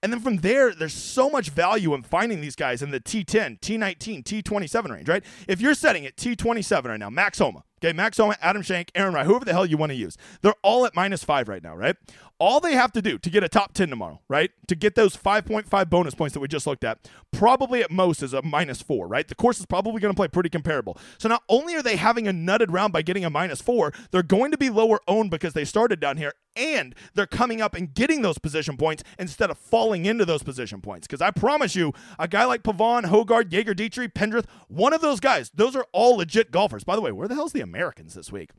And 0.03 0.11
then 0.11 0.19
from 0.19 0.37
there, 0.37 0.73
there's 0.73 0.93
so 0.93 1.29
much 1.29 1.49
value 1.49 1.93
in 1.93 2.01
finding 2.01 2.41
these 2.41 2.55
guys 2.55 2.81
in 2.81 2.89
the 2.91 2.99
T10, 2.99 3.59
T19, 3.59 4.23
T27 4.23 4.89
range, 4.89 5.07
right? 5.07 5.23
If 5.47 5.61
you're 5.61 5.75
setting 5.75 6.05
at 6.05 6.15
T27 6.15 6.85
right 6.85 6.99
now, 6.99 7.09
Max 7.09 7.37
Homa, 7.37 7.63
Okay, 7.83 7.93
Max 7.93 8.17
Homa, 8.17 8.37
Adam 8.41 8.61
Schenk, 8.61 8.91
Aaron 8.93 9.15
Rai, 9.15 9.25
whoever 9.25 9.43
the 9.43 9.53
hell 9.53 9.65
you 9.65 9.75
want 9.75 9.91
to 9.91 9.95
use. 9.95 10.15
They're 10.41 10.53
all 10.61 10.85
at 10.85 10.95
minus 10.95 11.23
five 11.23 11.47
right 11.47 11.63
now, 11.63 11.75
right? 11.75 11.95
All 12.37 12.59
they 12.59 12.73
have 12.73 12.91
to 12.93 13.01
do 13.01 13.17
to 13.17 13.29
get 13.29 13.43
a 13.43 13.49
top 13.49 13.73
10 13.73 13.89
tomorrow, 13.89 14.19
right? 14.27 14.51
To 14.67 14.75
get 14.75 14.95
those 14.95 15.15
5.5 15.15 15.89
bonus 15.89 16.13
points 16.15 16.33
that 16.33 16.39
we 16.39 16.47
just 16.47 16.67
looked 16.67 16.83
at, 16.83 17.07
probably 17.31 17.81
at 17.81 17.91
most 17.91 18.21
is 18.21 18.33
a 18.33 18.41
minus 18.41 18.81
four, 18.81 19.07
right? 19.07 19.27
The 19.27 19.35
course 19.35 19.59
is 19.59 19.65
probably 19.65 19.99
going 19.99 20.13
to 20.13 20.17
play 20.17 20.27
pretty 20.27 20.49
comparable. 20.49 20.97
So 21.17 21.29
not 21.29 21.43
only 21.49 21.75
are 21.75 21.83
they 21.83 21.95
having 21.95 22.27
a 22.27 22.33
nutted 22.33 22.71
round 22.71 22.93
by 22.93 23.01
getting 23.03 23.25
a 23.25 23.29
minus 23.29 23.61
four, 23.61 23.93
they're 24.11 24.23
going 24.23 24.51
to 24.51 24.57
be 24.57 24.69
lower 24.69 24.99
owned 25.07 25.29
because 25.31 25.53
they 25.53 25.65
started 25.65 25.99
down 25.99 26.17
here 26.17 26.33
and 26.55 26.95
they're 27.13 27.27
coming 27.27 27.61
up 27.61 27.75
and 27.75 27.93
getting 27.93 28.21
those 28.21 28.37
position 28.37 28.77
points 28.77 29.03
instead 29.17 29.49
of 29.49 29.57
falling 29.57 30.05
into 30.05 30.25
those 30.25 30.43
position 30.43 30.81
points. 30.81 31.07
Because 31.07 31.21
I 31.21 31.31
promise 31.31 31.75
you, 31.75 31.93
a 32.19 32.27
guy 32.27 32.45
like 32.45 32.63
Pavon, 32.63 33.05
Hojgaard, 33.05 33.51
Jaeger, 33.51 33.73
Detry, 33.73 34.11
Pendrith, 34.11 34.45
one 34.67 34.93
of 34.93 35.01
those 35.01 35.19
guys, 35.19 35.51
those 35.53 35.75
are 35.75 35.85
all 35.91 36.17
legit 36.17 36.51
golfers. 36.51 36.83
By 36.83 36.95
the 36.95 37.01
way, 37.01 37.11
where 37.11 37.27
the 37.27 37.35
hell's 37.35 37.53
the 37.53 37.61
Americans 37.71 38.13
this 38.13 38.31
week? 38.31 38.49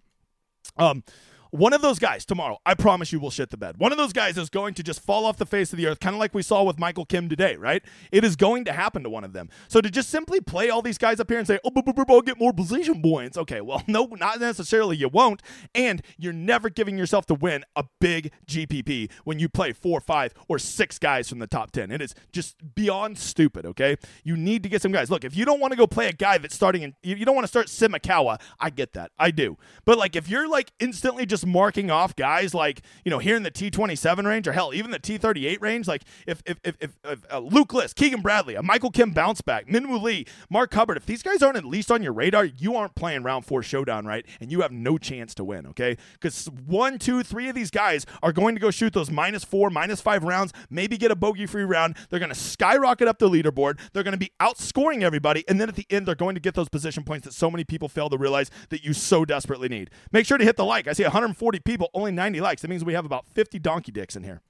Um, 0.79 1.05
one 1.53 1.75
of 1.75 1.83
those 1.83 1.99
guys 1.99 2.25
tomorrow, 2.25 2.59
I 2.65 2.73
promise 2.73 3.13
you, 3.13 3.21
will 3.21 3.31
shit 3.31 3.51
the 3.51 3.59
bed. 3.59 3.77
One 3.77 3.93
of 3.93 3.99
those 3.99 4.15
guys 4.15 4.39
is 4.39 4.49
going 4.49 4.73
to 4.73 4.83
just 4.83 5.01
fall 5.01 5.27
off 5.27 5.37
the 5.37 5.45
face 5.45 5.71
of 5.71 5.77
the 5.77 5.87
earth, 5.87 6.01
kind 6.01 6.17
of 6.17 6.19
like 6.19 6.33
we 6.33 6.41
saw 6.41 6.63
with 6.63 6.79
Michael 6.79 7.05
Kim 7.05 7.29
today, 7.29 7.57
right? 7.57 7.83
It 8.11 8.25
is 8.25 8.37
going 8.37 8.65
to 8.65 8.73
happen 8.73 9.03
to 9.03 9.11
one 9.11 9.23
of 9.23 9.35
them. 9.35 9.51
So 9.69 9.83
to 9.83 9.91
just 9.91 10.09
simply 10.09 10.41
play 10.41 10.71
all 10.71 10.81
these 10.81 10.97
guys 10.97 11.21
up 11.21 11.29
here 11.29 11.39
and 11.39 11.47
say, 11.47 11.59
oh, 11.63 11.71
I'll 12.09 12.23
get 12.23 12.39
more 12.39 12.55
position 12.55 13.03
points. 13.03 13.37
Okay, 13.37 13.61
well, 13.61 13.83
no, 13.87 14.07
not 14.19 14.41
necessarily. 14.41 14.97
You 14.97 15.11
won't. 15.11 15.43
And 15.75 16.01
you're 16.17 16.33
never 16.33 16.71
giving 16.71 16.97
yourself 16.97 17.27
to 17.27 17.35
win 17.35 17.65
a 17.77 17.85
big 18.01 18.33
GPP 18.47 19.11
when 19.25 19.39
you 19.39 19.51
play 19.51 19.75
four, 19.75 20.01
five, 20.01 20.33
or 20.49 20.59
six 20.59 20.99
guys 20.99 21.29
from 21.29 21.39
the 21.39 21.47
top 21.47 21.71
10. 21.73 21.91
It 21.91 22.01
is 22.01 22.15
just 22.33 22.57
beyond 22.75 23.19
stupid, 23.19 23.67
okay? 23.67 23.97
You 24.25 24.39
need 24.39 24.63
to 24.63 24.71
get 24.71 24.81
some 24.81 24.93
guys. 24.93 25.11
Look, 25.11 25.23
if 25.23 25.37
you 25.37 25.45
don't 25.45 25.61
want 25.61 25.73
to 25.73 25.77
go 25.77 25.87
play 25.87 26.09
a 26.09 26.15
guy 26.15 26.39
that's 26.39 26.55
starting 26.55 26.81
in, 26.81 26.95
you 27.03 27.27
don't 27.27 27.35
want 27.35 27.45
to 27.45 27.49
start 27.49 27.67
Simakawa, 27.67 28.41
I 28.59 28.71
get 28.71 28.95
that. 28.95 29.11
I 29.19 29.31
do. 29.31 29.59
But 29.85 29.99
like, 29.99 30.17
if 30.17 30.31
you're 30.31 30.49
like 30.49 30.73
instantly 30.81 31.27
just 31.27 31.42
just 31.43 31.53
marking 31.53 31.91
off 31.91 32.15
guys 32.17 32.55
like 32.55 32.83
you 33.05 33.11
know 33.11 33.19
here 33.19 33.37
in 33.37 33.43
the 33.43 33.51
T27 33.51 34.25
range 34.27 34.47
or 34.49 34.53
hell 34.53 34.73
even 34.73 34.91
the 34.91 34.99
T38 34.99 35.61
range. 35.61 35.89
Like 35.89 36.03
if 36.27 36.43
if 36.47 36.59
if, 36.65 36.77
if, 36.81 36.91
if 37.05 37.21
uh, 37.31 37.39
Luke 37.41 37.73
List, 37.73 37.97
Keegan 37.97 38.23
Bradley, 38.23 38.55
a 38.55 38.63
Michael 38.63 38.91
Kim 38.91 39.11
bounce 39.11 39.41
back, 39.41 39.67
Minwoo 39.67 40.01
Lee, 40.01 40.27
Mark 40.49 40.73
Hubbard. 40.73 40.97
If 40.97 41.07
these 41.07 41.23
guys 41.23 41.43
aren't 41.43 41.57
at 41.57 41.65
least 41.65 41.91
on 41.91 42.03
your 42.03 42.13
radar, 42.13 42.45
you 42.45 42.77
aren't 42.77 42.95
playing 42.95 43.23
round 43.23 43.45
four 43.45 43.63
showdown 43.63 44.07
right, 44.07 44.25
and 44.41 44.51
you 44.51 44.61
have 44.61 44.73
no 44.73 44.99
chance 44.99 45.35
to 45.35 45.45
win. 45.45 45.67
Okay, 45.67 45.97
because 46.15 46.47
one, 46.67 46.99
two, 46.99 47.23
three 47.23 47.49
of 47.49 47.55
these 47.55 47.71
guys 47.71 48.07
are 48.23 48.33
going 48.33 48.55
to 48.55 48.61
go 48.61 48.71
shoot 48.71 48.93
those 48.93 49.11
minus 49.11 49.45
four, 49.45 49.71
minus 49.71 50.01
five 50.01 50.25
rounds, 50.25 50.53
maybe 50.71 50.97
get 50.97 51.11
a 51.11 51.17
bogey 51.17 51.47
free 51.47 51.65
round. 51.65 51.97
They're 52.11 52.21
going 52.21 52.29
to 52.29 52.35
skyrocket 52.35 53.09
up 53.09 53.19
the 53.19 53.29
leaderboard. 53.29 53.81
They're 53.93 54.03
going 54.03 54.13
to 54.13 54.19
be 54.19 54.33
outscoring 54.41 55.03
everybody, 55.03 55.45
and 55.49 55.61
then 55.61 55.69
at 55.69 55.77
the 55.77 55.87
end, 55.91 56.07
they're 56.07 56.15
going 56.15 56.35
to 56.35 56.41
get 56.41 56.55
those 56.55 56.69
position 56.69 57.05
points 57.05 57.27
that 57.27 57.35
so 57.35 57.51
many 57.51 57.65
people 57.65 57.89
fail 57.89 58.09
to 58.11 58.19
realize 58.19 58.51
that 58.71 58.85
you 58.85 58.93
so 58.93 59.25
desperately 59.25 59.69
need. 59.69 59.91
Make 60.13 60.27
sure 60.27 60.39
to 60.39 60.45
hit 60.45 60.57
the 60.57 60.65
like. 60.65 60.87
I 60.87 60.93
see 60.93 61.03
100 61.03 61.32
140 61.33 61.61
people, 61.61 61.91
only 61.95 62.13
90 62.13 62.41
likes. 62.41 62.63
That 62.63 62.69
means 62.69 62.85
we 62.85 62.95
have 62.95 63.07
about 63.07 63.27
50 63.29 63.59
donkey 63.59 63.93
dicks 63.93 64.17
in 64.17 64.23
here. 64.23 64.43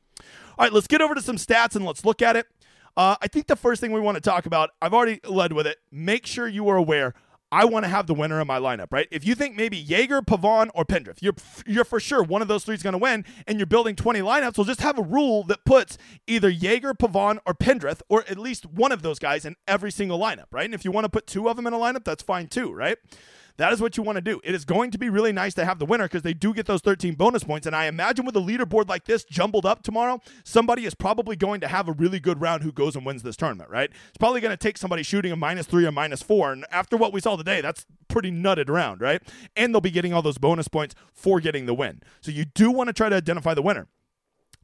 All 0.59 0.65
right, 0.65 0.73
let's 0.73 0.87
get 0.87 1.01
over 1.01 1.15
to 1.15 1.23
some 1.23 1.37
stats 1.37 1.77
and 1.77 1.85
let's 1.85 2.05
look 2.05 2.23
at 2.23 2.37
it. 2.37 2.47
Uh, 2.97 3.17
I 3.23 3.29
think 3.29 3.47
the 3.47 3.57
first 3.57 3.81
thing 3.81 3.93
we 3.93 4.01
want 4.01 4.17
to 4.17 4.21
talk 4.21 4.47
about, 4.47 4.71
I've 4.83 4.93
already 4.93 5.21
led 5.27 5.53
with 5.53 5.67
it. 5.67 5.79
Make 5.91 6.27
sure 6.27 6.47
you 6.47 6.69
are 6.69 6.77
aware. 6.77 7.15
I 7.51 7.67
want 7.67 7.85
to 7.85 7.89
have 7.89 8.07
the 8.07 8.15
winner 8.15 8.41
in 8.41 8.47
my 8.47 8.59
lineup, 8.59 8.87
right? 8.91 9.07
If 9.11 9.27
you 9.27 9.35
think 9.35 9.57
maybe 9.57 9.77
Jaeger, 9.77 10.23
Pavon, 10.23 10.71
or 10.75 10.87
Pendrith, 10.87 11.19
you're 11.21 11.35
you're 11.67 11.85
for 11.85 12.01
sure 12.01 12.23
one 12.23 12.41
of 12.41 12.49
those 12.49 12.65
three 12.65 12.75
is 12.75 12.83
going 12.83 12.95
to 12.95 12.99
win, 12.99 13.27
and 13.47 13.59
you're 13.59 13.67
building 13.67 13.95
20 13.95 14.21
lineups. 14.21 14.57
Well, 14.57 14.65
just 14.65 14.81
have 14.81 14.99
a 14.99 15.03
rule 15.03 15.43
that 15.45 15.62
puts 15.67 15.99
either 16.27 16.49
Jaeger, 16.49 16.95
Pavon, 16.95 17.41
or 17.45 17.53
Pendrith, 17.53 18.01
or 18.09 18.25
at 18.27 18.39
least 18.39 18.65
one 18.65 18.91
of 18.91 19.03
those 19.03 19.19
guys 19.19 19.45
in 19.45 19.57
every 19.69 19.91
single 19.91 20.19
lineup, 20.19 20.47
right? 20.51 20.65
And 20.65 20.75
if 20.75 20.83
you 20.83 20.91
want 20.91 21.05
to 21.05 21.11
put 21.11 21.27
two 21.27 21.47
of 21.47 21.57
them 21.57 21.67
in 21.67 21.75
a 21.75 21.79
lineup, 21.79 22.05
that's 22.05 22.23
fine 22.23 22.47
too, 22.47 22.73
right? 22.73 22.97
That 23.57 23.73
is 23.73 23.81
what 23.81 23.97
you 23.97 24.03
want 24.03 24.17
to 24.17 24.23
do. 24.23 24.41
It 24.45 24.55
is 24.55 24.65
going 24.65 24.91
to 24.93 24.99
be 24.99 25.11
really 25.11 25.33
nice 25.33 25.55
to 25.55 25.65
have 25.65 25.79
the 25.79 25.87
winner 25.87 26.05
because 26.05 26.23
they 26.23 26.35
do 26.35 26.55
get 26.55 26.67
those 26.67 26.81
13 26.81 27.15
bonus 27.15 27.45
points. 27.45 27.67
And 27.67 27.77
I 27.77 27.87
imagine 27.87 28.25
with 28.25 28.37
a 28.37 28.41
leaderboard 28.41 28.89
like 28.89 29.05
this 29.05 29.25
jumbled 29.25 29.67
up 29.67 29.83
tomorrow, 29.83 30.21
somebody 30.45 30.85
is 30.85 30.95
probably 30.95 31.37
going 31.37 31.61
to 31.61 31.69
have 31.69 31.89
a 31.89 31.93
really 31.93 32.21
good 32.21 32.41
round 32.41 32.63
who 32.63 32.73
goes 32.73 32.97
and 32.97 33.05
wins 33.05 33.23
this 33.23 33.37
tournament, 33.37 33.71
right? 33.71 33.91
It's 34.09 34.19
probably 34.19 34.41
going 34.41 34.53
to 34.53 34.57
take 34.57 34.79
somebody 34.79 35.03
shooting 35.03 35.33
a 35.33 35.37
minus 35.37 35.67
three 35.67 35.87
or 35.87 35.93
minus 35.93 36.23
four. 36.23 36.53
And 36.53 36.65
after 36.71 36.97
what 36.97 37.13
we 37.13 37.21
saw 37.21 37.37
today, 37.37 37.61
that's 37.61 37.87
pretty 38.09 38.31
nutted 38.31 38.69
round, 38.69 39.01
right? 39.01 39.23
And 39.57 39.75
they'll 39.75 39.81
be 39.81 39.91
getting 39.91 40.13
all 40.13 40.23
those 40.23 40.39
bonus 40.39 40.69
points 40.69 40.95
for 41.13 41.41
getting 41.41 41.67
the 41.67 41.75
win. 41.75 42.03
So 42.21 42.31
you 42.31 42.45
do 42.45 42.71
want 42.71 42.89
to 42.89 42.93
try 42.93 43.09
to 43.09 43.17
identify 43.17 43.55
the 43.55 43.63
winner. 43.63 43.89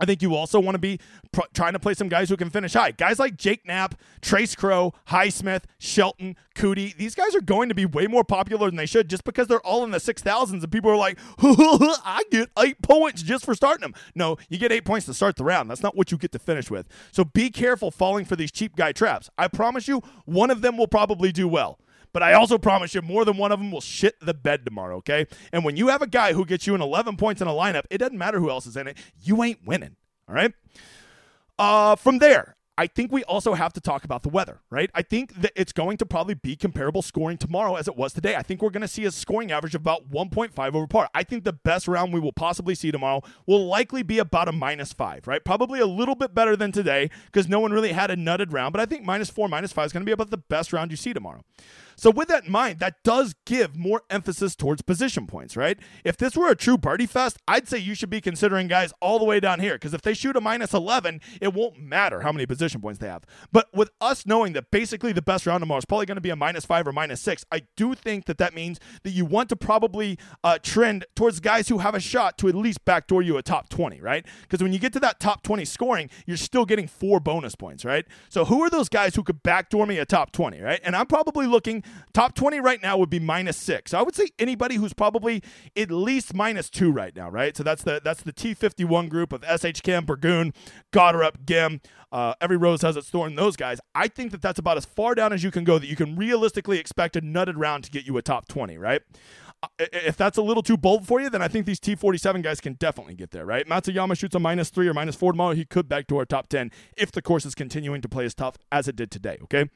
I 0.00 0.04
think 0.04 0.22
you 0.22 0.34
also 0.34 0.60
want 0.60 0.74
to 0.74 0.78
be 0.78 1.00
pr- 1.32 1.40
trying 1.54 1.72
to 1.72 1.78
play 1.78 1.94
some 1.94 2.08
guys 2.08 2.28
who 2.28 2.36
can 2.36 2.50
finish 2.50 2.74
high. 2.74 2.92
Guys 2.92 3.18
like 3.18 3.36
Jake 3.36 3.66
Knapp, 3.66 3.94
Trace 4.20 4.54
Crowe, 4.54 4.94
Highsmith, 5.08 5.64
Shelton, 5.78 6.36
Coody. 6.54 6.96
These 6.96 7.14
guys 7.14 7.34
are 7.34 7.40
going 7.40 7.68
to 7.68 7.74
be 7.74 7.86
way 7.86 8.06
more 8.06 8.24
popular 8.24 8.66
than 8.68 8.76
they 8.76 8.86
should 8.86 9.08
just 9.08 9.24
because 9.24 9.46
they're 9.46 9.64
all 9.66 9.84
in 9.84 9.90
the 9.90 9.98
6,000s 9.98 10.50
and 10.52 10.72
people 10.72 10.90
are 10.90 10.96
like, 10.96 11.18
I 11.38 12.22
get 12.30 12.50
eight 12.58 12.80
points 12.82 13.22
just 13.22 13.44
for 13.44 13.54
starting 13.54 13.82
them. 13.82 13.94
No, 14.14 14.37
you 14.48 14.58
get 14.58 14.72
eight 14.72 14.84
points 14.84 15.06
to 15.06 15.14
start 15.14 15.37
the 15.37 15.44
round. 15.44 15.70
That's 15.70 15.82
not 15.82 15.96
what 15.96 16.12
you 16.12 16.18
get 16.18 16.32
to 16.32 16.38
finish 16.38 16.70
with. 16.70 16.87
So 17.12 17.24
be 17.24 17.50
careful 17.50 17.90
falling 17.90 18.24
for 18.24 18.37
these 18.37 18.52
cheap 18.52 18.76
guy 18.76 18.92
traps. 18.92 19.30
I 19.38 19.48
promise 19.48 19.88
you, 19.88 20.02
one 20.24 20.50
of 20.50 20.61
them 20.61 20.76
will 20.76 20.88
probably 20.88 21.32
do 21.32 21.48
well. 21.48 21.78
But 22.12 22.23
I 22.23 22.33
also 22.35 22.59
promise 22.59 22.94
you, 22.94 23.03
more 23.03 23.25
than 23.25 23.37
one 23.37 23.53
of 23.53 23.59
them 23.59 23.71
will 23.71 23.81
shit 23.81 24.18
the 24.21 24.35
bed 24.35 24.64
tomorrow, 24.64 24.97
okay? 24.97 25.27
And 25.53 25.64
when 25.64 25.77
you 25.77 25.88
have 25.88 26.03
a 26.03 26.07
guy 26.07 26.33
who 26.33 26.44
gets 26.44 26.66
you 26.66 26.75
an 26.75 26.83
11 26.83 27.16
points 27.16 27.40
in 27.40 27.49
a 27.49 27.53
lineup, 27.53 27.85
it 27.90 27.99
doesn't 27.99 28.18
matter 28.18 28.40
who 28.40 28.51
else 28.51 28.66
is 28.66 28.77
in 28.77 28.87
it. 28.87 28.97
You 29.23 29.42
ain't 29.42 29.66
winning, 29.66 29.97
all 30.29 30.35
right? 30.35 30.53
Uh, 31.59 31.97
from 31.97 32.18
there, 32.18 32.57
I 32.79 32.87
think 32.87 33.11
we 33.11 33.25
also 33.25 33.55
have 33.55 33.73
to 33.73 33.81
talk 33.81 34.05
about 34.05 34.23
the 34.23 34.29
weather, 34.29 34.61
right? 34.71 34.88
I 34.94 35.03
think 35.03 35.35
that 35.42 35.51
it's 35.57 35.73
going 35.73 35.97
to 35.97 36.07
probably 36.07 36.35
be 36.35 36.55
comparable 36.55 37.03
scoring 37.03 37.37
tomorrow 37.37 37.75
as 37.75 37.88
it 37.88 37.97
was 37.97 38.12
today. 38.12 38.37
I 38.37 38.42
think 38.44 38.62
we're 38.62 38.71
going 38.71 38.83
to 38.83 38.88
see 38.88 39.05
a 39.05 39.11
scoring 39.11 39.51
average 39.51 39.75
of 39.75 39.81
about 39.81 40.09
1.5 40.12 40.75
over 40.75 40.87
par. 40.87 41.11
I 41.12 41.25
think 41.25 41.42
the 41.42 41.53
best 41.53 41.88
round 41.88 42.12
we 42.12 42.21
will 42.21 42.33
possibly 42.33 42.77
see 42.77 42.92
tomorrow 42.92 43.23
will 43.49 43.66
likely 43.66 44.05
be 44.05 44.21
about 44.21 44.47
a 44.47 44.53
minus 44.53 44.92
five, 44.92 45.27
right? 45.27 45.44
Probably 45.44 45.81
a 45.81 45.87
little 45.87 46.14
bit 46.14 46.37
better 46.37 46.55
than 46.55 46.71
today 46.71 47.11
because 47.27 47.49
no 47.49 47.59
one 47.59 47.73
really 47.73 47.90
had 47.90 48.12
a 48.12 48.16
nutted 48.16 48.53
round, 48.53 48.73
but 48.73 48.81
I 48.81 48.87
think 48.87 49.05
minus 49.05 49.29
four, 49.29 49.49
minus 49.49 49.73
five 49.73 49.87
is 49.87 49.92
going 49.92 50.03
to 50.03 50.09
be 50.09 50.12
about 50.12 50.31
the 50.31 50.37
best 50.37 50.73
round 50.73 50.92
you 50.92 50.97
see 50.97 51.12
tomorrow. 51.12 51.42
So, 51.98 52.12
with 52.12 52.28
that 52.28 52.44
in 52.44 52.52
mind, 52.52 52.78
that 52.78 53.02
does 53.02 53.34
give 53.44 53.76
more 53.76 54.02
emphasis 54.08 54.54
towards 54.54 54.82
position 54.82 55.26
points, 55.26 55.56
right? 55.56 55.76
If 56.04 56.16
this 56.16 56.37
were 56.37 56.48
a 56.48 56.54
true 56.54 56.78
birdie 56.78 57.06
fest, 57.06 57.38
I'd 57.48 57.66
say 57.66 57.78
you 57.78 57.94
should 57.94 58.08
be 58.08 58.20
considering 58.20 58.68
guys 58.68 58.92
all 59.00 59.18
the 59.18 59.24
way 59.24 59.40
down 59.40 59.58
here 59.58 59.74
because 59.74 59.92
if 59.94 60.02
they 60.02 60.14
shoot 60.14 60.37
a 60.37 60.40
minus 60.40 60.72
11, 60.72 61.20
it 61.40 61.52
won't 61.52 61.76
matter 61.80 62.20
how 62.20 62.30
many 62.30 62.46
position 62.46 62.80
points 62.80 63.00
they 63.00 63.08
have. 63.08 63.24
But 63.50 63.66
with 63.74 63.90
us 64.00 64.24
knowing 64.24 64.52
that 64.52 64.70
basically 64.70 65.12
the 65.12 65.22
best 65.22 65.44
round 65.44 65.61
tomorrow 65.61 65.78
is 65.78 65.87
probably 65.87 66.06
going 66.06 66.14
to 66.14 66.20
be 66.20 66.30
a 66.30 66.37
minus 66.37 66.64
five 66.64 66.87
or 66.87 66.92
minus 66.92 67.20
six, 67.20 67.44
I 67.50 67.62
do 67.76 67.96
think 67.96 68.26
that 68.26 68.38
that 68.38 68.54
means 68.54 68.78
that 69.02 69.11
you 69.11 69.24
want 69.24 69.48
to 69.48 69.56
probably 69.56 70.20
uh, 70.44 70.58
trend 70.62 71.04
towards 71.16 71.40
guys 71.40 71.66
who 71.66 71.78
have 71.78 71.96
a 71.96 72.00
shot 72.00 72.38
to 72.38 72.48
at 72.48 72.54
least 72.54 72.84
backdoor 72.84 73.22
you 73.22 73.37
a 73.38 73.42
top 73.42 73.70
20, 73.70 74.00
right? 74.00 74.24
Because 74.42 74.62
when 74.62 74.72
you 74.72 74.78
get 74.78 74.92
to 74.92 75.00
that 75.00 75.18
top 75.18 75.42
20 75.42 75.64
scoring, 75.64 76.11
you're 76.26 76.37
still 76.37 76.64
getting 76.64 76.87
four 76.87 77.18
bonus 77.18 77.56
points, 77.56 77.84
right? 77.84 78.04
So, 78.28 78.44
who 78.44 78.62
are 78.62 78.70
those 78.70 78.88
guys 78.88 79.16
who 79.16 79.24
could 79.24 79.42
backdoor 79.42 79.84
me 79.84 79.98
a 79.98 80.06
top 80.06 80.30
20, 80.30 80.61
right? 80.61 80.80
And 80.84 80.94
I'm 80.94 81.06
probably 81.06 81.48
looking 81.48 81.82
Top 82.12 82.35
20 82.35 82.61
right 82.61 82.83
now 82.83 82.96
would 82.96 83.11
be 83.11 83.20
minus 83.20 83.57
six. 83.57 83.90
So 83.90 83.98
I 83.98 84.03
would 84.03 84.14
say 84.14 84.29
anybody 84.38 84.77
who's 84.77 84.92
probably 84.92 85.42
at 85.77 85.90
least 85.90 86.35
minus 86.35 86.70
two 86.70 86.90
right 86.90 87.14
now, 87.14 87.29
right? 87.31 87.57
So 87.57 87.62
that's 87.62 87.83
the 87.83 88.01
that's 88.03 88.22
the 88.22 88.33
T51 88.33 89.09
group 89.09 89.33
of 89.33 89.44
SH 89.44 89.83
Kim, 89.83 90.05
Burgoon, 90.05 90.53
Goddard, 90.90 91.46
Ghim. 91.46 91.81
Uh, 92.11 92.35
every 92.40 92.57
rose 92.57 92.83
has 92.83 92.96
its 92.96 93.11
thorn. 93.11 93.35
Those 93.35 93.57
guys, 93.57 93.81
I 93.94 94.09
think 94.09 94.33
that 94.33 94.40
that's 94.40 94.59
about 94.59 94.79
as 94.79 94.85
far 94.85 95.14
down 95.14 95.33
as 95.33 95.44
you 95.44 95.51
can 95.51 95.64
go 95.64 95.79
that 95.79 95.87
you 95.87 95.96
can 95.96 96.16
realistically 96.16 96.79
expect 96.79 97.16
a 97.16 97.20
nutted 97.20 97.55
round 97.57 97.85
to 97.85 97.90
get 97.90 98.07
you 98.07 98.16
a 98.16 98.22
top 98.22 98.48
20, 98.48 98.79
right? 98.79 99.03
Uh, 99.62 99.66
if 99.79 100.16
that's 100.16 100.38
a 100.38 100.42
little 100.42 100.62
too 100.62 100.77
bold 100.77 101.07
for 101.07 101.20
you, 101.20 101.29
then 101.29 101.42
I 101.42 101.48
think 101.48 101.66
these 101.66 101.81
T47 101.81 102.42
guys 102.42 102.61
can 102.61 102.74
definitely 102.74 103.14
get 103.14 103.33
there, 103.33 103.44
right? 103.44 103.66
Matsuyama 103.66 104.16
shoots 104.16 104.35
a 104.35 104.38
minus 104.38 104.70
three 104.70 104.88
or 104.88 104.94
minus 104.94 105.16
four 105.16 105.33
tomorrow. 105.33 105.55
He 105.55 105.64
could 105.64 105.88
back 105.88 106.07
to 106.09 106.16
our 106.18 106.24
top 106.24 106.48
10 106.48 106.70
if 106.96 107.12
the 107.12 107.20
course 107.20 107.44
is 107.44 107.55
continuing 107.55 108.01
to 108.01 108.09
play 108.09 108.24
as 108.24 108.35
tough 108.35 108.57
as 108.70 108.88
it 108.88 108.96
did 108.96 109.11
today, 109.11 109.38
okay? 109.42 109.68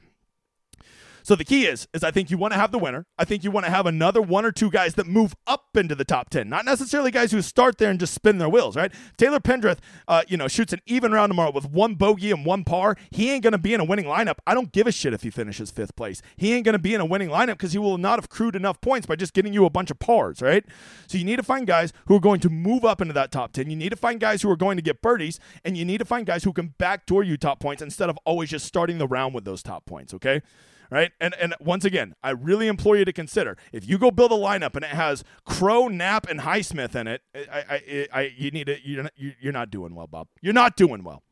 So 1.22 1.37
the 1.37 1.44
key 1.44 1.66
is, 1.66 1.87
is 1.94 2.02
I 2.02 2.11
think 2.11 2.30
you 2.30 2.38
want 2.38 2.52
to 2.52 2.58
have 2.58 2.72
the 2.72 2.78
winner. 2.78 3.06
I 3.18 3.24
think 3.24 3.44
you 3.44 3.50
want 3.50 3.66
to 3.66 3.70
have 3.70 3.87
another 3.87 4.20
one 4.20 4.44
or 4.44 4.52
two 4.52 4.70
guys 4.70 4.94
that 4.94 5.06
move 5.06 5.35
up 5.46 5.76
into 5.76 5.94
the 5.94 6.04
top 6.04 6.30
ten, 6.30 6.48
not 6.48 6.64
necessarily 6.64 7.11
guys 7.11 7.32
who 7.32 7.42
start 7.42 7.78
there 7.78 7.90
and 7.90 8.00
just 8.00 8.14
spin 8.14 8.38
their 8.38 8.48
wheels, 8.48 8.76
right? 8.76 8.92
Taylor 9.16 9.40
Pendrith, 9.40 9.78
uh, 10.08 10.22
you 10.28 10.37
know, 10.37 10.48
shoots 10.48 10.72
an 10.72 10.80
even 10.87 11.12
round 11.12 11.30
tomorrow 11.30 11.52
with 11.52 11.70
one 11.70 11.94
bogey 11.94 12.30
and 12.30 12.44
one 12.44 12.64
par. 12.64 12.96
He 13.11 13.30
ain't 13.30 13.42
to 13.44 13.58
be 13.58 13.74
in 13.74 13.80
a 13.80 13.85
winning 13.85 14.06
lineup. 14.06 14.37
I 14.46 14.54
don't 14.54 14.72
give 14.72 14.87
a 14.87 14.92
shit 14.92 15.12
if 15.12 15.22
he 15.22 15.30
finishes 15.30 15.70
fifth 15.70 15.96
place. 15.96 16.22
He 16.37 16.52
ain't 16.52 16.64
to 16.64 16.78
be 16.78 16.94
in 16.94 17.00
a 17.00 17.06
winning 17.06 17.28
lineup 17.28 17.52
because 17.52 17.72
he 17.72 17.78
will 17.78 17.98
not 17.98 18.18
have 18.18 18.26
accrued 18.26 18.56
enough 18.56 18.80
points 18.80 19.06
by 19.06 19.16
just 19.16 19.35
getting 19.35 19.52
you 19.52 19.64
a 19.64 19.70
bunch 19.70 19.90
of 19.90 19.98
pars, 19.98 20.40
right? 20.40 20.64
So 21.06 21.18
you 21.18 21.24
need 21.24 21.37
to 21.37 21.42
find 21.42 21.66
guys 21.66 21.92
who 22.06 22.16
are 22.16 22.20
going 22.20 22.40
to 22.40 22.50
move 22.50 22.85
up 22.85 23.00
into 23.00 23.14
that 23.14 23.30
top 23.30 23.52
ten. 23.52 23.70
You 23.70 23.76
need 23.76 23.90
to 23.90 23.96
find 23.96 24.20
guys 24.20 24.42
who 24.42 24.50
are 24.50 24.56
going 24.56 24.76
to 24.76 24.82
get 24.82 25.02
birdies, 25.02 25.38
and 25.64 25.76
you 25.76 25.85
need 25.85 25.98
to 25.98 26.04
find 26.04 26.26
guys 26.26 26.44
who 26.44 26.52
can 26.52 26.74
backdoor 26.78 27.22
you 27.22 27.37
top 27.37 27.61
points 27.61 27.82
instead 27.82 28.08
of 28.08 28.18
always 28.24 28.50
just 28.50 28.66
starting 28.66 28.98
the 28.98 29.06
round 29.06 29.35
with 29.35 29.44
those 29.44 29.62
top 29.62 29.85
points. 29.85 30.14
Okay 30.14 30.42
right? 30.92 31.11
And 31.20 31.35
and 31.40 31.55
once 31.59 31.85
again, 31.85 32.14
I 32.22 32.31
really 32.31 32.68
implore 32.68 32.96
you 32.96 33.05
to 33.07 33.12
consider 33.12 33.57
if 33.72 33.88
you 33.88 33.96
go 33.98 34.11
build 34.11 34.31
a 34.31 34.37
lineup 34.37 34.76
and 34.76 34.85
it 34.85 34.90
has 34.90 35.24
Crowe, 35.46 35.88
Knapp, 35.88 36.28
and 36.28 36.40
Highsmith 36.40 36.94
in 36.94 37.07
it, 37.07 37.22
I, 37.35 37.64
I, 37.70 38.09
I 38.12 38.33
you 38.37 38.50
need 38.50 38.66
to 38.66 38.76
you're 38.87 39.05
not, 39.05 39.12
you're 39.16 39.52
not 39.52 39.70
doing 39.70 39.94
well, 39.94 40.07
Bob. 40.07 40.28
You're 40.42 40.52
not 40.52 40.76
doing 40.76 41.02
well. 41.02 41.22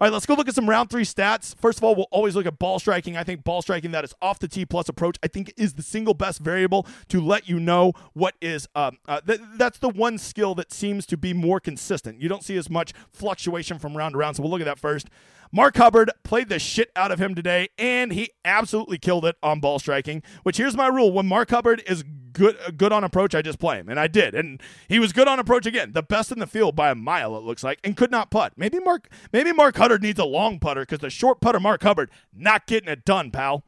All 0.00 0.06
right, 0.06 0.12
let's 0.12 0.26
go 0.26 0.34
look 0.34 0.48
at 0.48 0.54
some 0.54 0.68
round 0.68 0.90
three 0.90 1.04
stats. 1.04 1.56
First 1.56 1.78
of 1.78 1.84
all, 1.84 1.94
we'll 1.94 2.06
always 2.12 2.36
look 2.36 2.46
at 2.46 2.58
ball 2.58 2.78
striking. 2.78 3.16
I 3.16 3.24
think 3.24 3.42
ball 3.42 3.62
striking 3.62 3.90
that 3.90 4.04
is 4.04 4.14
off 4.22 4.38
the 4.38 4.46
tee 4.46 4.64
plus 4.64 4.88
approach, 4.88 5.16
I 5.24 5.26
think 5.26 5.52
is 5.56 5.74
the 5.74 5.82
single 5.82 6.14
best 6.14 6.40
variable 6.40 6.86
to 7.08 7.20
let 7.20 7.48
you 7.48 7.58
know 7.58 7.92
what 8.12 8.34
is, 8.40 8.68
um, 8.76 8.98
uh, 9.08 9.20
th- 9.22 9.40
that's 9.56 9.78
the 9.78 9.88
one 9.88 10.18
skill 10.18 10.54
that 10.54 10.72
seems 10.72 11.04
to 11.06 11.16
be 11.16 11.32
more 11.32 11.58
consistent. 11.58 12.20
You 12.20 12.28
don't 12.28 12.44
see 12.44 12.56
as 12.56 12.70
much 12.70 12.92
fluctuation 13.12 13.78
from 13.78 13.96
round 13.96 14.12
to 14.12 14.18
round. 14.18 14.36
So 14.36 14.42
we'll 14.42 14.52
look 14.52 14.60
at 14.60 14.66
that 14.66 14.78
first. 14.78 15.08
Mark 15.50 15.76
Hubbard 15.76 16.10
played 16.24 16.48
the 16.48 16.58
shit 16.58 16.90
out 16.94 17.10
of 17.10 17.18
him 17.18 17.34
today, 17.34 17.68
and 17.78 18.12
he 18.12 18.30
absolutely 18.44 18.98
killed 18.98 19.24
it 19.24 19.36
on 19.42 19.60
ball 19.60 19.78
striking. 19.78 20.22
Which 20.42 20.58
here's 20.58 20.76
my 20.76 20.88
rule: 20.88 21.10
when 21.10 21.26
Mark 21.26 21.50
Hubbard 21.50 21.82
is 21.86 22.04
good, 22.38 22.56
good 22.76 22.92
on 22.92 23.04
approach, 23.04 23.34
I 23.34 23.42
just 23.42 23.58
play 23.58 23.78
him, 23.78 23.88
and 23.88 23.98
I 23.98 24.06
did, 24.06 24.34
and 24.34 24.62
he 24.88 24.98
was 24.98 25.12
good 25.12 25.28
on 25.28 25.38
approach 25.38 25.66
again, 25.66 25.92
the 25.92 26.02
best 26.02 26.32
in 26.32 26.38
the 26.38 26.46
field 26.46 26.76
by 26.76 26.90
a 26.90 26.94
mile 26.94 27.36
it 27.36 27.42
looks 27.42 27.64
like, 27.64 27.80
and 27.82 27.96
could 27.96 28.10
not 28.10 28.30
putt. 28.30 28.52
Maybe 28.56 28.78
Mark, 28.78 29.10
maybe 29.32 29.52
Mark 29.52 29.76
Hubbard 29.76 30.02
needs 30.02 30.18
a 30.18 30.24
long 30.24 30.58
putter 30.58 30.82
because 30.82 31.00
the 31.00 31.10
short 31.10 31.40
putter 31.40 31.60
Mark 31.60 31.82
Hubbard 31.82 32.10
not 32.32 32.66
getting 32.66 32.88
it 32.88 33.04
done, 33.04 33.30
pal. 33.30 33.64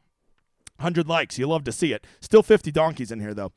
100 0.77 1.07
likes. 1.07 1.37
You 1.37 1.47
love 1.47 1.63
to 1.65 1.71
see 1.71 1.93
it. 1.93 2.07
Still 2.21 2.41
50 2.41 2.71
donkeys 2.71 3.11
in 3.11 3.19
here, 3.19 3.35
though. 3.35 3.51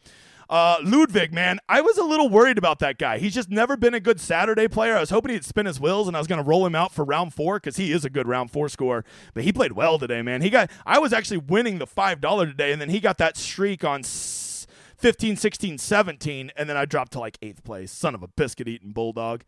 Uh, 0.50 0.76
Ludvig, 0.82 1.32
man, 1.32 1.58
I 1.70 1.80
was 1.80 1.96
a 1.96 2.04
little 2.04 2.28
worried 2.28 2.58
about 2.58 2.78
that 2.80 2.98
guy. 2.98 3.18
He's 3.18 3.34
just 3.34 3.48
never 3.50 3.78
been 3.78 3.94
a 3.94 4.00
good 4.00 4.20
Saturday 4.20 4.68
player. 4.68 4.96
I 4.96 5.00
was 5.00 5.08
hoping 5.08 5.32
he'd 5.32 5.44
spin 5.44 5.64
his 5.64 5.80
wheels, 5.80 6.06
and 6.06 6.14
I 6.14 6.20
was 6.20 6.26
going 6.26 6.42
to 6.42 6.46
roll 6.46 6.66
him 6.66 6.74
out 6.74 6.92
for 6.92 7.02
round 7.02 7.32
four 7.32 7.56
because 7.56 7.76
he 7.76 7.92
is 7.92 8.04
a 8.04 8.10
good 8.10 8.28
round 8.28 8.50
four 8.50 8.68
scorer. 8.68 9.06
But 9.32 9.44
he 9.44 9.52
played 9.52 9.72
well 9.72 9.98
today, 9.98 10.20
man. 10.20 10.42
He 10.42 10.50
got. 10.50 10.70
I 10.84 10.98
was 10.98 11.12
actually 11.14 11.38
winning 11.38 11.78
the 11.78 11.86
five 11.86 12.20
dollar 12.20 12.46
today, 12.46 12.72
and 12.72 12.80
then 12.80 12.90
he 12.90 13.00
got 13.00 13.16
that 13.18 13.36
streak 13.36 13.84
on. 13.84 14.02
15, 15.04 15.36
16, 15.36 15.76
17, 15.76 16.50
and 16.56 16.66
then 16.66 16.78
I 16.78 16.86
dropped 16.86 17.12
to 17.12 17.20
like 17.20 17.36
eighth 17.42 17.62
place. 17.62 17.92
Son 17.92 18.14
of 18.14 18.22
a 18.22 18.26
biscuit 18.26 18.68
eating 18.68 18.92
bulldog. 18.92 19.44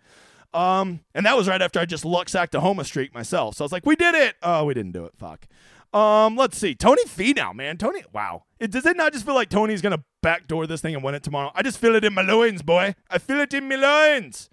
Um, 0.52 1.00
and 1.14 1.24
that 1.24 1.34
was 1.34 1.48
right 1.48 1.62
after 1.62 1.80
I 1.80 1.86
just 1.86 2.04
luck 2.04 2.28
sacked 2.28 2.54
a 2.54 2.60
Homa 2.60 2.84
streak 2.84 3.14
myself. 3.14 3.54
So 3.54 3.64
I 3.64 3.64
was 3.64 3.72
like, 3.72 3.86
we 3.86 3.96
did 3.96 4.14
it. 4.14 4.36
Oh, 4.42 4.66
we 4.66 4.74
didn't 4.74 4.92
do 4.92 5.06
it. 5.06 5.14
Fuck. 5.16 5.46
Um, 5.94 6.36
let's 6.36 6.58
see. 6.58 6.74
Tony 6.74 7.04
Finau, 7.06 7.54
man. 7.54 7.78
Tony, 7.78 8.04
wow. 8.12 8.42
It, 8.60 8.70
does 8.70 8.84
it 8.84 8.98
not 8.98 9.14
just 9.14 9.24
feel 9.24 9.34
like 9.34 9.48
Tony's 9.48 9.80
going 9.80 9.96
to 9.96 10.04
backdoor 10.22 10.66
this 10.66 10.82
thing 10.82 10.94
and 10.94 11.02
win 11.02 11.14
it 11.14 11.22
tomorrow? 11.22 11.52
I 11.54 11.62
just 11.62 11.78
feel 11.78 11.94
it 11.94 12.04
in 12.04 12.12
my 12.12 12.20
loins, 12.20 12.60
boy. 12.60 12.94
I 13.08 13.16
feel 13.16 13.40
it 13.40 13.54
in 13.54 13.66
my 13.66 13.76
loins. 13.76 14.50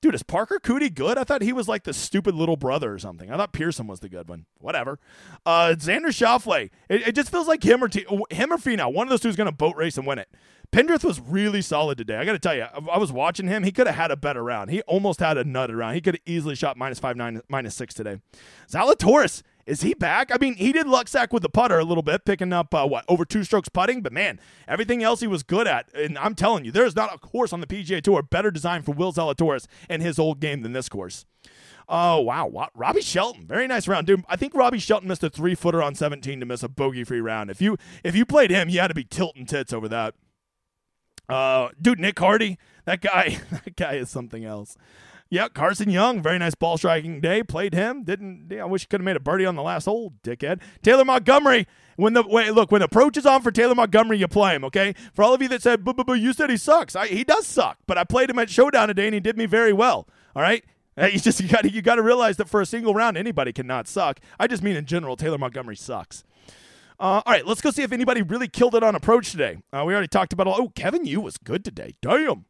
Dude, 0.00 0.14
is 0.14 0.22
Parker 0.22 0.60
Coody 0.62 0.94
good? 0.94 1.18
I 1.18 1.24
thought 1.24 1.42
he 1.42 1.52
was 1.52 1.66
like 1.66 1.82
the 1.82 1.92
stupid 1.92 2.34
little 2.34 2.56
brother 2.56 2.92
or 2.92 2.98
something. 2.98 3.32
I 3.32 3.36
thought 3.36 3.52
Pierceson 3.52 3.88
was 3.88 3.98
the 4.00 4.08
good 4.08 4.28
one. 4.28 4.46
Whatever. 4.60 5.00
Uh, 5.44 5.74
Xander 5.76 6.06
Schauffele. 6.06 6.70
It, 6.88 7.08
it 7.08 7.14
just 7.14 7.30
feels 7.30 7.48
like 7.48 7.64
him 7.64 7.82
or 7.82 7.88
T- 7.88 8.06
him 8.30 8.52
or 8.52 8.58
Finau. 8.58 8.92
One 8.92 9.06
of 9.06 9.10
those 9.10 9.20
two 9.20 9.28
is 9.28 9.36
going 9.36 9.48
to 9.48 9.52
boat 9.52 9.76
race 9.76 9.98
and 9.98 10.06
win 10.06 10.18
it. 10.18 10.28
Pendrith 10.70 11.02
was 11.02 11.18
really 11.18 11.62
solid 11.62 11.98
today. 11.98 12.16
I 12.16 12.24
got 12.24 12.32
to 12.32 12.38
tell 12.38 12.54
you, 12.54 12.62
I, 12.62 12.94
I 12.94 12.98
was 12.98 13.10
watching 13.10 13.48
him. 13.48 13.64
He 13.64 13.72
could 13.72 13.86
have 13.86 13.96
had 13.96 14.10
a 14.10 14.16
better 14.16 14.44
round. 14.44 14.70
He 14.70 14.82
almost 14.82 15.18
had 15.18 15.36
a 15.36 15.44
nutted 15.44 15.76
round. 15.76 15.94
He 15.94 16.00
could 16.00 16.14
have 16.14 16.22
easily 16.26 16.54
shot 16.54 16.76
minus 16.76 16.98
five, 16.98 17.16
nine, 17.16 17.40
minus 17.48 17.74
six 17.74 17.94
today. 17.94 18.18
Zalatoris 18.70 19.42
is 19.68 19.82
he 19.82 19.92
back? 19.92 20.30
I 20.34 20.38
mean, 20.40 20.54
he 20.54 20.72
did 20.72 20.86
luck 20.86 21.08
sack 21.08 21.30
with 21.30 21.42
the 21.42 21.50
putter 21.50 21.78
a 21.78 21.84
little 21.84 22.02
bit, 22.02 22.24
picking 22.24 22.54
up 22.54 22.74
uh, 22.74 22.86
what 22.86 23.04
over 23.06 23.26
two 23.26 23.44
strokes 23.44 23.68
putting, 23.68 24.00
but 24.00 24.12
man, 24.12 24.40
everything 24.66 25.02
else 25.02 25.20
he 25.20 25.26
was 25.26 25.42
good 25.42 25.68
at. 25.68 25.94
And 25.94 26.16
I'm 26.16 26.34
telling 26.34 26.64
you, 26.64 26.72
there's 26.72 26.96
not 26.96 27.14
a 27.14 27.18
course 27.18 27.52
on 27.52 27.60
the 27.60 27.66
PGA 27.66 28.00
Tour 28.02 28.22
better 28.22 28.50
designed 28.50 28.86
for 28.86 28.92
Will 28.92 29.12
Zalatoris 29.12 29.66
and 29.88 30.00
his 30.00 30.18
old 30.18 30.40
game 30.40 30.62
than 30.62 30.72
this 30.72 30.88
course. 30.88 31.26
Oh 31.86 32.20
wow, 32.20 32.68
Robbie 32.74 33.02
Shelton, 33.02 33.46
very 33.46 33.66
nice 33.66 33.86
round, 33.86 34.06
dude. 34.06 34.24
I 34.28 34.36
think 34.36 34.54
Robbie 34.54 34.78
Shelton 34.78 35.08
missed 35.08 35.22
a 35.22 35.30
three 35.30 35.54
footer 35.54 35.82
on 35.82 35.94
17 35.94 36.40
to 36.40 36.46
miss 36.46 36.62
a 36.62 36.68
bogey 36.68 37.04
free 37.04 37.20
round. 37.20 37.50
If 37.50 37.60
you 37.60 37.76
if 38.02 38.16
you 38.16 38.24
played 38.24 38.50
him, 38.50 38.68
you 38.68 38.80
had 38.80 38.88
to 38.88 38.94
be 38.94 39.04
tilting 39.04 39.46
tits 39.46 39.72
over 39.72 39.88
that. 39.88 40.14
Uh, 41.28 41.68
dude, 41.80 42.00
Nick 42.00 42.18
Hardy, 42.18 42.58
that 42.86 43.02
guy, 43.02 43.38
that 43.50 43.76
guy 43.76 43.94
is 43.94 44.08
something 44.08 44.44
else. 44.44 44.76
Yeah, 45.30 45.48
Carson 45.48 45.90
Young, 45.90 46.22
very 46.22 46.38
nice 46.38 46.54
ball 46.54 46.78
striking 46.78 47.20
day. 47.20 47.42
Played 47.42 47.74
him. 47.74 48.02
Didn't. 48.02 48.48
Yeah, 48.50 48.62
I 48.62 48.64
wish 48.64 48.82
he 48.82 48.86
could 48.86 49.00
have 49.00 49.04
made 49.04 49.16
a 49.16 49.20
birdie 49.20 49.44
on 49.44 49.56
the 49.56 49.62
last 49.62 49.84
hole, 49.84 50.14
dickhead. 50.22 50.60
Taylor 50.82 51.04
Montgomery. 51.04 51.66
When 51.96 52.14
the 52.14 52.22
wait, 52.22 52.54
look, 52.54 52.70
when 52.70 52.80
approach 52.80 53.16
is 53.16 53.26
on 53.26 53.42
for 53.42 53.50
Taylor 53.50 53.74
Montgomery, 53.74 54.18
you 54.18 54.28
play 54.28 54.54
him. 54.54 54.64
Okay. 54.64 54.94
For 55.12 55.22
all 55.22 55.34
of 55.34 55.42
you 55.42 55.48
that 55.48 55.62
said, 55.62 55.84
"Boo, 55.84 55.92
boo, 55.92 56.04
boo," 56.04 56.14
you 56.14 56.32
said 56.32 56.48
he 56.48 56.56
sucks. 56.56 56.94
I, 56.96 57.08
he 57.08 57.24
does 57.24 57.46
suck, 57.46 57.78
but 57.86 57.98
I 57.98 58.04
played 58.04 58.30
him 58.30 58.38
at 58.38 58.48
Showdown 58.48 58.88
today, 58.88 59.06
and 59.06 59.14
he 59.14 59.20
did 59.20 59.36
me 59.36 59.46
very 59.46 59.72
well. 59.72 60.08
All 60.34 60.42
right. 60.42 60.64
You 60.96 61.18
just 61.18 61.40
you 61.42 61.48
got 61.48 61.70
you 61.70 61.82
got 61.82 61.96
to 61.96 62.02
realize 62.02 62.36
that 62.38 62.48
for 62.48 62.60
a 62.60 62.66
single 62.66 62.94
round, 62.94 63.16
anybody 63.16 63.52
cannot 63.52 63.86
suck. 63.86 64.20
I 64.38 64.46
just 64.46 64.62
mean 64.62 64.76
in 64.76 64.86
general, 64.86 65.16
Taylor 65.16 65.38
Montgomery 65.38 65.76
sucks. 65.76 66.24
Uh, 67.00 67.22
all 67.24 67.32
right, 67.32 67.46
let's 67.46 67.60
go 67.60 67.70
see 67.70 67.82
if 67.82 67.92
anybody 67.92 68.22
really 68.22 68.48
killed 68.48 68.74
it 68.74 68.82
on 68.82 68.96
approach 68.96 69.30
today. 69.30 69.58
Uh, 69.72 69.84
we 69.86 69.92
already 69.92 70.08
talked 70.08 70.32
about 70.32 70.48
all. 70.48 70.56
Oh, 70.58 70.68
Kevin 70.70 71.04
Yu 71.04 71.20
was 71.20 71.36
good 71.36 71.64
today. 71.64 71.94
Damn. 72.00 72.46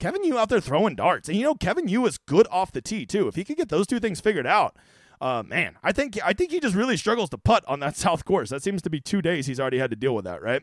Kevin 0.00 0.24
Yu 0.24 0.36
out 0.38 0.48
there 0.48 0.60
throwing 0.60 0.96
darts. 0.96 1.28
And 1.28 1.38
you 1.38 1.44
know, 1.44 1.54
Kevin 1.54 1.86
Yu 1.86 2.04
is 2.06 2.18
good 2.18 2.48
off 2.50 2.72
the 2.72 2.80
tee 2.80 3.06
too. 3.06 3.28
If 3.28 3.36
he 3.36 3.44
could 3.44 3.56
get 3.56 3.68
those 3.68 3.86
two 3.86 4.00
things 4.00 4.20
figured 4.20 4.46
out, 4.46 4.74
uh, 5.20 5.42
man, 5.46 5.76
I 5.82 5.92
think 5.92 6.18
I 6.24 6.32
think 6.32 6.50
he 6.50 6.58
just 6.60 6.74
really 6.74 6.96
struggles 6.96 7.28
to 7.30 7.38
putt 7.38 7.64
on 7.68 7.80
that 7.80 7.96
South 8.04 8.24
course. 8.24 8.50
That 8.50 8.62
seems 8.62 8.82
to 8.82 8.90
be 8.90 9.00
two 9.00 9.22
days 9.22 9.46
he's 9.46 9.60
already 9.60 9.78
had 9.78 9.90
to 9.90 9.96
deal 9.96 10.14
with 10.14 10.24
that, 10.24 10.42
right? 10.42 10.62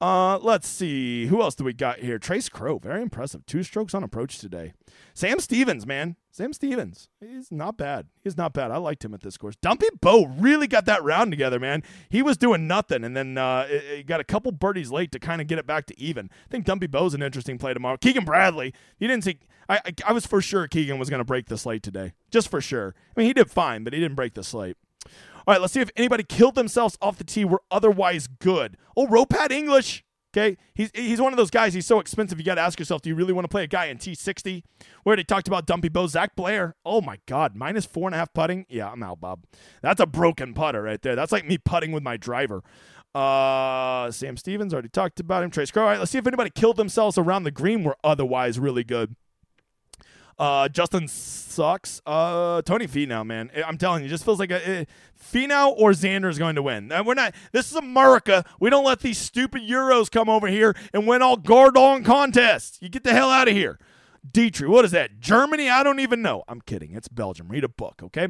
Uh, 0.00 0.38
let's 0.38 0.68
see. 0.68 1.26
Who 1.26 1.42
else 1.42 1.56
do 1.56 1.64
we 1.64 1.72
got 1.72 1.98
here? 1.98 2.20
Trace 2.20 2.48
Crowe, 2.48 2.78
very 2.78 3.02
impressive. 3.02 3.44
Two 3.46 3.64
strokes 3.64 3.94
on 3.94 4.04
approach 4.04 4.38
today. 4.38 4.72
Sam 5.12 5.40
Stevens, 5.40 5.86
man. 5.86 6.14
Sam 6.30 6.52
Stevens. 6.52 7.08
He's 7.20 7.50
not 7.50 7.76
bad. 7.76 8.06
He's 8.22 8.36
not 8.36 8.52
bad. 8.52 8.70
I 8.70 8.76
liked 8.76 9.04
him 9.04 9.12
at 9.12 9.22
this 9.22 9.36
course. 9.36 9.56
Dumpy 9.56 9.88
Bo 10.00 10.26
really 10.26 10.68
got 10.68 10.84
that 10.84 11.02
round 11.02 11.32
together, 11.32 11.58
man. 11.58 11.82
He 12.08 12.22
was 12.22 12.36
doing 12.36 12.68
nothing, 12.68 13.02
and 13.02 13.16
then 13.16 13.36
uh, 13.36 13.66
he 13.66 14.04
got 14.04 14.20
a 14.20 14.24
couple 14.24 14.52
birdies 14.52 14.92
late 14.92 15.10
to 15.12 15.18
kind 15.18 15.40
of 15.40 15.48
get 15.48 15.58
it 15.58 15.66
back 15.66 15.86
to 15.86 16.00
even. 16.00 16.30
I 16.32 16.48
think 16.48 16.64
Dumpy 16.64 16.86
Bo's 16.86 17.14
an 17.14 17.22
interesting 17.22 17.58
play 17.58 17.74
tomorrow. 17.74 17.96
Keegan 17.96 18.24
Bradley. 18.24 18.72
You 19.00 19.08
didn't 19.08 19.24
see. 19.24 19.40
I, 19.68 19.80
I, 19.84 19.92
I 20.06 20.12
was 20.12 20.26
for 20.26 20.40
sure 20.40 20.68
Keegan 20.68 21.00
was 21.00 21.10
going 21.10 21.18
to 21.18 21.24
break 21.24 21.46
the 21.46 21.58
slate 21.58 21.82
today. 21.82 22.12
Just 22.30 22.48
for 22.48 22.60
sure. 22.60 22.94
I 23.16 23.20
mean, 23.20 23.26
he 23.26 23.32
did 23.32 23.50
fine, 23.50 23.82
but 23.82 23.92
he 23.92 23.98
didn't 23.98 24.14
break 24.14 24.34
the 24.34 24.44
slate. 24.44 24.76
All 25.48 25.54
right, 25.54 25.62
let's 25.62 25.72
see 25.72 25.80
if 25.80 25.90
anybody 25.96 26.24
killed 26.24 26.56
themselves 26.56 26.98
off 27.00 27.16
the 27.16 27.24
tee 27.24 27.46
were 27.46 27.62
otherwise 27.70 28.26
good. 28.26 28.76
Oh, 28.94 29.06
Ropat 29.06 29.50
English. 29.50 30.04
Okay, 30.36 30.58
he's 30.74 30.90
he's 30.94 31.22
one 31.22 31.32
of 31.32 31.38
those 31.38 31.48
guys. 31.48 31.72
He's 31.72 31.86
so 31.86 32.00
expensive. 32.00 32.38
You 32.38 32.44
got 32.44 32.56
to 32.56 32.60
ask 32.60 32.78
yourself, 32.78 33.00
do 33.00 33.08
you 33.08 33.14
really 33.14 33.32
want 33.32 33.46
to 33.46 33.48
play 33.48 33.64
a 33.64 33.66
guy 33.66 33.86
in 33.86 33.96
T60? 33.96 34.62
Where 35.04 35.16
they 35.16 35.24
talked 35.24 35.48
about 35.48 35.64
Dumpy 35.64 35.88
Bo, 35.88 36.06
Zach 36.06 36.36
Blair. 36.36 36.76
Oh 36.84 37.00
my 37.00 37.16
God, 37.24 37.56
minus 37.56 37.86
four 37.86 38.08
and 38.08 38.14
a 38.14 38.18
half 38.18 38.34
putting. 38.34 38.66
Yeah, 38.68 38.90
I'm 38.90 39.02
out, 39.02 39.22
Bob. 39.22 39.44
That's 39.80 40.02
a 40.02 40.06
broken 40.06 40.52
putter 40.52 40.82
right 40.82 41.00
there. 41.00 41.16
That's 41.16 41.32
like 41.32 41.46
me 41.46 41.56
putting 41.56 41.92
with 41.92 42.02
my 42.02 42.18
driver. 42.18 42.62
Uh, 43.14 44.10
Sam 44.10 44.36
Stevens 44.36 44.74
already 44.74 44.90
talked 44.90 45.18
about 45.18 45.42
him. 45.42 45.50
Trace 45.50 45.70
Crowe. 45.70 45.84
All 45.84 45.88
right, 45.88 45.98
let's 45.98 46.10
see 46.10 46.18
if 46.18 46.26
anybody 46.26 46.50
killed 46.54 46.76
themselves 46.76 47.16
around 47.16 47.44
the 47.44 47.50
green 47.50 47.84
were 47.84 47.96
otherwise 48.04 48.58
really 48.58 48.84
good. 48.84 49.16
Uh, 50.38 50.68
Justin 50.68 51.08
sucks. 51.08 52.00
Uh, 52.06 52.62
Tony 52.62 52.86
Finau, 52.86 53.26
man, 53.26 53.50
I'm 53.66 53.76
telling 53.76 54.02
you, 54.02 54.06
it 54.06 54.10
just 54.10 54.24
feels 54.24 54.38
like 54.38 54.52
a, 54.52 54.80
a 54.82 54.86
Finau 55.20 55.74
or 55.76 55.90
Xander 55.90 56.30
is 56.30 56.38
going 56.38 56.54
to 56.54 56.62
win. 56.62 56.92
And 56.92 57.06
we're 57.06 57.14
not. 57.14 57.34
This 57.52 57.70
is 57.70 57.76
America. 57.76 58.44
We 58.60 58.70
don't 58.70 58.84
let 58.84 59.00
these 59.00 59.18
stupid 59.18 59.62
Euros 59.62 60.10
come 60.10 60.28
over 60.28 60.46
here 60.46 60.76
and 60.92 61.06
win 61.06 61.22
all 61.22 61.36
Gardon 61.36 62.04
contests. 62.04 62.78
You 62.80 62.88
get 62.88 63.02
the 63.02 63.12
hell 63.12 63.30
out 63.30 63.48
of 63.48 63.54
here. 63.54 63.78
Detry. 64.32 64.68
What 64.68 64.84
is 64.84 64.90
that? 64.92 65.20
Germany? 65.20 65.68
I 65.68 65.82
don't 65.82 66.00
even 66.00 66.22
know. 66.22 66.44
I'm 66.48 66.60
kidding. 66.60 66.92
It's 66.92 67.08
Belgium. 67.08 67.48
Read 67.48 67.64
a 67.64 67.68
book, 67.68 68.00
okay? 68.02 68.28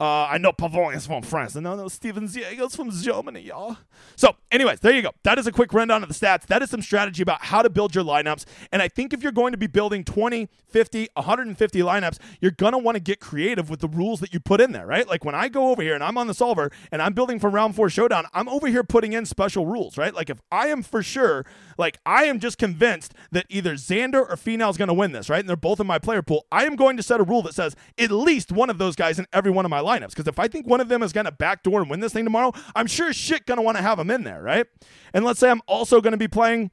Uh, 0.00 0.26
I 0.26 0.38
know 0.38 0.52
Pavon 0.52 0.94
is 0.94 1.06
from 1.06 1.22
France. 1.22 1.54
No, 1.54 1.74
no, 1.74 1.88
Steven 1.88 2.28
Ziegel's 2.28 2.76
from 2.76 2.90
Germany, 2.90 3.40
y'all. 3.40 3.78
So, 4.16 4.36
anyways, 4.50 4.80
there 4.80 4.92
you 4.92 5.02
go. 5.02 5.12
That 5.22 5.38
is 5.38 5.46
a 5.46 5.52
quick 5.52 5.72
rundown 5.72 6.02
of 6.02 6.08
the 6.08 6.14
stats. 6.14 6.46
That 6.46 6.62
is 6.62 6.70
some 6.70 6.82
strategy 6.82 7.22
about 7.22 7.42
how 7.44 7.62
to 7.62 7.70
build 7.70 7.94
your 7.94 8.04
lineups. 8.04 8.44
And 8.72 8.82
I 8.82 8.88
think 8.88 9.12
if 9.12 9.22
you're 9.22 9.32
going 9.32 9.52
to 9.52 9.58
be 9.58 9.66
building 9.66 10.04
20, 10.04 10.48
50, 10.66 11.08
150 11.14 11.78
lineups, 11.80 12.18
you're 12.40 12.50
going 12.50 12.72
to 12.72 12.78
want 12.78 12.96
to 12.96 13.00
get 13.00 13.20
creative 13.20 13.68
with 13.68 13.80
the 13.80 13.88
rules 13.88 14.20
that 14.20 14.32
you 14.32 14.40
put 14.40 14.60
in 14.60 14.72
there, 14.72 14.86
right? 14.86 15.08
Like 15.08 15.24
when 15.24 15.34
I 15.34 15.48
go 15.48 15.70
over 15.70 15.82
here 15.82 15.94
and 15.94 16.04
I'm 16.04 16.18
on 16.18 16.26
the 16.26 16.34
solver 16.34 16.70
and 16.92 17.02
I'm 17.02 17.12
building 17.12 17.38
for 17.38 17.50
round 17.50 17.74
four 17.74 17.88
showdown, 17.88 18.26
I'm 18.32 18.48
over 18.48 18.66
here 18.66 18.84
putting 18.84 19.12
in 19.12 19.26
special 19.26 19.66
rules, 19.66 19.98
right? 19.98 20.14
Like 20.14 20.30
if 20.30 20.40
I 20.52 20.68
am 20.68 20.82
for 20.82 21.02
sure, 21.02 21.44
like 21.78 21.98
I 22.06 22.24
am 22.24 22.40
just 22.40 22.58
convinced 22.58 23.14
that 23.32 23.46
either 23.48 23.74
Xander 23.74 24.20
or 24.28 24.36
Finau 24.36 24.70
is 24.70 24.76
going 24.76 24.88
to 24.88 24.94
win 24.94 25.12
this, 25.12 25.28
right? 25.28 25.33
And 25.40 25.48
they're 25.48 25.56
both 25.56 25.80
in 25.80 25.86
my 25.86 25.98
player 25.98 26.22
pool. 26.22 26.46
I 26.52 26.64
am 26.64 26.76
going 26.76 26.96
to 26.96 27.02
set 27.02 27.20
a 27.20 27.24
rule 27.24 27.42
that 27.42 27.54
says 27.54 27.76
at 27.98 28.10
least 28.10 28.52
one 28.52 28.70
of 28.70 28.78
those 28.78 28.96
guys 28.96 29.18
in 29.18 29.26
every 29.32 29.50
one 29.50 29.64
of 29.64 29.70
my 29.70 29.80
lineups. 29.80 30.10
Because 30.10 30.28
if 30.28 30.38
I 30.38 30.48
think 30.48 30.66
one 30.66 30.80
of 30.80 30.88
them 30.88 31.02
is 31.02 31.12
going 31.12 31.26
to 31.26 31.32
backdoor 31.32 31.80
and 31.80 31.90
win 31.90 32.00
this 32.00 32.12
thing 32.12 32.24
tomorrow, 32.24 32.52
I'm 32.74 32.86
sure 32.86 33.12
shit 33.12 33.46
going 33.46 33.58
to 33.58 33.62
want 33.62 33.76
to 33.76 33.82
have 33.82 33.98
them 33.98 34.10
in 34.10 34.24
there, 34.24 34.42
right? 34.42 34.66
And 35.12 35.24
let's 35.24 35.40
say 35.40 35.50
I'm 35.50 35.62
also 35.66 36.00
going 36.00 36.12
to 36.12 36.18
be 36.18 36.28
playing 36.28 36.70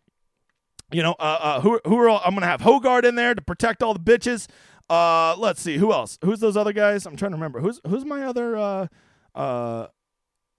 you 0.92 1.02
know, 1.02 1.16
uh, 1.20 1.38
uh, 1.40 1.62
who, 1.62 1.80
who 1.86 1.98
are 1.98 2.10
all, 2.10 2.22
I'm 2.24 2.32
going 2.32 2.42
to 2.42 2.48
have 2.48 2.62
Hojgaard 2.62 3.06
in 3.06 3.16
there 3.16 3.34
to 3.34 3.42
protect 3.42 3.82
all 3.82 3.94
the 3.94 4.00
bitches. 4.00 4.48
Uh, 4.90 5.36
let's 5.38 5.62
see 5.62 5.78
who 5.78 5.94
else. 5.94 6.18
Who's 6.24 6.40
those 6.40 6.58
other 6.58 6.74
guys? 6.74 7.06
I'm 7.06 7.16
trying 7.16 7.32
to 7.32 7.38
remember. 7.38 7.62
Who's 7.62 7.80
who's 7.88 8.04
my 8.04 8.24
other 8.24 8.58
uh 8.58 8.88
uh 9.34 9.88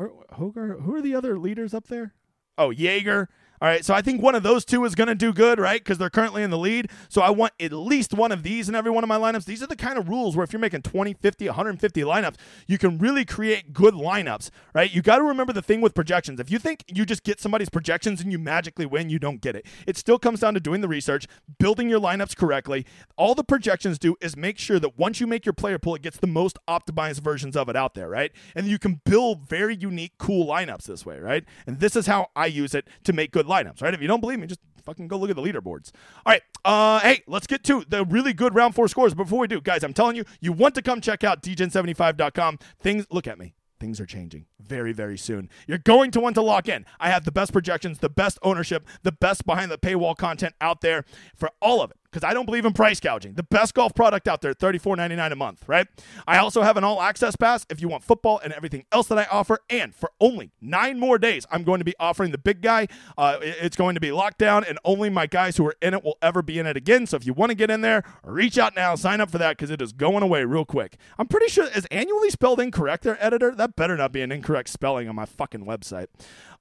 Hojgaard? 0.00 0.82
Who 0.84 0.94
are 0.94 1.02
the 1.02 1.14
other 1.14 1.38
leaders 1.38 1.74
up 1.74 1.88
there? 1.88 2.14
Oh, 2.56 2.70
Jaeger. 2.70 3.28
All 3.62 3.68
right, 3.68 3.84
so 3.84 3.94
I 3.94 4.02
think 4.02 4.20
one 4.20 4.34
of 4.34 4.42
those 4.42 4.64
two 4.64 4.84
is 4.84 4.96
going 4.96 5.06
to 5.06 5.14
do 5.14 5.32
good, 5.32 5.60
right? 5.60 5.78
Because 5.78 5.96
they're 5.96 6.10
currently 6.10 6.42
in 6.42 6.50
the 6.50 6.58
lead. 6.58 6.90
So 7.08 7.22
I 7.22 7.30
want 7.30 7.52
at 7.60 7.72
least 7.72 8.12
one 8.12 8.32
of 8.32 8.42
these 8.42 8.68
in 8.68 8.74
every 8.74 8.90
one 8.90 9.04
of 9.04 9.08
my 9.08 9.16
lineups. 9.16 9.44
These 9.44 9.62
are 9.62 9.68
the 9.68 9.76
kind 9.76 9.96
of 9.96 10.08
rules 10.08 10.34
where 10.34 10.42
if 10.42 10.52
you're 10.52 10.58
making 10.58 10.82
20, 10.82 11.14
50, 11.14 11.46
150 11.46 12.00
lineups, 12.00 12.34
you 12.66 12.76
can 12.76 12.98
really 12.98 13.24
create 13.24 13.72
good 13.72 13.94
lineups, 13.94 14.50
right? 14.74 14.92
You 14.92 15.00
got 15.00 15.18
to 15.18 15.22
remember 15.22 15.52
the 15.52 15.62
thing 15.62 15.80
with 15.80 15.94
projections. 15.94 16.40
If 16.40 16.50
you 16.50 16.58
think 16.58 16.82
you 16.88 17.06
just 17.06 17.22
get 17.22 17.38
somebody's 17.38 17.68
projections 17.68 18.20
and 18.20 18.32
you 18.32 18.38
magically 18.40 18.84
win, 18.84 19.10
you 19.10 19.20
don't 19.20 19.40
get 19.40 19.54
it. 19.54 19.64
It 19.86 19.96
still 19.96 20.18
comes 20.18 20.40
down 20.40 20.54
to 20.54 20.60
doing 20.60 20.80
the 20.80 20.88
research, 20.88 21.28
building 21.60 21.88
your 21.88 22.00
lineups 22.00 22.36
correctly. 22.36 22.84
All 23.16 23.36
the 23.36 23.44
projections 23.44 23.96
do 23.96 24.16
is 24.20 24.36
make 24.36 24.58
sure 24.58 24.80
that 24.80 24.98
once 24.98 25.20
you 25.20 25.28
make 25.28 25.46
your 25.46 25.52
player 25.52 25.78
pool, 25.78 25.94
it 25.94 26.02
gets 26.02 26.16
the 26.16 26.26
most 26.26 26.58
optimized 26.66 27.20
versions 27.20 27.56
of 27.56 27.68
it 27.68 27.76
out 27.76 27.94
there, 27.94 28.08
right? 28.08 28.32
And 28.56 28.66
you 28.66 28.80
can 28.80 29.02
build 29.04 29.48
very 29.48 29.76
unique, 29.76 30.14
cool 30.18 30.48
lineups 30.48 30.86
this 30.86 31.06
way, 31.06 31.20
right? 31.20 31.44
And 31.64 31.78
this 31.78 31.94
is 31.94 32.08
how 32.08 32.30
I 32.34 32.46
use 32.46 32.74
it 32.74 32.88
to 33.04 33.12
make 33.12 33.30
good 33.30 33.51
lineups, 33.52 33.82
right? 33.82 33.94
If 33.94 34.00
you 34.00 34.08
don't 34.08 34.20
believe 34.20 34.38
me, 34.38 34.46
just 34.46 34.60
fucking 34.84 35.08
go 35.08 35.16
look 35.16 35.30
at 35.30 35.36
the 35.36 35.42
leaderboards. 35.42 35.92
All 36.24 36.32
right. 36.32 36.42
Uh, 36.64 37.00
hey, 37.00 37.22
let's 37.26 37.46
get 37.46 37.64
to 37.64 37.84
the 37.88 38.04
really 38.04 38.32
good 38.32 38.54
round 38.54 38.74
four 38.74 38.88
scores. 38.88 39.14
Before 39.14 39.40
we 39.40 39.48
do, 39.48 39.60
guys, 39.60 39.82
I'm 39.84 39.92
telling 39.92 40.16
you, 40.16 40.24
you 40.40 40.52
want 40.52 40.74
to 40.76 40.82
come 40.82 41.00
check 41.00 41.24
out 41.24 41.42
degen75.com. 41.42 42.58
Things, 42.80 43.06
look 43.10 43.26
at 43.26 43.38
me 43.38 43.54
things 43.82 43.98
are 43.98 44.06
changing 44.06 44.46
very, 44.60 44.92
very 44.92 45.18
soon. 45.18 45.50
You're 45.66 45.76
going 45.76 46.12
to 46.12 46.20
want 46.20 46.36
to 46.36 46.40
lock 46.40 46.68
in. 46.68 46.86
I 47.00 47.10
have 47.10 47.24
the 47.24 47.32
best 47.32 47.52
projections, 47.52 47.98
the 47.98 48.08
best 48.08 48.38
ownership, 48.40 48.86
the 49.02 49.10
best 49.10 49.44
behind 49.44 49.72
the 49.72 49.76
paywall 49.76 50.16
content 50.16 50.54
out 50.60 50.82
there 50.82 51.04
for 51.34 51.50
all 51.60 51.82
of 51.82 51.90
it 51.90 51.96
because 52.12 52.28
I 52.28 52.34
don't 52.34 52.44
believe 52.44 52.66
in 52.66 52.74
price 52.74 53.00
gouging. 53.00 53.34
The 53.34 53.42
best 53.42 53.74
golf 53.74 53.94
product 53.94 54.28
out 54.28 54.42
there, 54.42 54.52
$34.99 54.54 55.32
a 55.32 55.36
month, 55.36 55.64
right? 55.66 55.86
I 56.26 56.38
also 56.38 56.62
have 56.62 56.76
an 56.76 56.84
all 56.84 57.00
access 57.00 57.36
pass 57.36 57.64
if 57.70 57.80
you 57.80 57.88
want 57.88 58.04
football 58.04 58.38
and 58.44 58.52
everything 58.52 58.84
else 58.92 59.08
that 59.08 59.18
I 59.18 59.24
offer. 59.30 59.60
And 59.70 59.94
for 59.94 60.12
only 60.20 60.50
nine 60.60 61.00
more 61.00 61.18
days, 61.18 61.46
I'm 61.50 61.64
going 61.64 61.78
to 61.78 61.84
be 61.84 61.94
offering 61.98 62.30
the 62.30 62.38
big 62.38 62.60
guy. 62.60 62.88
Uh, 63.16 63.38
it's 63.40 63.76
going 63.76 63.94
to 63.94 64.00
be 64.00 64.12
locked 64.12 64.38
down, 64.38 64.62
and 64.64 64.78
only 64.84 65.08
my 65.08 65.26
guys 65.26 65.56
who 65.56 65.66
are 65.66 65.76
in 65.80 65.94
it 65.94 66.04
will 66.04 66.18
ever 66.20 66.42
be 66.42 66.58
in 66.58 66.66
it 66.66 66.76
again. 66.76 67.06
So 67.06 67.16
if 67.16 67.26
you 67.26 67.32
want 67.32 67.50
to 67.50 67.54
get 67.54 67.70
in 67.70 67.80
there, 67.80 68.04
reach 68.24 68.58
out 68.58 68.76
now, 68.76 68.94
sign 68.94 69.20
up 69.20 69.30
for 69.30 69.38
that 69.38 69.56
because 69.56 69.70
it 69.70 69.80
is 69.80 69.92
going 69.92 70.22
away 70.22 70.44
real 70.44 70.64
quick. 70.66 70.98
I'm 71.18 71.26
pretty 71.26 71.48
sure, 71.48 71.64
is 71.64 71.86
annually 71.86 72.30
spelled 72.30 72.60
incorrect 72.60 73.04
there, 73.04 73.16
editor? 73.24 73.54
That 73.54 73.74
better 73.74 73.96
not 73.96 74.12
be 74.12 74.20
an 74.20 74.30
incorrect 74.30 74.68
spelling 74.68 75.08
on 75.08 75.16
my 75.16 75.24
fucking 75.24 75.64
website. 75.64 76.08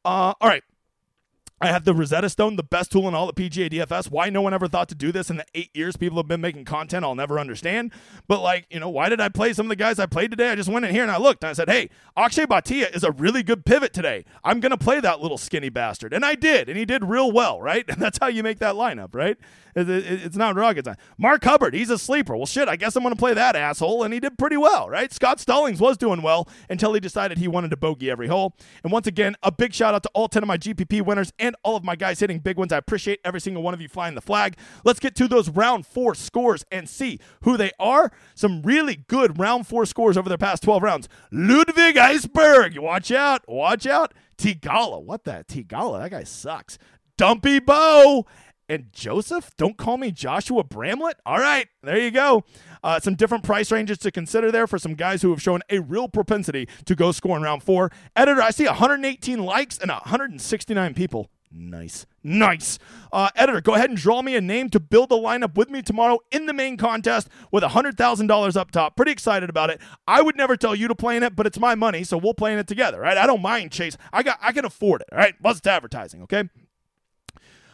Uh, 0.05 0.33
all 0.39 0.49
right. 0.49 0.63
I 1.61 1.67
have 1.67 1.85
the 1.85 1.93
Rosetta 1.93 2.27
Stone, 2.27 2.55
the 2.55 2.63
best 2.63 2.91
tool 2.91 3.07
in 3.07 3.13
all 3.13 3.31
the 3.31 3.33
PGA 3.33 3.69
DFS. 3.69 4.09
Why 4.09 4.31
no 4.31 4.41
one 4.41 4.51
ever 4.51 4.67
thought 4.67 4.89
to 4.89 4.95
do 4.95 5.11
this 5.11 5.29
in 5.29 5.37
the 5.37 5.45
eight 5.53 5.69
years 5.75 5.95
people 5.95 6.17
have 6.17 6.27
been 6.27 6.41
making 6.41 6.65
content, 6.65 7.05
I'll 7.05 7.13
never 7.13 7.39
understand. 7.39 7.91
But 8.27 8.41
like, 8.41 8.65
you 8.71 8.79
know, 8.79 8.89
why 8.89 9.09
did 9.09 9.21
I 9.21 9.29
play 9.29 9.53
some 9.53 9.67
of 9.67 9.69
the 9.69 9.75
guys 9.75 9.99
I 9.99 10.07
played 10.07 10.31
today? 10.31 10.49
I 10.49 10.55
just 10.55 10.69
went 10.69 10.85
in 10.85 10.91
here 10.91 11.03
and 11.03 11.11
I 11.11 11.17
looked 11.17 11.43
and 11.43 11.51
I 11.51 11.53
said, 11.53 11.69
hey, 11.69 11.91
Akshay 12.17 12.47
Bhatia 12.47 12.95
is 12.95 13.03
a 13.03 13.11
really 13.11 13.43
good 13.43 13.63
pivot 13.63 13.93
today. 13.93 14.25
I'm 14.43 14.59
to 14.59 14.77
play 14.77 14.99
that 15.01 15.21
little 15.21 15.37
skinny 15.37 15.69
bastard. 15.69 16.13
And 16.13 16.25
I 16.25 16.33
did, 16.33 16.67
and 16.67 16.77
he 16.77 16.85
did 16.85 17.05
real 17.05 17.31
well, 17.31 17.61
right? 17.61 17.85
And 17.91 18.01
that's 18.01 18.19
how 18.19 18.27
you 18.27 18.41
make 18.41 18.59
that 18.59 18.75
lineup, 18.75 19.13
right? 19.13 19.37
It's 19.75 20.35
not 20.35 20.55
rocket 20.55 20.85
science. 20.85 20.99
Mark 21.17 21.43
Hubbard, 21.43 21.73
he's 21.73 21.89
a 21.89 21.97
sleeper. 21.97 22.35
Well, 22.35 22.45
shit, 22.45 22.67
I 22.67 22.75
guess 22.75 22.95
I'm 22.95 23.03
to 23.03 23.15
play 23.15 23.33
that 23.33 23.55
asshole. 23.55 24.03
And 24.03 24.13
he 24.13 24.19
did 24.19 24.37
pretty 24.37 24.57
well, 24.57 24.89
right? 24.89 25.11
Scott 25.11 25.39
Stallings 25.39 25.79
was 25.79 25.97
doing 25.97 26.21
well 26.21 26.47
until 26.69 26.93
he 26.93 26.99
decided 26.99 27.37
he 27.37 27.47
wanted 27.47 27.71
to 27.71 27.77
bogey 27.77 28.09
every 28.09 28.27
hole. 28.27 28.55
And 28.83 28.91
once 28.91 29.07
again, 29.07 29.35
a 29.43 29.51
big 29.51 29.73
shout 29.73 29.93
out 29.93 30.03
to 30.03 30.09
all 30.13 30.27
10 30.27 30.43
of 30.43 30.47
my 30.47 30.57
GPP 30.57 31.01
winners 31.01 31.33
and 31.39 31.50
all 31.63 31.75
of 31.75 31.83
my 31.83 31.95
guys 31.95 32.19
hitting 32.19 32.39
big 32.39 32.57
ones. 32.57 32.71
I 32.71 32.77
appreciate 32.77 33.19
every 33.23 33.41
single 33.41 33.63
one 33.63 33.73
of 33.73 33.81
you 33.81 33.87
flying 33.87 34.15
the 34.15 34.21
flag. 34.21 34.57
Let's 34.83 34.99
get 34.99 35.15
to 35.15 35.27
those 35.27 35.49
round 35.49 35.85
four 35.85 36.15
scores 36.15 36.65
and 36.71 36.87
see 36.87 37.19
who 37.43 37.57
they 37.57 37.71
are. 37.79 38.11
Some 38.35 38.61
really 38.61 38.95
good 39.07 39.39
round 39.39 39.67
four 39.67 39.85
scores 39.85 40.17
over 40.17 40.29
the 40.29 40.37
past 40.37 40.63
12 40.63 40.83
rounds. 40.83 41.09
Ludvig 41.31 41.95
Åberg, 41.95 42.79
watch 42.79 43.11
out, 43.11 43.47
watch 43.47 43.85
out. 43.85 44.13
Theegala, 44.37 45.01
what 45.03 45.23
the 45.23 45.45
Theegala? 45.47 46.01
That 46.01 46.11
guy 46.11 46.23
sucks. 46.23 46.77
Dumpy 47.17 47.59
Bo 47.59 48.25
and 48.71 48.91
Joseph. 48.93 49.51
Don't 49.57 49.77
call 49.77 49.97
me 49.97 50.11
Joshua 50.11 50.63
Bramlett. 50.63 51.19
All 51.25 51.39
right, 51.39 51.67
there 51.83 51.99
you 51.99 52.09
go. 52.09 52.43
Uh, 52.83 52.99
some 52.99 53.15
different 53.15 53.43
price 53.43 53.71
ranges 53.71 53.97
to 53.99 54.11
consider 54.11 54.49
there 54.49 54.65
for 54.65 54.79
some 54.79 54.95
guys 54.95 55.21
who 55.21 55.29
have 55.31 55.41
shown 55.41 55.61
a 55.69 55.79
real 55.79 56.07
propensity 56.07 56.67
to 56.85 56.95
go 56.95 57.11
score 57.11 57.35
in 57.35 57.43
round 57.43 57.63
four. 57.63 57.91
Editor, 58.15 58.41
I 58.41 58.51
see 58.51 58.65
118 58.65 59.43
likes 59.43 59.77
and 59.77 59.91
169 59.91 60.93
people. 60.93 61.29
Nice. 61.53 62.05
Nice. 62.23 62.79
Uh, 63.11 63.29
editor, 63.35 63.61
go 63.61 63.73
ahead 63.73 63.89
and 63.89 63.97
draw 63.97 64.21
me 64.21 64.35
a 64.35 64.41
name 64.41 64.69
to 64.69 64.79
build 64.79 65.11
a 65.11 65.15
lineup 65.15 65.55
with 65.55 65.69
me 65.69 65.81
tomorrow 65.81 66.19
in 66.31 66.45
the 66.45 66.53
main 66.53 66.77
contest 66.77 67.27
with 67.51 67.63
$100,000 67.63 68.55
up 68.55 68.71
top. 68.71 68.95
Pretty 68.95 69.11
excited 69.11 69.49
about 69.49 69.69
it. 69.69 69.81
I 70.07 70.21
would 70.21 70.37
never 70.37 70.55
tell 70.55 70.73
you 70.75 70.87
to 70.87 70.95
play 70.95 71.17
in 71.17 71.23
it, 71.23 71.35
but 71.35 71.45
it's 71.45 71.59
my 71.59 71.75
money, 71.75 72.03
so 72.03 72.17
we'll 72.17 72.33
play 72.33 72.53
in 72.53 72.59
it 72.59 72.67
together, 72.67 72.99
right? 73.01 73.17
I 73.17 73.27
don't 73.27 73.41
mind 73.41 73.71
Chase. 73.71 73.97
I 74.13 74.23
got 74.23 74.39
I 74.41 74.53
can 74.53 74.65
afford 74.65 75.01
it, 75.01 75.07
all 75.11 75.17
right? 75.17 75.39
Bust 75.41 75.67
advertising, 75.67 76.21
okay? 76.23 76.49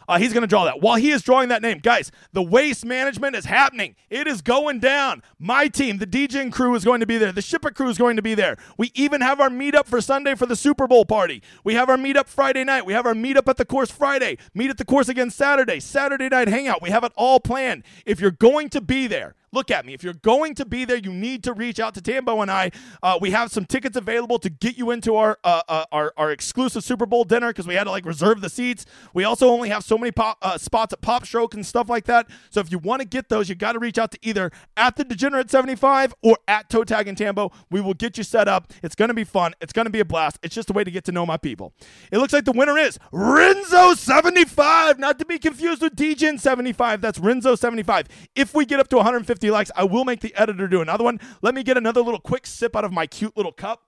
Uh, 0.08 0.18
he's 0.18 0.32
going 0.32 0.42
to 0.42 0.48
draw 0.48 0.64
that. 0.64 0.80
While 0.80 0.96
he 0.96 1.10
is 1.10 1.22
drawing 1.22 1.50
that 1.50 1.60
name, 1.60 1.78
guys, 1.78 2.10
the 2.32 2.42
waste 2.42 2.84
management 2.84 3.36
is 3.36 3.44
happening. 3.44 3.94
It 4.08 4.26
is 4.26 4.40
going 4.40 4.80
down. 4.80 5.22
My 5.38 5.68
team, 5.68 5.98
the 5.98 6.06
DJing 6.06 6.50
crew, 6.50 6.74
is 6.74 6.84
going 6.84 7.00
to 7.00 7.06
be 7.06 7.18
there. 7.18 7.30
The 7.30 7.42
shipper 7.42 7.70
crew 7.70 7.90
is 7.90 7.98
going 7.98 8.16
to 8.16 8.22
be 8.22 8.34
there. 8.34 8.56
We 8.78 8.90
even 8.94 9.20
have 9.20 9.38
our 9.38 9.50
meetup 9.50 9.86
for 9.86 10.00
Sunday 10.00 10.34
for 10.34 10.46
the 10.46 10.56
Super 10.56 10.86
Bowl 10.86 11.04
party. 11.04 11.42
We 11.62 11.74
have 11.74 11.90
our 11.90 11.98
meetup 11.98 12.26
Friday 12.26 12.64
night. 12.64 12.86
We 12.86 12.94
have 12.94 13.04
our 13.04 13.14
meetup 13.14 13.48
at 13.48 13.58
the 13.58 13.66
course 13.66 13.90
Friday. 13.90 14.38
Meet 14.54 14.70
at 14.70 14.78
the 14.78 14.84
course 14.86 15.08
again 15.08 15.30
Saturday. 15.30 15.78
Saturday 15.78 16.30
night 16.30 16.48
hangout. 16.48 16.80
We 16.80 16.90
have 16.90 17.04
it 17.04 17.12
all 17.14 17.38
planned. 17.38 17.84
If 18.06 18.18
you're 18.18 18.30
going 18.30 18.70
to 18.70 18.80
be 18.80 19.06
there, 19.06 19.34
Look 19.58 19.72
at 19.72 19.84
me. 19.84 19.92
If 19.92 20.04
you're 20.04 20.14
going 20.14 20.54
to 20.54 20.64
be 20.64 20.84
there, 20.84 20.98
you 20.98 21.12
need 21.12 21.42
to 21.42 21.52
reach 21.52 21.80
out 21.80 21.92
to 21.94 22.00
Tambo 22.00 22.42
and 22.42 22.48
I. 22.48 22.70
Uh, 23.02 23.18
we 23.20 23.32
have 23.32 23.50
some 23.50 23.64
tickets 23.64 23.96
available 23.96 24.38
to 24.38 24.48
get 24.48 24.78
you 24.78 24.92
into 24.92 25.16
our 25.16 25.36
uh, 25.42 25.62
uh, 25.68 25.84
our, 25.90 26.12
our 26.16 26.30
exclusive 26.30 26.84
Super 26.84 27.06
Bowl 27.06 27.24
dinner 27.24 27.48
because 27.48 27.66
we 27.66 27.74
had 27.74 27.82
to 27.82 27.90
like 27.90 28.06
reserve 28.06 28.40
the 28.40 28.50
seats. 28.50 28.86
We 29.14 29.24
also 29.24 29.48
only 29.48 29.68
have 29.70 29.82
so 29.82 29.98
many 29.98 30.12
pop, 30.12 30.38
uh, 30.42 30.58
spots 30.58 30.92
at 30.92 31.00
Pop 31.00 31.26
Stroke 31.26 31.54
and 31.54 31.66
stuff 31.66 31.88
like 31.88 32.04
that. 32.04 32.28
So 32.50 32.60
if 32.60 32.70
you 32.70 32.78
want 32.78 33.02
to 33.02 33.08
get 33.08 33.30
those, 33.30 33.48
you 33.48 33.56
got 33.56 33.72
to 33.72 33.80
reach 33.80 33.98
out 33.98 34.12
to 34.12 34.18
either 34.22 34.52
at 34.76 34.94
the 34.94 35.02
Degenerate 35.02 35.50
75 35.50 36.14
or 36.22 36.38
at 36.46 36.70
Toe 36.70 36.84
Tag 36.84 37.08
and 37.08 37.18
Tambo. 37.18 37.50
We 37.68 37.80
will 37.80 37.94
get 37.94 38.16
you 38.16 38.22
set 38.22 38.46
up. 38.46 38.72
It's 38.84 38.94
going 38.94 39.08
to 39.08 39.14
be 39.14 39.24
fun. 39.24 39.54
It's 39.60 39.72
going 39.72 39.86
to 39.86 39.90
be 39.90 39.98
a 39.98 40.04
blast. 40.04 40.38
It's 40.44 40.54
just 40.54 40.70
a 40.70 40.72
way 40.72 40.84
to 40.84 40.90
get 40.92 41.04
to 41.06 41.12
know 41.12 41.26
my 41.26 41.36
people. 41.36 41.72
It 42.12 42.18
looks 42.18 42.32
like 42.32 42.44
the 42.44 42.52
winner 42.52 42.78
is 42.78 42.96
Renzo 43.10 43.94
75, 43.94 45.00
not 45.00 45.18
to 45.18 45.24
be 45.24 45.36
confused 45.40 45.82
with 45.82 45.96
Degen 45.96 46.38
75. 46.38 47.00
That's 47.00 47.18
Renzo 47.18 47.56
75. 47.56 48.06
If 48.36 48.54
we 48.54 48.64
get 48.64 48.78
up 48.78 48.86
to 48.90 48.96
150 48.98 49.47
50 49.48 49.50
likes, 49.50 49.70
I 49.74 49.84
will 49.84 50.04
make 50.04 50.20
the 50.20 50.34
editor 50.34 50.68
do 50.68 50.80
another 50.80 51.04
one. 51.04 51.20
Let 51.42 51.54
me 51.54 51.62
get 51.62 51.76
another 51.76 52.02
little 52.02 52.20
quick 52.20 52.46
sip 52.46 52.76
out 52.76 52.84
of 52.84 52.92
my 52.92 53.06
cute 53.06 53.36
little 53.36 53.52
cup. 53.52 53.82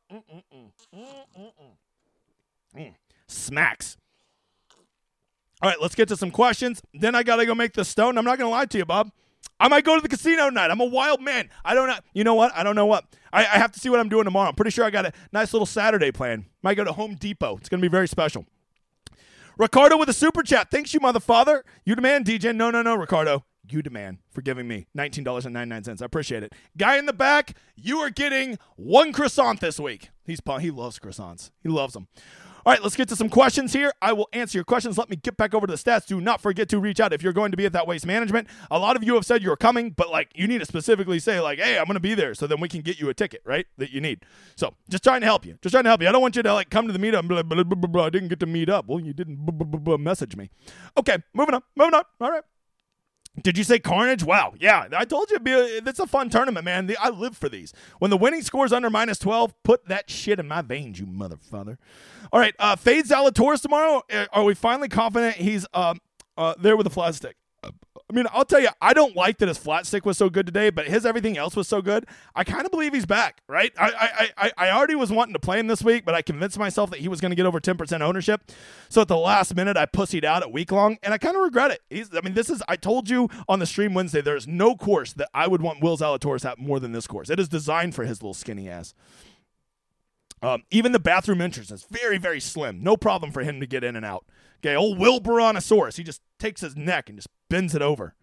Mm, 2.77 2.95
smacks. 3.27 3.97
All 5.63 5.69
right, 5.69 5.81
let's 5.81 5.95
get 5.95 6.09
to 6.09 6.17
some 6.17 6.31
questions. 6.31 6.83
Then 6.95 7.15
I 7.15 7.23
got 7.23 7.37
to 7.37 7.47
go 7.47 7.55
make 7.55 7.75
the 7.75 7.85
stone. 7.85 8.17
I'm 8.17 8.25
not 8.25 8.39
going 8.39 8.49
to 8.49 8.51
lie 8.51 8.65
to 8.67 8.79
you, 8.79 8.87
Bob. 8.87 9.11
I 9.59 9.69
might 9.69 9.85
go 9.85 9.95
to 9.95 10.01
the 10.01 10.09
casino 10.09 10.49
tonight. 10.49 10.71
I'm 10.71 10.81
a 10.81 10.87
wild 10.87 11.21
man. 11.21 11.51
I 11.63 11.75
don't 11.75 11.89
know. 11.89 11.99
You 12.15 12.25
know 12.25 12.35
what? 12.35 12.53
I 12.55 12.63
don't 12.63 12.77
know 12.77 12.87
what. 12.87 13.05
I, 13.31 13.41
I 13.41 13.59
have 13.59 13.73
to 13.73 13.81
see 13.81 13.91
what 13.91 14.01
I'm 14.01 14.09
doing 14.09 14.25
tomorrow. 14.25 14.49
I'm 14.49 14.55
pretty 14.55 14.71
sure 14.71 14.87
I 14.87 14.91
got 14.91 15.05
a 15.05 15.13
nice 15.33 15.53
little 15.53 15.67
Saturday 15.67 16.11
plan. 16.11 16.47
Might 16.63 16.79
go 16.79 16.85
to 16.85 16.93
Home 16.93 17.17
Depot. 17.17 17.59
It's 17.59 17.69
going 17.69 17.81
to 17.81 17.85
be 17.87 17.91
very 17.91 18.09
special. 18.09 18.47
Ricardo 19.59 19.99
with 19.99 20.09
a 20.09 20.15
super 20.15 20.43
chat. 20.43 20.71
Thanks, 20.71 20.95
you 20.95 21.01
mother 21.01 21.21
father. 21.21 21.65
You 21.85 21.95
demand, 21.95 22.25
DJ. 22.25 22.57
No, 22.57 22.71
no, 22.71 22.81
no, 22.81 22.95
Ricardo 22.95 23.45
you 23.73 23.83
demand 23.83 24.19
for 24.31 24.43
giving 24.43 24.69
me 24.69 24.87
$19.99. 24.97 26.03
I 26.03 26.05
appreciate 26.05 26.43
it. 26.43 26.53
Guy 26.77 26.97
in 26.97 27.07
the 27.07 27.13
back, 27.13 27.57
you 27.77 27.99
are 27.99 28.11
getting 28.11 28.59
one 28.77 29.13
croissant 29.13 29.61
this 29.61 29.79
week. 29.79 30.11
He's 30.25 30.41
he 30.61 30.71
loves 30.71 30.99
croissants. 30.99 31.51
He 31.63 31.69
loves 31.69 31.95
them. 31.95 32.09
All 32.67 32.75
right, 32.75 32.83
let's 32.83 32.95
get 32.95 33.09
to 33.09 33.17
some 33.17 33.31
questions 33.31 33.73
here. 33.73 33.91
I 34.03 34.13
will 34.13 34.29
answer 34.35 34.59
your 34.59 34.65
questions. 34.65 34.99
Let 34.99 35.09
me 35.09 35.17
get 35.17 35.39
back 35.39 35.55
over 35.55 35.67
to 35.67 35.73
the 35.73 35.79
stats. 35.79 36.07
Do 36.07 36.21
not 36.21 36.43
forget 36.43 36.69
to 36.71 36.79
reach 36.79 37.01
out 37.01 37.13
if 37.13 37.23
you're 37.23 37.33
going 37.33 37.53
to 37.53 37.57
be 37.57 37.65
at 37.65 37.73
that 37.73 37.87
waste 37.87 38.05
management. 38.05 38.49
A 38.71 38.79
lot 38.79 38.97
of 38.97 39.05
you 39.05 39.15
have 39.15 39.25
said 39.25 39.43
you're 39.43 39.57
coming, 39.57 39.91
but 39.91 40.11
like 40.11 40.31
you 40.35 40.47
need 40.47 40.59
to 40.59 40.67
specifically 40.67 41.19
say 41.19 41.41
like, 41.41 41.59
"Hey, 41.59 41.79
I'm 41.79 41.87
going 41.87 41.95
to 41.95 42.01
be 42.01 42.15
there," 42.15 42.35
so 42.35 42.47
then 42.47 42.61
we 42.61 42.69
can 42.69 42.83
get 42.83 43.01
you 43.01 43.09
a 43.09 43.15
ticket, 43.15 43.41
right? 43.47 43.67
That 43.79 43.93
you 43.93 44.01
need. 44.03 44.25
So 44.57 44.75
just 44.91 45.03
trying 45.03 45.23
to 45.23 45.27
help 45.27 45.47
you. 45.47 45.57
Just 45.63 45.73
trying 45.73 45.85
to 45.85 45.91
help 45.91 46.03
you. 46.03 46.09
I 46.09 46.13
don't 46.13 46.21
want 46.21 46.37
you 46.37 46.43
to 46.43 46.53
like 46.53 46.69
come 46.69 46.87
to 46.87 46.93
the 46.93 46.99
meetup 46.99 47.27
be 47.29 47.35
like, 47.35 47.47
blah, 47.47 47.65
blah, 47.65 47.75
blah, 47.75 48.05
I 48.05 48.11
didn't 48.11 48.29
get 48.29 48.41
to 48.41 48.47
meet 48.47 48.69
up. 48.69 48.87
Well, 48.87 49.01
you 49.01 49.15
didn't 49.15 49.39
message 50.01 50.37
me. 50.37 50.51
Okay, 50.99 51.17
moving 51.33 51.55
on. 51.55 51.63
Moving 51.77 51.95
on. 51.95 52.05
All 52.21 52.31
right. 52.31 52.43
Did 53.41 53.57
you 53.57 53.65
say 53.65 53.79
Carnage? 53.79 54.25
Wow. 54.25 54.55
Yeah, 54.59 54.89
I 54.95 55.05
told 55.05 55.31
you 55.31 55.39
it's 55.45 55.99
a 55.99 56.07
fun 56.07 56.31
tournament, 56.31 56.65
man. 56.65 56.95
I 57.01 57.11
live 57.11 57.37
for 57.37 57.49
these. 57.49 57.73
When 57.99 58.11
the 58.11 58.17
winning 58.17 58.43
score's 58.43 58.73
under 58.73 58.91
minus 58.91 59.19
12, 59.19 59.55
put 59.63 59.87
that 59.87 60.11
shit 60.11 60.39
in 60.39 60.49
my 60.49 60.63
veins, 60.63 60.99
you 60.99 61.07
motherfucker. 61.07 61.79
All 62.33 62.41
right, 62.41 62.55
uh, 62.59 62.77
Fade 62.77 63.07
Zalatoris 63.07 63.63
tomorrow. 63.63 64.03
Uh, 64.13 64.27
are 64.33 64.45
we 64.45 64.55
finally 64.55 64.89
confident 64.89 65.37
he's 65.37 65.67
um, 65.73 66.01
uh, 66.37 66.55
there 66.59 66.77
with 66.77 66.85
the 66.85 66.91
flat 66.91 67.15
stick? 67.15 67.37
I 68.11 68.13
mean, 68.13 68.27
I'll 68.33 68.45
tell 68.45 68.61
you, 68.61 68.71
I 68.81 68.93
don't 68.93 69.15
like 69.15 69.39
that 69.39 69.47
his 69.47 69.57
flat 69.57 69.87
stick 69.87 70.05
was 70.05 70.19
so 70.19 70.29
good 70.29 70.45
today, 70.45 70.71
but 70.71 70.89
his 70.89 71.07
everything 71.07 71.39
else 71.39 71.55
was 71.55 71.69
so 71.69 71.81
good. 71.81 72.07
I 72.35 72.43
kind 72.43 72.65
of 72.65 72.73
believe 72.73 72.93
he's 72.93 73.07
back, 73.07 73.41
right? 73.47 73.73
I, 73.79 74.31
I, 74.37 74.47
I, 74.47 74.53
I 74.67 74.71
already 74.73 74.97
was 74.97 75.13
wanting 75.13 75.33
to 75.35 75.39
play 75.39 75.61
him 75.61 75.69
this 75.69 75.85
week, 75.85 76.05
but 76.05 76.17
I 76.17 76.23
convinced 76.23 76.59
myself 76.59 76.91
that 76.91 76.99
he 76.99 77.07
was 77.07 77.21
going 77.21 77.31
to 77.31 77.37
get 77.37 77.47
over 77.47 77.61
10% 77.61 78.01
ownership. 78.01 78.51
So 78.89 79.01
at 79.01 79.09
the 79.09 79.17
last 79.17 79.55
minute, 79.55 79.77
I 79.77 79.87
pussied 79.87 80.25
out 80.25 80.43
at 80.43 80.51
week 80.51 80.73
long, 80.73 80.99
and 81.05 81.15
I 81.15 81.19
kind 81.19 81.37
of 81.37 81.43
regret 81.43 81.71
it. 81.71 81.83
He's, 81.89 82.13
I 82.15 82.21
mean, 82.21 82.35
this 82.35 82.51
is, 82.51 82.65
I 82.67 82.75
told 82.75 83.09
you 83.09 83.29
on 83.49 83.61
the 83.61 83.67
stream 83.67 83.95
Wednesday, 83.95 84.21
there's 84.21 84.49
no 84.49 84.75
course 84.75 85.13
that 85.13 85.29
I 85.33 85.47
would 85.47 85.63
want 85.63 85.81
Will 85.81 85.97
Zalatoris 85.97 86.45
at 86.45 86.59
more 86.59 86.81
than 86.81 86.91
this 86.91 87.07
course. 87.07 87.31
It 87.31 87.39
is 87.39 87.49
designed 87.49 87.95
for 87.95 88.05
his 88.05 88.21
little 88.23 88.35
skinny 88.35 88.69
ass. 88.69 88.93
Um, 90.43 90.65
even 90.73 90.91
the 90.91 90.99
bathroom 90.99 91.41
entrance 91.41 91.71
is 91.71 91.85
very, 91.85 92.19
very 92.19 92.41
slim. 92.41 92.83
No 92.83 92.97
problem 92.97 93.31
for 93.31 93.43
him 93.43 93.61
to 93.61 93.67
get 93.67 93.85
in 93.85 93.95
and 93.95 94.07
out 94.07 94.25
Okay, 94.63 94.77
old 94.77 94.99
Wilburanosaurus. 94.99 95.97
He 95.97 96.03
just 96.03 96.21
takes 96.39 96.61
his 96.61 96.77
neck 96.77 97.09
and 97.09 97.19
just 97.19 97.29
bends 97.51 97.75
it 97.75 97.83
over. 97.83 98.15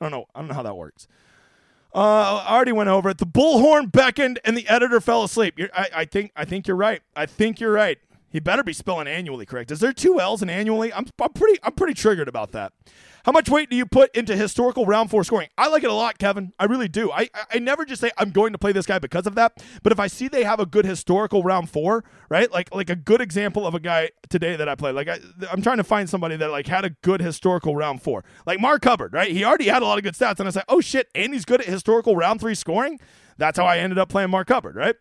I 0.00 0.06
don't 0.06 0.12
know. 0.12 0.26
I 0.34 0.38
don't 0.38 0.48
know 0.48 0.54
how 0.54 0.62
that 0.62 0.76
works. 0.76 1.06
Uh, 1.94 2.44
I 2.46 2.54
already 2.54 2.72
went 2.72 2.88
over 2.88 3.10
it. 3.10 3.18
The 3.18 3.26
bullhorn 3.26 3.92
beckoned, 3.92 4.38
and 4.44 4.56
the 4.56 4.66
editor 4.68 5.00
fell 5.00 5.24
asleep. 5.24 5.58
I, 5.74 5.88
I 5.94 6.04
think. 6.06 6.32
I 6.34 6.46
think 6.46 6.66
you're 6.66 6.76
right. 6.76 7.02
I 7.14 7.26
think 7.26 7.60
you're 7.60 7.72
right. 7.72 7.98
He 8.36 8.40
better 8.40 8.62
be 8.62 8.74
spelling 8.74 9.08
annually 9.08 9.46
correct. 9.46 9.70
Is 9.70 9.80
there 9.80 9.94
two 9.94 10.20
L's 10.20 10.42
in 10.42 10.50
annually? 10.50 10.92
I'm, 10.92 11.06
I'm 11.18 11.32
pretty. 11.32 11.58
I'm 11.62 11.72
pretty 11.72 11.94
triggered 11.94 12.28
about 12.28 12.52
that. 12.52 12.74
How 13.24 13.32
much 13.32 13.48
weight 13.48 13.70
do 13.70 13.76
you 13.76 13.86
put 13.86 14.14
into 14.14 14.36
historical 14.36 14.84
round 14.84 15.08
four 15.08 15.24
scoring? 15.24 15.48
I 15.56 15.68
like 15.68 15.84
it 15.84 15.88
a 15.88 15.94
lot, 15.94 16.18
Kevin. 16.18 16.52
I 16.58 16.66
really 16.66 16.86
do. 16.86 17.10
I, 17.10 17.30
I 17.50 17.58
never 17.60 17.86
just 17.86 18.02
say 18.02 18.10
I'm 18.18 18.32
going 18.32 18.52
to 18.52 18.58
play 18.58 18.72
this 18.72 18.84
guy 18.84 18.98
because 18.98 19.26
of 19.26 19.36
that. 19.36 19.64
But 19.82 19.90
if 19.90 19.98
I 19.98 20.06
see 20.06 20.28
they 20.28 20.44
have 20.44 20.60
a 20.60 20.66
good 20.66 20.84
historical 20.84 21.42
round 21.44 21.70
four, 21.70 22.04
right? 22.28 22.52
Like 22.52 22.74
like 22.74 22.90
a 22.90 22.94
good 22.94 23.22
example 23.22 23.66
of 23.66 23.74
a 23.74 23.80
guy 23.80 24.10
today 24.28 24.54
that 24.54 24.68
I 24.68 24.74
played. 24.74 24.96
Like 24.96 25.08
I, 25.08 25.18
I'm 25.50 25.62
trying 25.62 25.78
to 25.78 25.84
find 25.84 26.06
somebody 26.06 26.36
that 26.36 26.50
like 26.50 26.66
had 26.66 26.84
a 26.84 26.90
good 26.90 27.22
historical 27.22 27.74
round 27.74 28.02
four. 28.02 28.22
Like 28.44 28.60
Mark 28.60 28.84
Hubbard, 28.84 29.14
right? 29.14 29.32
He 29.32 29.46
already 29.46 29.68
had 29.68 29.80
a 29.80 29.86
lot 29.86 29.96
of 29.96 30.04
good 30.04 30.12
stats, 30.12 30.40
and 30.40 30.46
I 30.46 30.50
said, 30.50 30.64
oh 30.68 30.82
shit, 30.82 31.08
and 31.14 31.32
he's 31.32 31.46
good 31.46 31.62
at 31.62 31.66
historical 31.68 32.16
round 32.16 32.40
three 32.40 32.54
scoring. 32.54 33.00
That's 33.38 33.58
how 33.58 33.64
I 33.64 33.78
ended 33.78 33.98
up 33.98 34.10
playing 34.10 34.28
Mark 34.28 34.50
Hubbard, 34.50 34.76
right? 34.76 34.96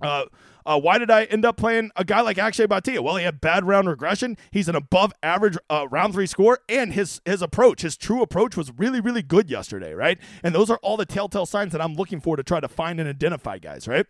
Uh, 0.00 0.26
uh, 0.66 0.78
why 0.78 0.98
did 0.98 1.10
I 1.10 1.24
end 1.24 1.44
up 1.44 1.56
playing 1.56 1.90
a 1.96 2.04
guy 2.04 2.20
like 2.20 2.38
Akshay 2.38 2.66
Bhatia? 2.66 3.00
Well, 3.00 3.16
he 3.16 3.24
had 3.24 3.40
bad 3.40 3.64
round 3.64 3.88
regression. 3.88 4.36
He's 4.50 4.68
an 4.68 4.76
above 4.76 5.12
average 5.22 5.56
uh, 5.70 5.86
round 5.90 6.14
three 6.14 6.26
score, 6.26 6.60
and 6.68 6.92
his 6.92 7.20
his 7.24 7.42
approach, 7.42 7.82
his 7.82 7.96
true 7.96 8.22
approach, 8.22 8.56
was 8.56 8.72
really 8.76 9.00
really 9.00 9.22
good 9.22 9.50
yesterday, 9.50 9.94
right? 9.94 10.18
And 10.42 10.54
those 10.54 10.70
are 10.70 10.78
all 10.82 10.96
the 10.96 11.06
telltale 11.06 11.46
signs 11.46 11.72
that 11.72 11.80
I'm 11.80 11.94
looking 11.94 12.20
for 12.20 12.36
to 12.36 12.42
try 12.42 12.60
to 12.60 12.68
find 12.68 13.00
and 13.00 13.08
identify 13.08 13.58
guys, 13.58 13.88
right? 13.88 14.06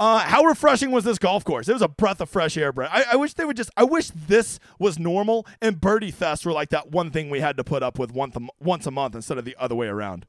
Uh, 0.00 0.20
how 0.20 0.42
refreshing 0.44 0.90
was 0.90 1.04
this 1.04 1.18
golf 1.18 1.44
course? 1.44 1.68
It 1.68 1.74
was 1.74 1.82
a 1.82 1.88
breath 1.88 2.22
of 2.22 2.30
fresh 2.30 2.56
air, 2.56 2.72
Brett. 2.72 2.88
I, 2.90 3.04
I, 3.12 3.16
wish 3.16 3.34
they 3.34 3.44
would 3.44 3.58
just. 3.58 3.70
I 3.76 3.84
wish 3.84 4.08
this 4.08 4.58
was 4.78 4.98
normal 4.98 5.46
and 5.60 5.78
Birdie 5.78 6.10
Fest 6.10 6.46
were 6.46 6.52
like 6.52 6.70
that 6.70 6.90
one 6.90 7.10
thing 7.10 7.28
we 7.28 7.40
had 7.40 7.58
to 7.58 7.64
put 7.64 7.82
up 7.82 7.98
with 7.98 8.10
once 8.10 8.34
a, 8.34 8.40
once 8.58 8.86
a 8.86 8.90
month 8.90 9.14
instead 9.14 9.36
of 9.36 9.44
the 9.44 9.54
other 9.58 9.74
way 9.74 9.88
around. 9.88 10.24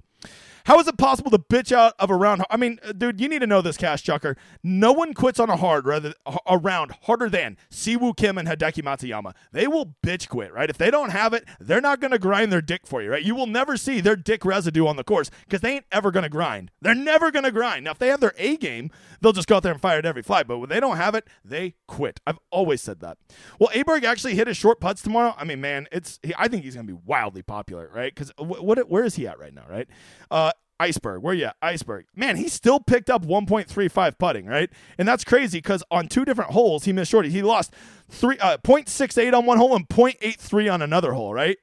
How 0.66 0.80
is 0.80 0.88
it 0.88 0.98
possible 0.98 1.32
to 1.32 1.40
bitch 1.40 1.72
out 1.72 1.94
of 2.00 2.10
a 2.10 2.16
round? 2.16 2.44
I 2.50 2.58
mean, 2.58 2.80
uh, 2.84 2.92
dude, 2.92 3.20
you 3.20 3.28
need 3.28 3.40
to 3.40 3.48
know 3.48 3.62
this, 3.62 3.78
Cash 3.78 4.04
Chucker. 4.04 4.38
No 4.64 4.92
one 4.92 5.14
quits 5.14 5.40
on 5.40 5.50
a 5.50 5.58
hard 5.58 5.86
rather 5.86 6.14
a 6.46 6.58
round 6.58 6.94
harder 7.04 7.30
than 7.30 7.58
Siwoo 7.72 8.16
Kim 8.16 8.38
and 8.38 8.48
Hideki 8.48 8.84
Matsuyama. 8.84 9.34
They 9.52 9.68
will 9.68 9.96
bitch 10.06 10.30
quit, 10.30 10.54
right? 10.54 10.70
If 10.70 10.78
they 10.78 10.92
don't 10.92 11.10
have 11.12 11.34
it, 11.34 11.46
they're 11.60 11.82
not 11.82 12.00
going 12.00 12.12
to 12.12 12.20
grind 12.20 12.52
their 12.52 12.62
dick 12.62 12.86
for 12.86 13.02
you, 13.02 13.12
right? 13.12 13.24
You 13.24 13.36
will 13.36 13.48
never 13.48 13.78
see 13.78 14.02
their 14.02 14.16
dick 14.16 14.46
residue 14.46 14.88
on 14.88 14.96
the 14.96 15.04
course 15.04 15.30
because 15.46 15.62
they 15.62 15.74
ain't 15.74 15.86
ever 15.92 16.12
going 16.12 16.24
to 16.24 16.30
grind. 16.30 16.72
They're 16.82 16.96
never 16.96 17.32
going 17.32 17.46
to 17.46 17.52
grind. 17.52 17.86
Now, 17.86 17.92
if 17.92 18.00
they 18.00 18.08
have 18.08 18.20
their 18.20 18.34
A 18.38 18.58
game, 18.58 18.92
they'll 19.22 19.34
just 19.34 19.48
go 19.48 19.58
out 19.58 19.64
there 19.64 19.72
and 19.72 19.82
fire 19.82 20.00
at 20.00 20.06
every 20.06 20.22
flight. 20.24 20.48
But 20.48 20.60
when 20.60 20.70
they 20.70 20.80
don't 20.80 20.98
have 20.98 21.16
it, 21.16 21.28
they 21.44 21.76
quit. 21.88 22.20
I've 22.26 22.40
always 22.52 22.82
said 22.82 23.00
that. 23.02 23.18
Well, 23.60 23.70
Aberg 23.70 24.04
actually 24.04 24.36
hit 24.36 24.48
his 24.48 24.58
short 24.58 24.80
putts 24.80 25.02
tomorrow. 25.02 25.36
I 25.38 25.44
mean, 25.44 25.62
man, 25.62 25.88
it's. 25.92 26.20
I 26.38 26.48
think 26.48 26.64
he's 26.64 26.76
going 26.76 26.88
to 26.88 26.94
be 26.94 27.00
wildly 27.06 27.42
popular, 27.42 27.90
right? 27.94 28.14
Because 28.14 28.32
what, 28.38 28.64
what, 28.64 28.90
where 28.90 29.04
is 29.04 29.16
he 29.16 29.28
at 29.28 29.40
right 29.40 29.54
now, 29.54 29.66
right? 29.70 29.88
Uh, 30.30 30.52
Iceberg. 30.82 31.22
Where 31.22 31.36
you? 31.36 31.50
Iceberg. 31.62 32.08
Man, 32.16 32.38
he 32.38 32.48
still 32.48 32.80
picked 32.80 33.12
up 33.12 33.24
1.35 33.24 34.18
putting, 34.18 34.48
right? 34.48 34.68
And 34.98 35.08
that's 35.08 35.24
crazy 35.24 35.60
because 35.60 35.84
on 35.92 36.08
two 36.08 36.26
different 36.26 36.52
holes, 36.52 36.86
he 36.86 36.92
missed 36.92 37.12
shorty. 37.12 37.30
He 37.30 37.44
lost 37.44 37.72
three 38.10 38.40
uh, 38.40 38.58
0.68 38.58 39.32
on 39.32 39.46
one 39.46 39.60
hole 39.60 39.76
and 39.76 39.88
0.83 39.88 40.74
on 40.74 40.82
another 40.82 41.14
hole, 41.14 41.36
right? 41.36 41.58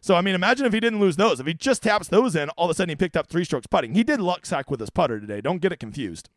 So, 0.00 0.14
I 0.14 0.20
mean, 0.20 0.36
imagine 0.36 0.66
if 0.66 0.72
he 0.72 0.78
didn't 0.78 1.00
lose 1.00 1.16
those. 1.16 1.40
If 1.40 1.46
he 1.46 1.54
just 1.54 1.82
taps 1.82 2.06
those 2.06 2.36
in, 2.36 2.48
all 2.50 2.66
of 2.66 2.70
a 2.70 2.74
sudden 2.74 2.90
he 2.90 2.96
picked 2.96 3.16
up 3.16 3.26
three 3.26 3.44
strokes 3.44 3.66
putting. 3.66 3.94
He 3.94 4.04
did 4.04 4.20
luck 4.20 4.46
sack 4.46 4.70
with 4.70 4.78
his 4.78 4.90
putter 4.90 5.18
today. 5.18 5.40
Don't 5.40 5.60
get 5.60 5.72
it 5.72 5.80
confused. 5.80 6.30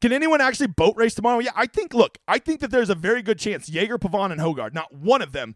Can 0.00 0.12
anyone 0.12 0.40
actually 0.40 0.66
boat 0.66 0.96
race 0.96 1.14
tomorrow? 1.14 1.38
Yeah, 1.38 1.52
I 1.54 1.66
think, 1.66 1.94
look, 1.94 2.18
I 2.26 2.38
think 2.38 2.58
that 2.60 2.72
there's 2.72 2.90
a 2.90 2.96
very 2.96 3.22
good 3.22 3.38
chance 3.38 3.68
Jaeger, 3.68 3.98
Pavon, 3.98 4.32
and 4.32 4.40
Hojgaard, 4.40 4.74
not 4.74 4.92
one 4.92 5.22
of 5.22 5.30
them 5.30 5.54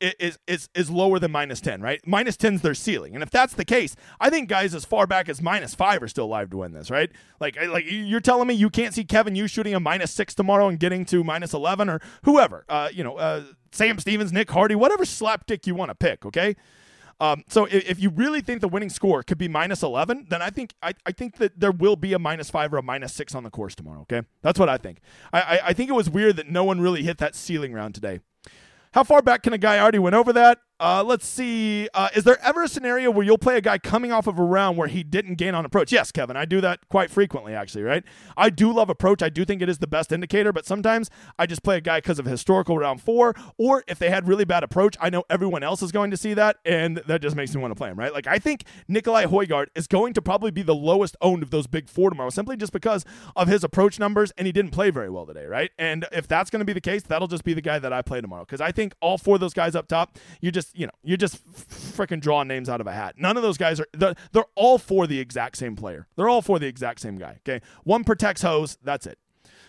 is 0.00 0.38
is 0.46 0.68
is 0.74 0.90
lower 0.90 1.18
than 1.18 1.30
minus 1.30 1.60
10, 1.60 1.80
right? 1.80 2.00
Minus 2.06 2.36
10's 2.36 2.62
their 2.62 2.74
ceiling. 2.74 3.14
And 3.14 3.22
if 3.22 3.30
that's 3.30 3.54
the 3.54 3.64
case, 3.64 3.96
I 4.20 4.30
think 4.30 4.48
guys 4.48 4.74
as 4.74 4.84
far 4.84 5.06
back 5.06 5.28
as 5.28 5.40
minus 5.40 5.74
5 5.74 6.02
are 6.02 6.08
still 6.08 6.26
alive 6.26 6.50
to 6.50 6.58
win 6.58 6.72
this, 6.72 6.90
right? 6.90 7.10
Like 7.40 7.56
like 7.66 7.84
you're 7.88 8.20
telling 8.20 8.48
me 8.48 8.54
you 8.54 8.70
can't 8.70 8.94
see 8.94 9.04
Kevin 9.04 9.34
Yu 9.34 9.46
shooting 9.46 9.74
a 9.74 9.80
minus 9.80 10.12
6 10.12 10.34
tomorrow 10.34 10.68
and 10.68 10.78
getting 10.78 11.04
to 11.06 11.24
minus 11.24 11.54
11 11.54 11.88
or 11.88 12.00
whoever. 12.24 12.64
Uh, 12.68 12.88
you 12.92 13.04
know, 13.04 13.16
uh, 13.16 13.42
Sam 13.72 13.98
Stevens, 13.98 14.32
Nick 14.32 14.50
Hardy, 14.50 14.74
whatever 14.74 15.04
slapdick 15.04 15.66
you 15.66 15.74
want 15.74 15.90
to 15.90 15.94
pick, 15.94 16.24
okay? 16.26 16.56
Um, 17.20 17.44
so 17.48 17.64
if, 17.66 17.88
if, 17.88 18.00
you 18.00 18.10
really 18.10 18.40
think 18.40 18.60
the 18.60 18.68
winning 18.68 18.90
score 18.90 19.22
could 19.22 19.38
be 19.38 19.46
minus 19.46 19.82
11, 19.82 20.26
then 20.30 20.42
I 20.42 20.50
think 20.50 20.74
I, 20.82 20.94
I 21.06 21.12
think 21.12 21.36
that 21.36 21.58
there 21.58 21.70
will 21.70 21.96
be 21.96 22.12
a 22.12 22.18
minus 22.18 22.50
5 22.50 22.74
or 22.74 22.78
a 22.78 22.82
minus 22.82 23.12
6 23.14 23.34
on 23.34 23.44
the 23.44 23.50
course 23.50 23.74
tomorrow, 23.74 24.00
okay? 24.02 24.22
That's 24.42 24.58
what 24.58 24.68
I 24.68 24.78
think. 24.78 24.98
I, 25.32 25.40
I, 25.40 25.60
I 25.66 25.72
think 25.72 25.90
it 25.90 25.94
was 25.94 26.10
weird 26.10 26.36
that 26.36 26.48
no 26.48 26.64
one 26.64 26.80
really 26.80 27.04
hit 27.04 27.18
that 27.18 27.36
ceiling 27.36 27.72
round 27.72 27.94
today. 27.94 28.20
How 28.94 29.02
far 29.02 29.22
back 29.22 29.42
can 29.42 29.52
a 29.52 29.58
guy 29.58 29.80
already 29.80 29.98
went 29.98 30.14
over 30.14 30.32
that? 30.34 30.58
Uh, 30.80 31.04
let's 31.06 31.24
see. 31.24 31.88
Uh, 31.94 32.08
is 32.16 32.24
there 32.24 32.36
ever 32.44 32.64
a 32.64 32.68
scenario 32.68 33.08
where 33.08 33.24
you'll 33.24 33.38
play 33.38 33.56
a 33.56 33.60
guy 33.60 33.78
coming 33.78 34.10
off 34.10 34.26
of 34.26 34.40
a 34.40 34.42
round 34.42 34.76
where 34.76 34.88
he 34.88 35.04
didn't 35.04 35.36
gain 35.36 35.54
on 35.54 35.64
approach? 35.64 35.92
Yes, 35.92 36.10
Kevin. 36.10 36.36
I 36.36 36.44
do 36.44 36.60
that 36.62 36.88
quite 36.88 37.12
frequently, 37.12 37.54
actually, 37.54 37.84
right? 37.84 38.02
I 38.36 38.50
do 38.50 38.72
love 38.72 38.90
approach. 38.90 39.22
I 39.22 39.28
do 39.28 39.44
think 39.44 39.62
it 39.62 39.68
is 39.68 39.78
the 39.78 39.86
best 39.86 40.10
indicator, 40.10 40.52
but 40.52 40.66
sometimes 40.66 41.10
I 41.38 41.46
just 41.46 41.62
play 41.62 41.76
a 41.76 41.80
guy 41.80 41.98
because 41.98 42.18
of 42.18 42.26
historical 42.26 42.76
round 42.76 43.00
four, 43.00 43.34
or 43.56 43.84
if 43.86 44.00
they 44.00 44.10
had 44.10 44.26
really 44.26 44.44
bad 44.44 44.64
approach, 44.64 44.96
I 45.00 45.10
know 45.10 45.22
everyone 45.30 45.62
else 45.62 45.80
is 45.80 45.92
going 45.92 46.10
to 46.10 46.16
see 46.16 46.34
that, 46.34 46.56
and 46.64 46.96
that 47.06 47.22
just 47.22 47.36
makes 47.36 47.54
me 47.54 47.62
want 47.62 47.70
to 47.70 47.76
play 47.76 47.90
him, 47.90 47.98
right? 47.98 48.12
Like, 48.12 48.26
I 48.26 48.40
think 48.40 48.64
Nicolai 48.88 49.26
Hojgaard 49.26 49.66
is 49.76 49.86
going 49.86 50.12
to 50.14 50.22
probably 50.22 50.50
be 50.50 50.62
the 50.62 50.74
lowest 50.74 51.16
owned 51.20 51.44
of 51.44 51.50
those 51.50 51.68
big 51.68 51.88
four 51.88 52.10
tomorrow, 52.10 52.30
simply 52.30 52.56
just 52.56 52.72
because 52.72 53.04
of 53.36 53.46
his 53.46 53.62
approach 53.62 54.00
numbers, 54.00 54.32
and 54.36 54.46
he 54.46 54.52
didn't 54.52 54.72
play 54.72 54.90
very 54.90 55.08
well 55.08 55.24
today, 55.24 55.46
right? 55.46 55.70
And 55.78 56.04
if 56.10 56.26
that's 56.26 56.50
going 56.50 56.60
to 56.60 56.66
be 56.66 56.72
the 56.72 56.80
case, 56.80 57.04
that'll 57.04 57.28
just 57.28 57.44
be 57.44 57.54
the 57.54 57.62
guy 57.62 57.78
that 57.78 57.92
I 57.92 58.02
play 58.02 58.20
tomorrow, 58.20 58.44
because 58.44 58.60
I 58.60 58.72
think 58.72 58.92
all 59.00 59.18
four 59.18 59.36
of 59.36 59.40
those 59.40 59.54
guys 59.54 59.76
up 59.76 59.86
top, 59.86 60.18
you 60.40 60.50
just, 60.50 60.73
you 60.74 60.86
know, 60.86 60.92
you're 61.02 61.16
just 61.16 61.46
freaking 61.96 62.20
drawing 62.20 62.48
names 62.48 62.68
out 62.68 62.80
of 62.80 62.86
a 62.86 62.92
hat. 62.92 63.14
None 63.16 63.36
of 63.36 63.42
those 63.42 63.56
guys 63.56 63.80
are. 63.80 63.86
They're, 63.92 64.14
they're 64.32 64.44
all 64.54 64.78
for 64.78 65.06
the 65.06 65.20
exact 65.20 65.56
same 65.56 65.76
player. 65.76 66.06
They're 66.16 66.28
all 66.28 66.42
for 66.42 66.58
the 66.58 66.66
exact 66.66 67.00
same 67.00 67.16
guy. 67.16 67.38
Okay, 67.46 67.64
one 67.84 68.04
protects 68.04 68.42
hose. 68.42 68.76
That's 68.82 69.06
it. 69.06 69.18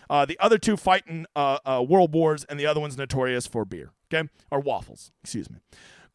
Uh, 0.08 0.24
the 0.24 0.38
other 0.38 0.58
two 0.58 0.76
fighting 0.76 1.26
uh, 1.34 1.58
uh, 1.64 1.84
world 1.86 2.12
wars, 2.12 2.44
and 2.44 2.60
the 2.60 2.66
other 2.66 2.80
one's 2.80 2.96
notorious 2.96 3.46
for 3.46 3.64
beer. 3.64 3.92
Okay, 4.12 4.28
or 4.50 4.60
waffles. 4.60 5.10
Excuse 5.22 5.50
me. 5.50 5.58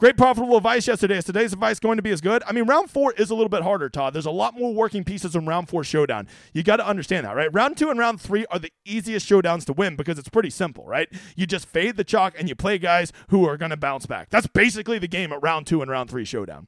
Great 0.01 0.17
profitable 0.17 0.58
advice 0.58 0.88
yesterday. 0.88 1.17
Is 1.17 1.25
today's 1.25 1.54
advice 1.54 1.80
going 1.80 1.97
to 1.97 2.01
be 2.01 2.10
as 2.10 2.21
good? 2.21 2.41
I 2.47 2.54
mean, 2.54 2.65
round 2.65 2.89
four 2.89 3.13
is 3.13 3.30
a 3.30 3.36
little 3.36 3.49
bit 3.49 3.62
harder, 3.62 3.88
Todd. 3.88 4.13
There's 4.13 4.25
a 4.25 4.32
lot 4.32 4.58
more 4.58 4.73
working 4.73 5.04
pieces 5.04 5.36
in 5.36 5.45
round 5.45 5.69
four 5.69 5.84
showdown. 5.84 6.27
You 6.56 6.63
got 6.63 6.77
to 6.77 6.88
understand 6.88 7.27
that, 7.27 7.36
right? 7.36 7.54
Round 7.54 7.77
two 7.77 7.91
and 7.91 7.99
round 7.99 8.19
three 8.19 8.47
are 8.47 8.58
the 8.58 8.71
easiest 8.84 9.30
showdowns 9.30 9.63
to 9.65 9.73
win 9.73 9.95
because 9.95 10.17
it's 10.17 10.27
pretty 10.27 10.49
simple, 10.49 10.88
right? 10.88 11.08
You 11.36 11.45
just 11.45 11.67
fade 11.67 11.97
the 11.97 12.04
chalk 12.04 12.34
and 12.36 12.49
you 12.49 12.56
play 12.56 12.80
guys 12.80 13.13
who 13.27 13.47
are 13.47 13.58
going 13.58 13.69
to 13.69 13.77
bounce 13.77 14.08
back. 14.08 14.32
That's 14.32 14.47
basically 14.47 14.97
the 14.97 15.08
game 15.08 15.32
at 15.32 15.43
round 15.43 15.67
two 15.67 15.84
and 15.84 15.91
round 15.91 16.10
three 16.10 16.25
showdown. 16.25 16.65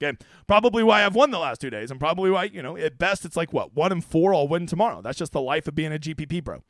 Okay, 0.00 0.16
probably 0.46 0.84
why 0.84 1.04
I've 1.04 1.14
won 1.14 1.30
the 1.32 1.38
last 1.38 1.60
two 1.60 1.70
days, 1.70 1.90
and 1.90 1.98
probably 1.98 2.30
why 2.30 2.44
you 2.44 2.62
know 2.62 2.76
at 2.76 2.98
best 2.98 3.24
it's 3.24 3.36
like 3.36 3.52
what 3.52 3.74
one 3.74 3.90
and 3.92 4.04
four. 4.04 4.34
I'll 4.34 4.46
win 4.46 4.66
tomorrow. 4.66 5.00
That's 5.02 5.18
just 5.18 5.32
the 5.32 5.40
life 5.40 5.66
of 5.66 5.74
being 5.74 5.92
a 5.92 5.98
GPP 5.98 6.44
pro. 6.44 6.62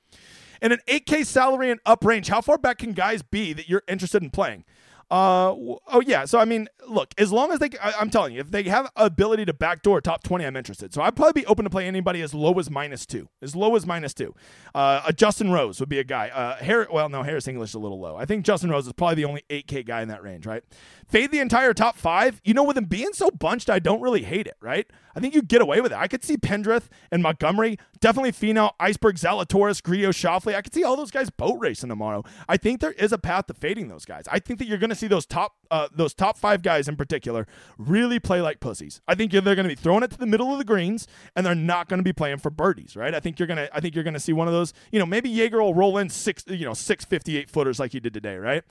In 0.62 0.72
an 0.72 0.80
8K 0.88 1.24
salary 1.26 1.70
and 1.70 1.80
up 1.86 2.04
range, 2.04 2.28
how 2.28 2.40
far 2.40 2.58
back 2.58 2.78
can 2.78 2.92
guys 2.92 3.22
be 3.22 3.52
that 3.52 3.68
you're 3.68 3.82
interested 3.88 4.22
in 4.22 4.30
playing? 4.30 4.64
Uh, 5.08 5.54
oh 5.54 6.02
yeah. 6.04 6.24
So 6.24 6.40
I 6.40 6.44
mean, 6.44 6.68
look, 6.88 7.14
as 7.16 7.30
long 7.30 7.52
as 7.52 7.60
they, 7.60 7.70
I, 7.80 8.00
am 8.00 8.10
telling 8.10 8.34
you, 8.34 8.40
if 8.40 8.50
they 8.50 8.64
have 8.64 8.90
ability 8.96 9.44
to 9.44 9.54
backdoor 9.54 10.00
top 10.00 10.24
20, 10.24 10.44
I'm 10.44 10.56
interested. 10.56 10.92
So 10.92 11.00
I'd 11.00 11.14
probably 11.14 11.42
be 11.42 11.46
open 11.46 11.62
to 11.62 11.70
play 11.70 11.86
anybody 11.86 12.22
as 12.22 12.34
low 12.34 12.58
as 12.58 12.70
minus 12.70 13.06
two, 13.06 13.28
as 13.40 13.54
low 13.54 13.76
as 13.76 13.86
minus 13.86 14.14
two. 14.14 14.34
Uh, 14.74 15.02
a 15.06 15.12
Justin 15.12 15.52
Rose 15.52 15.78
would 15.78 15.88
be 15.88 16.00
a 16.00 16.04
guy. 16.04 16.28
Uh, 16.28 16.86
well, 16.92 17.08
no, 17.08 17.22
Harris 17.22 17.46
English 17.46 17.70
is 17.70 17.74
a 17.74 17.78
little 17.78 18.00
low. 18.00 18.16
I 18.16 18.24
think 18.24 18.44
Justin 18.44 18.70
Rose 18.70 18.88
is 18.88 18.92
probably 18.94 19.14
the 19.14 19.26
only 19.26 19.44
8K 19.48 19.86
guy 19.86 20.02
in 20.02 20.08
that 20.08 20.24
range, 20.24 20.44
right? 20.44 20.64
Fade 21.08 21.30
the 21.30 21.40
entire 21.40 21.72
top 21.72 21.96
five. 21.96 22.40
You 22.44 22.54
know, 22.54 22.64
with 22.64 22.76
them 22.76 22.86
being 22.86 23.12
so 23.12 23.30
bunched, 23.30 23.70
I 23.70 23.78
don't 23.78 24.00
really 24.00 24.22
hate 24.22 24.46
it, 24.46 24.56
right? 24.60 24.86
I 25.16 25.20
think 25.20 25.34
you 25.34 25.40
get 25.40 25.62
away 25.62 25.80
with 25.80 25.92
it. 25.92 25.98
I 25.98 26.08
could 26.08 26.22
see 26.22 26.36
Pendrith 26.36 26.88
and 27.10 27.22
Montgomery, 27.22 27.78
definitely 28.00 28.32
Finau, 28.32 28.72
Iceberg, 28.78 29.16
Zalatoris, 29.16 29.82
Grillo, 29.82 30.10
Schauffele. 30.10 30.54
I 30.54 30.60
could 30.60 30.74
see 30.74 30.84
all 30.84 30.94
those 30.94 31.10
guys 31.10 31.30
boat 31.30 31.56
racing 31.58 31.88
tomorrow. 31.88 32.22
I 32.46 32.58
think 32.58 32.80
there 32.80 32.92
is 32.92 33.12
a 33.12 33.18
path 33.18 33.46
to 33.46 33.54
fading 33.54 33.88
those 33.88 34.04
guys. 34.04 34.24
I 34.30 34.38
think 34.40 34.58
that 34.58 34.68
you're 34.68 34.76
going 34.76 34.90
to 34.90 34.96
see 34.96 35.06
those 35.06 35.24
top 35.24 35.56
uh, 35.70 35.88
those 35.92 36.14
top 36.14 36.36
five 36.36 36.62
guys 36.62 36.86
in 36.86 36.96
particular 36.96 37.46
really 37.78 38.20
play 38.20 38.40
like 38.40 38.60
pussies. 38.60 39.00
I 39.08 39.14
think 39.14 39.32
they're 39.32 39.42
going 39.42 39.56
to 39.56 39.68
be 39.68 39.74
throwing 39.74 40.02
it 40.02 40.10
to 40.12 40.18
the 40.18 40.26
middle 40.26 40.52
of 40.52 40.58
the 40.58 40.64
greens, 40.64 41.08
and 41.34 41.44
they're 41.46 41.54
not 41.54 41.88
going 41.88 41.98
to 41.98 42.04
be 42.04 42.12
playing 42.12 42.38
for 42.38 42.50
birdies, 42.50 42.94
right? 42.94 43.14
I 43.14 43.20
think 43.20 43.38
you're 43.38 43.48
gonna 43.48 43.68
I 43.72 43.80
think 43.80 43.94
you're 43.94 44.04
going 44.04 44.14
to 44.14 44.20
see 44.20 44.34
one 44.34 44.48
of 44.48 44.52
those. 44.52 44.74
You 44.92 44.98
know, 44.98 45.06
maybe 45.06 45.30
Jaeger 45.30 45.62
will 45.62 45.74
roll 45.74 45.96
in 45.96 46.10
six 46.10 46.44
you 46.46 46.66
know 46.66 46.74
six 46.74 47.06
fifty 47.06 47.38
eight 47.38 47.48
footers 47.48 47.80
like 47.80 47.92
he 47.92 48.00
did 48.00 48.12
today, 48.12 48.36
right? 48.36 48.62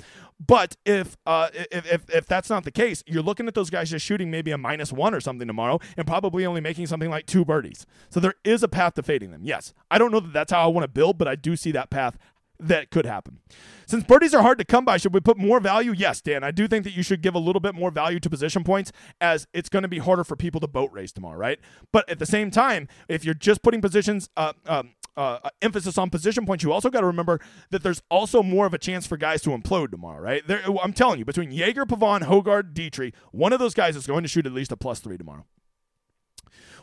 But 0.45 0.77
if 0.85 1.17
uh 1.25 1.49
if, 1.53 1.91
if 1.91 2.09
if 2.09 2.24
that's 2.27 2.49
not 2.49 2.65
the 2.65 2.71
case, 2.71 3.03
you're 3.07 3.23
looking 3.23 3.47
at 3.47 3.53
those 3.53 3.69
guys 3.69 3.89
just 3.89 4.05
shooting 4.05 4.29
maybe 4.29 4.51
a 4.51 4.57
minus 4.57 4.91
one 4.91 5.13
or 5.13 5.19
something 5.19 5.47
tomorrow, 5.47 5.79
and 5.95 6.05
probably 6.05 6.25
probably 6.25 6.45
only 6.45 6.61
making 6.61 6.88
something 6.88 7.09
like 7.09 7.25
two 7.25 7.45
birdies. 7.45 7.85
So 8.09 8.19
there 8.19 8.33
is 8.43 8.63
a 8.63 8.67
path 8.67 8.95
to 8.95 9.03
fading 9.03 9.31
them. 9.31 9.41
Yes. 9.43 9.73
I 9.91 9.97
don't 9.97 10.11
know 10.11 10.19
that 10.19 10.33
that's 10.33 10.51
how 10.51 10.63
I 10.63 10.67
want 10.67 10.83
to 10.83 10.88
build, 10.88 11.17
but 11.17 11.27
I 11.27 11.35
do 11.35 11.55
see 11.55 11.71
that 11.71 11.89
path 11.89 12.17
that 12.59 12.89
could 12.89 13.05
happen. 13.05 13.39
Since 13.85 14.05
birdies 14.05 14.33
are 14.33 14.41
hard 14.41 14.57
to 14.57 14.65
come 14.65 14.85
by, 14.85 14.97
should 14.97 15.13
we 15.13 15.19
put 15.19 15.38
more 15.38 15.59
value? 15.59 15.93
Yes, 15.95 16.21
Dan. 16.21 16.43
I 16.43 16.51
do 16.51 16.67
think 16.67 16.83
that 16.85 16.93
you 16.93 17.03
should 17.03 17.21
give 17.21 17.35
a 17.35 17.39
little 17.39 17.59
bit 17.59 17.75
more 17.75 17.91
value 17.91 18.19
to 18.19 18.29
position 18.29 18.63
points 18.63 18.91
as 19.21 19.45
it's 19.53 19.69
going 19.69 19.83
to 19.83 19.89
be 19.89 19.99
harder 19.99 20.23
for 20.23 20.35
people 20.35 20.59
to 20.61 20.67
boat 20.67 20.91
race 20.91 21.11
tomorrow, 21.11 21.38
right? 21.38 21.59
But 21.91 22.09
at 22.09 22.17
the 22.17 22.25
same 22.25 22.49
time, 22.49 22.88
if 23.07 23.23
you're 23.23 23.33
just 23.33 23.61
putting 23.61 23.81
positions, 23.81 24.29
uh, 24.35 24.53
um, 24.65 24.91
uh, 25.17 25.49
emphasis 25.62 25.97
on 25.97 26.10
position 26.10 26.45
points, 26.45 26.63
you 26.63 26.71
also 26.71 26.89
got 26.89 27.01
to 27.01 27.08
remember 27.08 27.39
that 27.71 27.84
there's 27.84 28.01
also 28.10 28.43
more 28.43 28.65
of 28.65 28.73
a 28.73 28.78
chance 28.78 29.06
for 29.08 29.17
guys 29.17 29.41
to 29.43 29.51
implode 29.51 29.91
tomorrow, 29.91 30.21
right? 30.21 30.45
There, 30.47 30.62
I'm 30.82 30.93
telling 30.93 31.19
you, 31.19 31.25
between 31.25 31.51
Jaeger, 31.51 31.86
Pavon, 31.86 32.23
Hojgaard, 32.23 32.73
Detry, 32.73 33.13
one 33.32 33.54
of 33.54 33.60
those 33.60 33.73
guys 33.73 33.95
is 33.95 34.08
going 34.08 34.23
to 34.23 34.30
shoot 34.30 34.45
at 34.45 34.54
least 34.54 34.71
a 34.71 34.78
plus 34.78 34.99
three 34.99 35.17
tomorrow. 35.17 35.45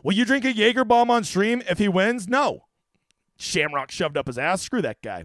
Will 0.02 0.14
you 0.14 0.24
drink 0.24 0.44
a 0.44 0.52
Jaeger 0.52 0.84
bomb 0.84 1.10
on 1.10 1.24
stream 1.24 1.62
if 1.68 1.78
he 1.78 1.88
wins? 1.88 2.28
No. 2.28 2.64
Shamrock 3.36 3.90
shoved 3.90 4.16
up 4.16 4.26
his 4.26 4.38
ass. 4.38 4.62
Screw 4.62 4.82
that 4.82 5.00
guy. 5.02 5.24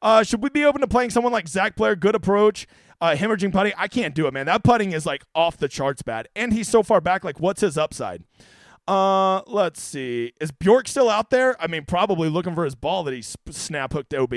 Uh, 0.00 0.22
should 0.22 0.42
we 0.42 0.50
be 0.50 0.64
open 0.64 0.80
to 0.80 0.86
playing 0.86 1.10
someone 1.10 1.32
like 1.32 1.48
Zac 1.48 1.76
Blair? 1.76 1.96
Good 1.96 2.14
approach. 2.14 2.66
Uh, 3.00 3.14
hemorrhaging 3.16 3.52
putting. 3.52 3.72
I 3.76 3.88
can't 3.88 4.14
do 4.14 4.26
it, 4.26 4.34
man. 4.34 4.46
That 4.46 4.64
putting 4.64 4.92
is 4.92 5.04
like 5.04 5.24
off 5.34 5.56
the 5.56 5.68
charts 5.68 6.02
bad. 6.02 6.28
And 6.36 6.52
he's 6.52 6.68
so 6.68 6.82
far 6.82 7.00
back. 7.00 7.24
Like, 7.24 7.40
what's 7.40 7.60
his 7.60 7.76
upside? 7.76 8.22
Uh, 8.86 9.40
let's 9.46 9.80
see. 9.80 10.32
Is 10.40 10.50
Bjork 10.50 10.88
still 10.88 11.08
out 11.08 11.30
there? 11.30 11.60
I 11.60 11.66
mean, 11.66 11.86
probably 11.86 12.28
looking 12.28 12.54
for 12.54 12.64
his 12.64 12.74
ball 12.74 13.02
that 13.04 13.14
he 13.14 13.22
snap 13.22 13.94
hooked 13.94 14.12
OB. 14.12 14.34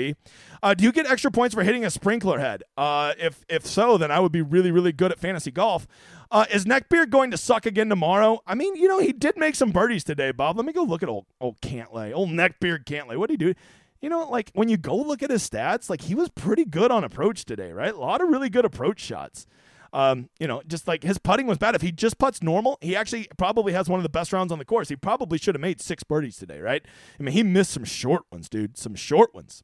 Uh, 0.62 0.74
do 0.74 0.84
you 0.84 0.92
get 0.92 1.06
extra 1.06 1.30
points 1.30 1.54
for 1.54 1.62
hitting 1.62 1.84
a 1.84 1.90
sprinkler 1.90 2.38
head? 2.38 2.62
Uh, 2.76 3.12
if 3.18 3.44
if 3.48 3.66
so, 3.66 3.98
then 3.98 4.10
I 4.10 4.20
would 4.20 4.32
be 4.32 4.40
really 4.40 4.70
really 4.70 4.92
good 4.92 5.12
at 5.12 5.18
fantasy 5.18 5.50
golf. 5.50 5.86
Uh, 6.30 6.46
is 6.50 6.64
Neckbeard 6.64 7.10
going 7.10 7.30
to 7.30 7.36
suck 7.36 7.66
again 7.66 7.88
tomorrow? 7.90 8.40
I 8.46 8.54
mean, 8.54 8.74
you 8.76 8.88
know, 8.88 8.98
he 9.00 9.12
did 9.12 9.36
make 9.36 9.54
some 9.54 9.70
birdies 9.70 10.04
today, 10.04 10.30
Bob. 10.30 10.56
Let 10.56 10.64
me 10.64 10.72
go 10.72 10.82
look 10.82 11.02
at 11.02 11.10
old 11.10 11.26
old 11.40 11.60
Cantlay, 11.60 12.14
old 12.14 12.30
Neckbeard 12.30 12.84
Cantlay. 12.84 13.18
What 13.18 13.28
did 13.28 13.40
he 13.40 13.52
do? 13.52 13.54
You 14.00 14.08
know, 14.08 14.30
like 14.30 14.50
when 14.54 14.68
you 14.68 14.78
go 14.78 14.96
look 14.96 15.22
at 15.22 15.30
his 15.30 15.48
stats, 15.48 15.90
like 15.90 16.02
he 16.02 16.14
was 16.14 16.30
pretty 16.30 16.64
good 16.64 16.90
on 16.90 17.04
approach 17.04 17.44
today, 17.44 17.72
right? 17.72 17.92
A 17.92 17.98
lot 17.98 18.22
of 18.22 18.28
really 18.28 18.48
good 18.48 18.64
approach 18.64 19.00
shots. 19.00 19.46
Um, 19.92 20.28
you 20.38 20.46
know, 20.46 20.62
just 20.66 20.86
like 20.86 21.02
his 21.02 21.18
putting 21.18 21.46
was 21.46 21.58
bad. 21.58 21.74
If 21.74 21.82
he 21.82 21.92
just 21.92 22.18
puts 22.18 22.42
normal, 22.42 22.78
he 22.80 22.94
actually 22.96 23.28
probably 23.36 23.72
has 23.72 23.88
one 23.88 23.98
of 23.98 24.02
the 24.02 24.08
best 24.08 24.32
rounds 24.32 24.52
on 24.52 24.58
the 24.58 24.64
course. 24.64 24.88
He 24.88 24.96
probably 24.96 25.38
should 25.38 25.54
have 25.54 25.62
made 25.62 25.80
six 25.80 26.02
birdies 26.02 26.36
today, 26.36 26.60
right? 26.60 26.84
I 27.18 27.22
mean, 27.22 27.32
he 27.32 27.42
missed 27.42 27.72
some 27.72 27.84
short 27.84 28.22
ones, 28.30 28.48
dude. 28.48 28.76
Some 28.76 28.94
short 28.94 29.34
ones 29.34 29.62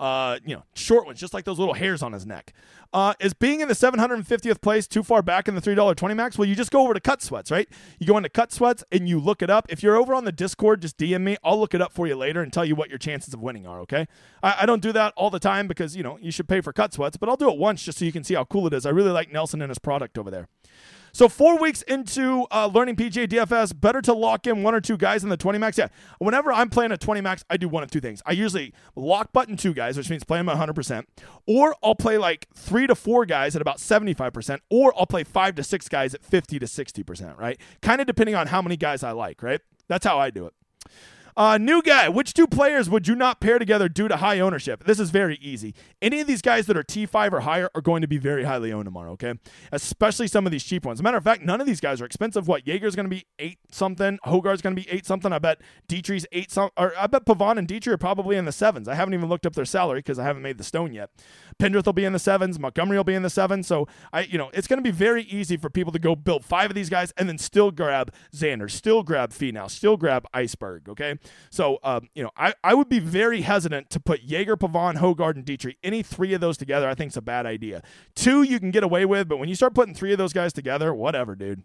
uh, 0.00 0.38
you 0.46 0.56
know, 0.56 0.64
short 0.74 1.04
ones, 1.04 1.20
just 1.20 1.34
like 1.34 1.44
those 1.44 1.58
little 1.58 1.74
hairs 1.74 2.02
on 2.02 2.14
his 2.14 2.24
neck. 2.24 2.54
Uh, 2.92 3.12
is 3.20 3.34
being 3.34 3.60
in 3.60 3.68
the 3.68 3.74
750th 3.74 4.62
place 4.62 4.88
too 4.88 5.02
far 5.02 5.20
back 5.20 5.46
in 5.46 5.54
the 5.54 5.60
$3.20 5.60 6.16
max? 6.16 6.38
Well, 6.38 6.48
you 6.48 6.56
just 6.56 6.70
go 6.72 6.82
over 6.82 6.94
to 6.94 7.00
Cut 7.00 7.22
Sweats, 7.22 7.50
right? 7.50 7.68
You 7.98 8.06
go 8.06 8.16
into 8.16 8.30
Cut 8.30 8.50
Sweats 8.50 8.82
and 8.90 9.06
you 9.06 9.20
look 9.20 9.42
it 9.42 9.50
up. 9.50 9.66
If 9.68 9.82
you're 9.82 9.96
over 9.96 10.14
on 10.14 10.24
the 10.24 10.32
Discord, 10.32 10.80
just 10.80 10.96
DM 10.96 11.20
me. 11.20 11.36
I'll 11.44 11.60
look 11.60 11.74
it 11.74 11.82
up 11.82 11.92
for 11.92 12.06
you 12.06 12.16
later 12.16 12.40
and 12.40 12.50
tell 12.50 12.64
you 12.64 12.74
what 12.74 12.88
your 12.88 12.98
chances 12.98 13.34
of 13.34 13.42
winning 13.42 13.66
are, 13.66 13.78
okay? 13.80 14.08
I, 14.42 14.60
I 14.62 14.66
don't 14.66 14.80
do 14.80 14.90
that 14.92 15.12
all 15.16 15.28
the 15.28 15.38
time 15.38 15.68
because, 15.68 15.94
you 15.94 16.02
know, 16.02 16.18
you 16.18 16.30
should 16.30 16.48
pay 16.48 16.62
for 16.62 16.72
Cut 16.72 16.94
Sweats, 16.94 17.18
but 17.18 17.28
I'll 17.28 17.36
do 17.36 17.50
it 17.50 17.58
once 17.58 17.82
just 17.82 17.98
so 17.98 18.06
you 18.06 18.12
can 18.12 18.24
see 18.24 18.34
how 18.34 18.44
cool 18.44 18.66
it 18.66 18.72
is. 18.72 18.86
I 18.86 18.90
really 18.90 19.10
like 19.10 19.30
Nelson 19.30 19.60
and 19.60 19.68
his 19.68 19.78
product 19.78 20.16
over 20.16 20.30
there. 20.30 20.48
So 21.12 21.28
four 21.28 21.58
weeks 21.58 21.82
into 21.82 22.46
uh, 22.50 22.66
learning 22.66 22.96
PGA 22.96 23.26
DFS, 23.28 23.78
better 23.78 24.00
to 24.02 24.12
lock 24.12 24.46
in 24.46 24.62
one 24.62 24.74
or 24.74 24.80
two 24.80 24.96
guys 24.96 25.22
in 25.22 25.30
the 25.30 25.36
20 25.36 25.58
max. 25.58 25.78
Yeah, 25.78 25.88
whenever 26.18 26.52
I'm 26.52 26.68
playing 26.70 26.92
a 26.92 26.96
20 26.96 27.20
max, 27.20 27.44
I 27.50 27.56
do 27.56 27.68
one 27.68 27.82
of 27.82 27.90
two 27.90 28.00
things. 28.00 28.22
I 28.26 28.32
usually 28.32 28.72
lock 28.96 29.32
button 29.32 29.56
two 29.56 29.74
guys, 29.74 29.96
which 29.96 30.10
means 30.10 30.24
play 30.24 30.38
them 30.38 30.48
at 30.48 30.56
100%, 30.56 31.04
or 31.46 31.74
I'll 31.82 31.94
play 31.94 32.18
like 32.18 32.46
three 32.54 32.86
to 32.86 32.94
four 32.94 33.26
guys 33.26 33.56
at 33.56 33.62
about 33.62 33.78
75%, 33.78 34.60
or 34.70 34.92
I'll 34.98 35.06
play 35.06 35.24
five 35.24 35.54
to 35.56 35.62
six 35.62 35.88
guys 35.88 36.14
at 36.14 36.24
50 36.24 36.58
to 36.58 36.66
60%, 36.66 37.38
right? 37.38 37.60
Kind 37.82 38.00
of 38.00 38.06
depending 38.06 38.34
on 38.34 38.48
how 38.48 38.62
many 38.62 38.76
guys 38.76 39.02
I 39.02 39.12
like, 39.12 39.42
right? 39.42 39.60
That's 39.88 40.06
how 40.06 40.18
I 40.18 40.30
do 40.30 40.46
it. 40.46 40.54
Uh, 41.36 41.58
new 41.58 41.82
guy. 41.82 42.08
Which 42.08 42.34
two 42.34 42.46
players 42.46 42.88
would 42.90 43.08
you 43.08 43.14
not 43.14 43.40
pair 43.40 43.58
together 43.58 43.88
due 43.88 44.08
to 44.08 44.16
high 44.16 44.40
ownership? 44.40 44.84
This 44.84 45.00
is 45.00 45.10
very 45.10 45.36
easy. 45.36 45.74
Any 46.02 46.20
of 46.20 46.26
these 46.26 46.42
guys 46.42 46.66
that 46.66 46.76
are 46.76 46.82
T5 46.82 47.32
or 47.32 47.40
higher 47.40 47.70
are 47.74 47.80
going 47.80 48.02
to 48.02 48.08
be 48.08 48.18
very 48.18 48.44
highly 48.44 48.72
owned 48.72 48.86
tomorrow, 48.86 49.12
okay? 49.12 49.34
Especially 49.72 50.26
some 50.26 50.46
of 50.46 50.52
these 50.52 50.64
cheap 50.64 50.84
ones. 50.84 51.02
Matter 51.02 51.16
of 51.16 51.24
fact, 51.24 51.42
none 51.42 51.60
of 51.60 51.66
these 51.66 51.80
guys 51.80 52.00
are 52.00 52.04
expensive. 52.04 52.48
What? 52.48 52.64
Jaeger's 52.64 52.96
going 52.96 53.08
to 53.08 53.14
be 53.14 53.26
eight 53.38 53.58
something. 53.70 54.18
Hojgaard's 54.24 54.62
going 54.62 54.74
to 54.74 54.82
be 54.82 54.88
eight 54.90 55.06
something. 55.06 55.32
I 55.32 55.38
bet 55.38 55.60
Detry's 55.88 56.26
eight 56.32 56.50
something. 56.50 56.72
Or 56.76 56.92
I 56.98 57.06
bet 57.06 57.24
Pavon 57.24 57.58
and 57.58 57.68
Detry 57.68 57.88
are 57.88 57.98
probably 57.98 58.36
in 58.36 58.44
the 58.44 58.52
sevens. 58.52 58.88
I 58.88 58.94
haven't 58.94 59.14
even 59.14 59.28
looked 59.28 59.46
up 59.46 59.54
their 59.54 59.64
salary 59.64 60.00
because 60.00 60.18
I 60.18 60.24
haven't 60.24 60.42
made 60.42 60.58
the 60.58 60.64
stone 60.64 60.92
yet. 60.92 61.10
Pendrith 61.58 61.86
will 61.86 61.92
be 61.92 62.04
in 62.04 62.12
the 62.12 62.18
sevens. 62.18 62.58
Montgomery 62.58 62.96
will 62.96 63.04
be 63.04 63.14
in 63.14 63.22
the 63.22 63.30
sevens. 63.30 63.66
So 63.66 63.86
I, 64.12 64.22
you 64.22 64.38
know, 64.38 64.50
it's 64.52 64.66
going 64.66 64.78
to 64.78 64.82
be 64.82 64.90
very 64.90 65.22
easy 65.24 65.56
for 65.56 65.70
people 65.70 65.92
to 65.92 65.98
go 65.98 66.16
build 66.16 66.44
five 66.44 66.70
of 66.70 66.74
these 66.74 66.88
guys 66.88 67.12
and 67.16 67.28
then 67.28 67.38
still 67.38 67.70
grab 67.70 68.12
Xander, 68.34 68.70
still 68.70 69.02
grab 69.02 69.30
Finau, 69.32 69.70
still 69.70 69.96
grab 69.96 70.26
Iceberg. 70.32 70.88
Okay, 70.88 71.18
so 71.50 71.78
um, 71.82 72.08
you 72.14 72.22
know, 72.22 72.30
I, 72.36 72.54
I 72.62 72.74
would 72.74 72.88
be 72.88 72.98
very 72.98 73.42
hesitant 73.42 73.90
to 73.90 74.00
put 74.00 74.22
Jaeger, 74.22 74.56
Pavon, 74.56 74.96
Hojgaard, 74.96 75.36
and 75.36 75.44
Detry. 75.44 75.76
Any 75.82 76.02
three 76.02 76.34
of 76.34 76.40
those 76.40 76.56
together, 76.56 76.88
I 76.88 76.94
think 76.94 77.10
is 77.10 77.16
a 77.16 77.22
bad 77.22 77.46
idea. 77.46 77.82
Two 78.14 78.42
you 78.42 78.58
can 78.58 78.70
get 78.70 78.82
away 78.82 79.04
with, 79.04 79.28
but 79.28 79.38
when 79.38 79.48
you 79.48 79.54
start 79.54 79.74
putting 79.74 79.94
three 79.94 80.12
of 80.12 80.18
those 80.18 80.32
guys 80.32 80.52
together, 80.52 80.94
whatever, 80.94 81.34
dude. 81.34 81.62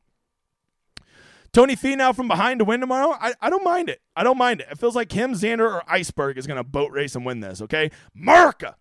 Tony 1.55 1.77
Finau 1.77 2.13
from 2.13 2.27
behind 2.27 2.59
to 2.59 2.65
win 2.65 2.81
tomorrow, 2.81 3.15
I, 3.17 3.33
I 3.41 3.49
don't 3.49 3.63
mind 3.63 3.87
it. 3.87 4.01
I 4.13 4.23
don't 4.23 4.37
mind 4.37 4.59
it. 4.59 4.67
It 4.71 4.77
feels 4.77 4.93
like 4.93 5.13
him, 5.13 5.33
Xander, 5.33 5.75
or 5.75 5.83
Iceberg 5.87 6.37
is 6.37 6.47
going 6.47 6.57
to 6.57 6.65
boat 6.65 6.91
race 6.91 7.15
and 7.15 7.25
win 7.25 7.39
this, 7.39 7.61
okay? 7.61 7.91
Marca! 8.13 8.75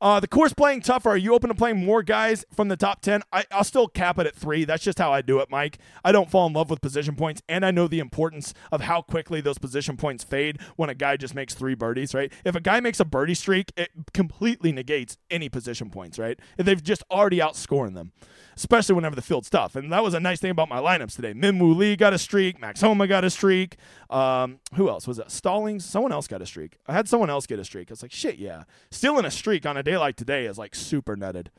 Uh, 0.00 0.18
the 0.18 0.28
course 0.28 0.54
playing 0.54 0.80
tougher. 0.80 1.10
Are 1.10 1.16
you 1.16 1.34
open 1.34 1.48
to 1.48 1.54
playing 1.54 1.84
more 1.84 2.02
guys 2.02 2.44
from 2.54 2.68
the 2.68 2.76
top 2.76 3.02
10? 3.02 3.22
I, 3.32 3.44
will 3.54 3.64
still 3.64 3.86
cap 3.86 4.18
it 4.18 4.26
at 4.26 4.34
three. 4.34 4.64
That's 4.64 4.82
just 4.82 4.98
how 4.98 5.12
I 5.12 5.20
do 5.20 5.40
it, 5.40 5.50
Mike. 5.50 5.78
I 6.02 6.10
don't 6.10 6.30
fall 6.30 6.46
in 6.46 6.54
love 6.54 6.70
with 6.70 6.80
position 6.80 7.16
points, 7.16 7.42
and 7.48 7.66
I 7.66 7.70
know 7.70 7.86
the 7.86 7.98
importance 7.98 8.54
of 8.72 8.80
how 8.80 9.02
quickly 9.02 9.40
those 9.40 9.58
position 9.58 9.96
points 9.96 10.24
fade 10.24 10.58
when 10.76 10.88
a 10.88 10.94
guy 10.94 11.16
just 11.16 11.34
makes 11.34 11.54
three 11.54 11.74
birdies, 11.74 12.14
right? 12.14 12.32
If 12.44 12.54
a 12.54 12.60
guy 12.60 12.80
makes 12.80 13.00
a 13.00 13.04
birdie 13.04 13.34
streak, 13.34 13.72
it 13.76 13.90
completely 14.14 14.72
negates 14.72 15.18
any 15.30 15.48
position 15.48 15.90
points, 15.90 16.18
right? 16.18 16.38
They've 16.56 16.82
just 16.82 17.02
already 17.10 17.38
outscoring 17.38 17.94
them 17.94 18.12
especially 18.60 18.94
whenever 18.94 19.16
the 19.16 19.22
field's 19.22 19.48
tough. 19.48 19.74
And 19.74 19.90
that 19.90 20.02
was 20.02 20.12
a 20.12 20.20
nice 20.20 20.38
thing 20.38 20.50
about 20.50 20.68
my 20.68 20.78
lineups 20.78 21.16
today. 21.16 21.32
Minwoo 21.32 21.74
Lee 21.74 21.96
got 21.96 22.12
a 22.12 22.18
streak. 22.18 22.60
Max 22.60 22.82
Homa 22.82 23.06
got 23.06 23.24
a 23.24 23.30
streak. 23.30 23.76
Um, 24.10 24.58
who 24.74 24.90
else 24.90 25.08
was 25.08 25.18
it? 25.18 25.30
Stallings. 25.30 25.82
Someone 25.82 26.12
else 26.12 26.28
got 26.28 26.42
a 26.42 26.46
streak. 26.46 26.76
I 26.86 26.92
had 26.92 27.08
someone 27.08 27.30
else 27.30 27.46
get 27.46 27.58
a 27.58 27.64
streak. 27.64 27.90
I 27.90 27.92
was 27.92 28.02
like, 28.02 28.12
shit, 28.12 28.36
yeah. 28.36 28.64
Stealing 28.90 29.24
a 29.24 29.30
streak 29.30 29.64
on 29.64 29.78
a 29.78 29.82
day 29.82 29.96
like 29.96 30.14
today 30.14 30.44
is 30.44 30.58
like 30.58 30.74
super 30.74 31.16
netted. 31.16 31.50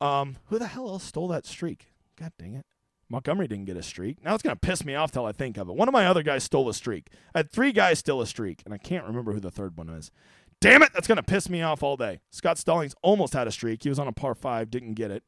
Um, 0.00 0.36
who 0.46 0.60
the 0.60 0.68
hell 0.68 0.88
else 0.88 1.02
stole 1.02 1.26
that 1.28 1.44
streak? 1.44 1.88
God 2.16 2.30
dang 2.38 2.54
it. 2.54 2.66
Montgomery 3.10 3.48
didn't 3.48 3.64
get 3.64 3.76
a 3.76 3.82
streak. 3.82 4.22
Now 4.22 4.34
it's 4.34 4.42
going 4.44 4.54
to 4.54 4.60
piss 4.60 4.84
me 4.84 4.94
off 4.94 5.10
till 5.10 5.26
I 5.26 5.32
think 5.32 5.56
of 5.56 5.68
it. 5.68 5.74
One 5.74 5.88
of 5.88 5.92
my 5.92 6.06
other 6.06 6.22
guys 6.22 6.44
stole 6.44 6.68
a 6.68 6.74
streak. 6.74 7.08
I 7.34 7.40
had 7.40 7.50
three 7.50 7.72
guys 7.72 7.98
steal 7.98 8.20
a 8.20 8.26
streak, 8.26 8.62
and 8.64 8.72
I 8.72 8.78
can't 8.78 9.06
remember 9.06 9.32
who 9.32 9.40
the 9.40 9.50
third 9.50 9.76
one 9.76 9.90
was. 9.90 10.12
Damn 10.60 10.82
it, 10.82 10.90
that's 10.92 11.08
going 11.08 11.16
to 11.16 11.22
piss 11.22 11.48
me 11.48 11.62
off 11.62 11.82
all 11.82 11.96
day. 11.96 12.20
Scott 12.30 12.58
Stallings 12.58 12.94
almost 13.02 13.32
had 13.32 13.48
a 13.48 13.52
streak. 13.52 13.82
He 13.82 13.88
was 13.88 13.98
on 13.98 14.08
a 14.08 14.12
par 14.12 14.34
five, 14.34 14.70
didn't 14.70 14.94
get 14.94 15.10
it. 15.10 15.24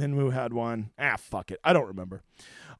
Minwoo 0.00 0.32
had 0.32 0.52
one. 0.52 0.90
Ah, 0.98 1.16
fuck 1.16 1.50
it. 1.50 1.60
I 1.62 1.72
don't 1.72 1.86
remember. 1.86 2.22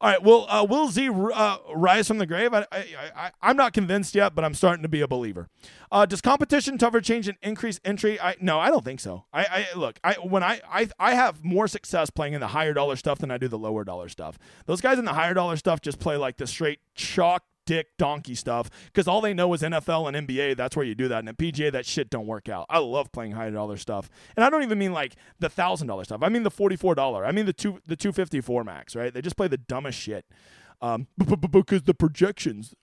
All 0.02 0.10
right. 0.10 0.22
Well, 0.22 0.46
uh, 0.48 0.64
will 0.64 0.88
Z 0.88 1.10
uh, 1.10 1.58
rise 1.74 2.08
from 2.08 2.16
the 2.16 2.26
grave? 2.26 2.54
I, 2.54 2.64
I, 2.72 3.30
I, 3.42 3.50
am 3.50 3.56
not 3.56 3.74
convinced 3.74 4.14
yet, 4.14 4.34
but 4.34 4.46
I'm 4.46 4.54
starting 4.54 4.82
to 4.82 4.88
be 4.88 5.02
a 5.02 5.08
believer. 5.08 5.48
Uh, 5.92 6.06
does 6.06 6.22
competition 6.22 6.78
tougher 6.78 7.02
change 7.02 7.28
and 7.28 7.36
increase 7.42 7.78
entry? 7.84 8.18
I 8.18 8.36
no, 8.40 8.58
I 8.58 8.70
don't 8.70 8.82
think 8.82 9.00
so. 9.00 9.26
I, 9.30 9.44
I 9.44 9.78
look. 9.78 10.00
I 10.02 10.14
when 10.14 10.42
I, 10.42 10.62
I 10.72 10.88
I 10.98 11.14
have 11.14 11.44
more 11.44 11.68
success 11.68 12.08
playing 12.08 12.32
in 12.32 12.40
the 12.40 12.48
higher 12.48 12.72
dollar 12.72 12.96
stuff 12.96 13.18
than 13.18 13.30
I 13.30 13.36
do 13.36 13.46
the 13.46 13.58
lower 13.58 13.84
dollar 13.84 14.08
stuff. 14.08 14.38
Those 14.64 14.80
guys 14.80 14.98
in 14.98 15.04
the 15.04 15.12
higher 15.12 15.34
dollar 15.34 15.56
stuff 15.56 15.82
just 15.82 15.98
play 15.98 16.16
like 16.16 16.38
the 16.38 16.46
straight 16.46 16.80
chalk 16.94 17.44
dick 17.70 17.96
donkey 17.98 18.34
stuff 18.34 18.68
because 18.86 19.06
all 19.06 19.20
they 19.20 19.32
know 19.32 19.54
is 19.54 19.62
NFL 19.62 20.12
and 20.12 20.26
NBA. 20.26 20.56
That's 20.56 20.74
where 20.74 20.84
you 20.84 20.96
do 20.96 21.06
that. 21.06 21.20
And 21.20 21.28
at 21.28 21.38
PGA, 21.38 21.70
that 21.70 21.86
shit 21.86 22.10
don't 22.10 22.26
work 22.26 22.48
out. 22.48 22.66
I 22.68 22.78
love 22.78 23.12
playing 23.12 23.30
high 23.30 23.48
dollar 23.50 23.76
stuff, 23.76 24.10
and 24.34 24.44
I 24.44 24.50
don't 24.50 24.64
even 24.64 24.76
mean 24.76 24.92
like 24.92 25.14
the 25.38 25.48
thousand 25.48 25.86
dollar 25.86 26.02
stuff. 26.02 26.20
I 26.24 26.30
mean 26.30 26.42
the 26.42 26.50
forty 26.50 26.74
four 26.74 26.96
dollar. 26.96 27.24
I 27.24 27.30
mean 27.30 27.46
the 27.46 27.52
two 27.52 27.80
the 27.86 27.94
two 27.94 28.10
fifty 28.10 28.40
four 28.40 28.64
max. 28.64 28.96
Right? 28.96 29.14
They 29.14 29.22
just 29.22 29.36
play 29.36 29.46
the 29.46 29.56
dumbest 29.56 30.00
shit. 30.00 30.26
Um, 30.82 31.06
because 31.52 31.82
the 31.84 31.94
projections. 31.94 32.74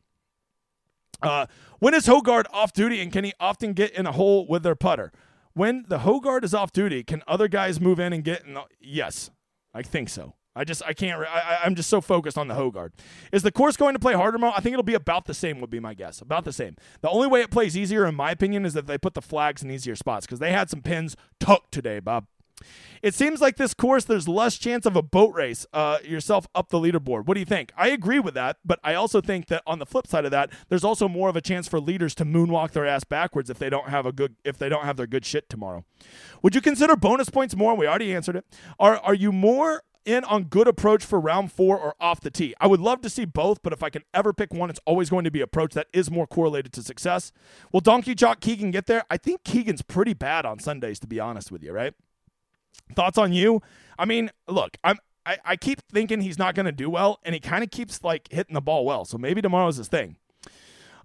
Uh, 1.21 1.47
when 1.79 1.93
is 1.93 2.05
Hojgaard 2.05 2.45
off 2.53 2.71
duty, 2.71 3.01
and 3.01 3.11
can 3.11 3.25
he 3.25 3.33
often 3.41 3.73
get 3.73 3.91
in 3.91 4.05
a 4.05 4.13
hole 4.13 4.47
with 4.47 4.63
their 4.63 4.75
putter? 4.75 5.11
When 5.53 5.83
the 5.87 5.99
Hojgaard 5.99 6.43
is 6.45 6.53
off 6.53 6.71
duty, 6.71 7.03
can 7.03 7.23
other 7.27 7.47
guys 7.47 7.81
move 7.81 7.99
in 7.99 8.13
and 8.13 8.23
get 8.23 8.45
in? 8.45 8.53
The, 8.53 8.63
yes, 8.79 9.31
I 9.73 9.81
think 9.81 10.07
so. 10.07 10.36
I 10.57 10.63
just 10.63 10.81
I 10.85 10.93
can't. 10.93 11.21
I, 11.21 11.59
I'm 11.63 11.75
just 11.75 11.89
so 11.89 12.01
focused 12.01 12.37
on 12.37 12.47
the 12.47 12.55
Hojgaard. 12.55 12.91
Is 13.31 13.43
the 13.43 13.51
course 13.51 13.77
going 13.77 13.93
to 13.93 13.99
play 13.99 14.13
harder, 14.13 14.37
Mo? 14.37 14.51
I 14.55 14.59
think 14.59 14.73
it'll 14.73 14.83
be 14.83 14.95
about 14.95 15.25
the 15.25 15.33
same. 15.33 15.61
Would 15.61 15.69
be 15.69 15.79
my 15.79 15.93
guess. 15.93 16.19
About 16.19 16.45
the 16.45 16.53
same. 16.53 16.75
The 17.01 17.09
only 17.09 17.27
way 17.27 17.41
it 17.41 17.51
plays 17.51 17.77
easier, 17.77 18.05
in 18.05 18.15
my 18.15 18.31
opinion, 18.31 18.65
is 18.65 18.73
that 18.73 18.87
they 18.87 18.97
put 18.97 19.13
the 19.13 19.21
flags 19.21 19.61
in 19.61 19.69
easier 19.69 19.95
spots 19.95 20.25
because 20.25 20.39
they 20.39 20.51
had 20.51 20.69
some 20.69 20.81
pins 20.81 21.15
tucked 21.39 21.71
today, 21.71 21.99
Bob. 21.99 22.25
It 23.03 23.13
seems 23.13 23.41
like 23.41 23.57
this 23.57 23.75
course, 23.75 24.05
there's 24.05 24.27
less 24.27 24.57
chance 24.57 24.85
of 24.85 24.95
a 24.95 25.03
boat 25.03 25.33
race 25.35 25.65
uh, 25.73 25.99
yourself 26.03 26.47
up 26.55 26.69
the 26.69 26.79
leaderboard. 26.79 27.27
What 27.27 27.35
do 27.35 27.39
you 27.39 27.45
think? 27.45 27.71
I 27.77 27.89
agree 27.89 28.19
with 28.19 28.33
that, 28.33 28.57
but 28.65 28.79
I 28.83 28.95
also 28.95 29.21
think 29.21 29.47
that 29.47 29.61
on 29.67 29.77
the 29.77 29.85
flip 29.85 30.07
side 30.07 30.25
of 30.25 30.31
that, 30.31 30.49
there's 30.69 30.83
also 30.83 31.07
more 31.07 31.29
of 31.29 31.35
a 31.35 31.41
chance 31.41 31.67
for 31.67 31.79
leaders 31.79 32.15
to 32.15 32.25
moonwalk 32.25 32.71
their 32.71 32.87
ass 32.87 33.03
backwards 33.03 33.49
if 33.49 33.59
they 33.59 33.69
don't 33.69 33.89
have 33.89 34.05
a 34.05 34.11
good 34.11 34.35
if 34.43 34.57
they 34.57 34.69
don't 34.69 34.85
have 34.85 34.97
their 34.97 35.05
good 35.05 35.25
shit 35.25 35.49
tomorrow. 35.49 35.85
Would 36.41 36.55
you 36.55 36.61
consider 36.61 36.95
bonus 36.95 37.29
points 37.29 37.55
more? 37.55 37.75
We 37.75 37.87
already 37.87 38.15
answered 38.15 38.35
it. 38.35 38.45
Are 38.79 38.97
are 38.97 39.13
you 39.13 39.31
more 39.31 39.83
in 40.07 40.23
on 40.23 40.45
good 40.45 40.67
approach 40.67 41.03
for 41.03 41.19
round 41.19 41.51
four 41.51 41.77
or 41.77 41.95
off 41.99 42.21
the 42.21 42.31
tee. 42.31 42.55
I 42.59 42.67
would 42.67 42.79
love 42.79 43.01
to 43.01 43.09
see 43.09 43.25
both, 43.25 43.61
but 43.61 43.73
if 43.73 43.83
I 43.83 43.89
can 43.89 44.03
ever 44.13 44.33
pick 44.33 44.53
one, 44.53 44.69
it's 44.69 44.79
always 44.85 45.09
going 45.09 45.25
to 45.25 45.31
be 45.31 45.41
approach 45.41 45.73
that 45.73 45.87
is 45.93 46.09
more 46.09 46.25
correlated 46.25 46.73
to 46.73 46.83
success. 46.83 47.31
Will 47.71 47.81
Donkey 47.81 48.15
Jock 48.15 48.39
Keegan 48.39 48.71
get 48.71 48.87
there? 48.87 49.03
I 49.11 49.17
think 49.17 49.43
Keegan's 49.43 49.81
pretty 49.81 50.13
bad 50.13 50.45
on 50.45 50.59
Sundays, 50.59 50.99
to 50.99 51.07
be 51.07 51.19
honest 51.19 51.51
with 51.51 51.61
you, 51.61 51.73
right? 51.73 51.93
Thoughts 52.95 53.17
on 53.17 53.33
you? 53.33 53.61
I 53.99 54.05
mean, 54.05 54.31
look, 54.47 54.77
I'm 54.83 54.97
I, 55.25 55.37
I 55.43 55.55
keep 55.57 55.81
thinking 55.91 56.21
he's 56.21 56.39
not 56.39 56.55
going 56.55 56.67
to 56.67 56.71
do 56.71 56.89
well, 56.89 57.19
and 57.23 57.35
he 57.35 57.41
kind 57.41 57.61
of 57.61 57.69
keeps 57.69 58.01
like 58.01 58.29
hitting 58.31 58.53
the 58.53 58.61
ball 58.61 58.85
well. 58.85 59.03
So 59.03 59.17
maybe 59.17 59.41
tomorrow's 59.41 59.75
his 59.75 59.89
thing. 59.89 60.15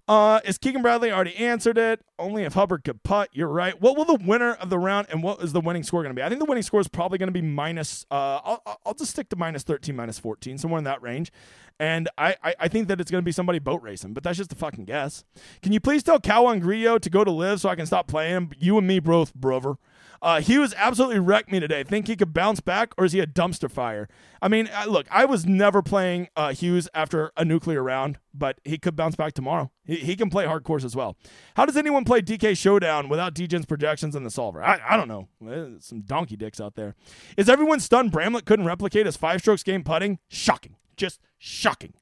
Uh, 0.05 0.41
is 0.43 0.57
Keegan 0.57 0.81
Bradley 0.81 1.11
already 1.11 1.35
answered 1.37 1.77
it? 1.77 2.01
Only 2.19 2.43
if 2.43 2.53
Hubbard 2.53 2.83
could 2.83 3.03
putt. 3.03 3.29
You're 3.31 3.47
right. 3.47 3.79
What 3.79 3.97
will 3.97 4.03
the 4.03 4.21
winner 4.21 4.53
of 4.55 4.69
the 4.69 4.77
round 4.77 5.07
and 5.09 5.23
what 5.23 5.41
is 5.41 5.53
the 5.53 5.61
winning 5.61 5.83
score 5.83 6.03
going 6.03 6.13
to 6.13 6.19
be? 6.19 6.21
I 6.21 6.27
think 6.27 6.39
the 6.39 6.45
winning 6.45 6.63
score 6.63 6.81
is 6.81 6.89
probably 6.89 7.17
going 7.17 7.27
to 7.27 7.33
be 7.33 7.41
minus. 7.41 8.05
Uh, 8.11 8.39
I'll, 8.43 8.79
I'll 8.85 8.93
just 8.93 9.11
stick 9.11 9.29
to 9.29 9.37
minus 9.37 9.63
13, 9.63 9.95
minus 9.95 10.19
14, 10.19 10.57
somewhere 10.57 10.77
in 10.77 10.83
that 10.83 11.01
range. 11.01 11.31
And 11.79 12.09
I, 12.17 12.35
I, 12.43 12.55
I 12.59 12.67
think 12.67 12.89
that 12.89 12.99
it's 12.99 13.09
going 13.09 13.21
to 13.21 13.25
be 13.25 13.31
somebody 13.31 13.59
boat 13.59 13.81
racing, 13.81 14.13
but 14.13 14.23
that's 14.23 14.37
just 14.37 14.51
a 14.51 14.55
fucking 14.55 14.85
guess. 14.85 15.23
Can 15.61 15.71
you 15.71 15.79
please 15.79 16.03
tell 16.03 16.19
Cowan 16.19 16.59
Grillo 16.59 16.97
to 16.97 17.09
go 17.09 17.23
to 17.23 17.31
live 17.31 17.61
so 17.61 17.69
I 17.69 17.75
can 17.75 17.85
stop 17.85 18.07
playing? 18.07 18.53
You 18.59 18.77
and 18.77 18.85
me 18.85 18.99
both, 18.99 19.33
brother. 19.33 19.75
Uh, 20.23 20.39
Hughes 20.39 20.73
absolutely 20.77 21.19
wrecked 21.19 21.51
me 21.51 21.59
today. 21.59 21.83
Think 21.83 22.07
he 22.07 22.15
could 22.15 22.33
bounce 22.33 22.61
back, 22.61 22.93
or 22.97 23.03
is 23.03 23.11
he 23.11 23.19
a 23.19 23.27
dumpster 23.27 23.69
fire? 23.69 24.07
I 24.41 24.47
mean, 24.47 24.69
look, 24.87 25.05
I 25.11 25.25
was 25.25 25.45
never 25.45 25.81
playing 25.81 26.29
uh, 26.37 26.53
Hughes 26.53 26.87
after 26.93 27.33
a 27.35 27.43
nuclear 27.43 27.83
round, 27.83 28.19
but 28.33 28.61
he 28.63 28.77
could 28.77 28.95
bounce 28.95 29.17
back 29.17 29.33
tomorrow. 29.33 29.69
He, 29.83 29.97
he 29.97 30.15
can 30.15 30.29
play 30.29 30.45
hard 30.45 30.63
course 30.63 30.85
as 30.85 30.95
well. 30.95 31.17
How 31.55 31.65
does 31.65 31.75
anyone 31.75 32.05
play 32.05 32.21
DK 32.21 32.57
Showdown 32.57 33.09
without 33.09 33.35
Degen's 33.35 33.65
projections 33.65 34.15
in 34.15 34.23
the 34.23 34.31
solver? 34.31 34.63
I, 34.63 34.79
I 34.89 34.95
don't 34.95 35.09
know. 35.09 35.27
There's 35.41 35.85
some 35.85 35.99
donkey 35.99 36.37
dicks 36.37 36.61
out 36.61 36.75
there. 36.75 36.95
Is 37.35 37.49
everyone 37.49 37.81
stunned 37.81 38.13
Bramlett 38.13 38.45
couldn't 38.45 38.65
replicate 38.65 39.05
his 39.05 39.17
five 39.17 39.41
strokes 39.41 39.61
game 39.61 39.83
putting? 39.83 40.19
Shocking. 40.29 40.77
Just 40.95 41.19
shocking. 41.37 41.95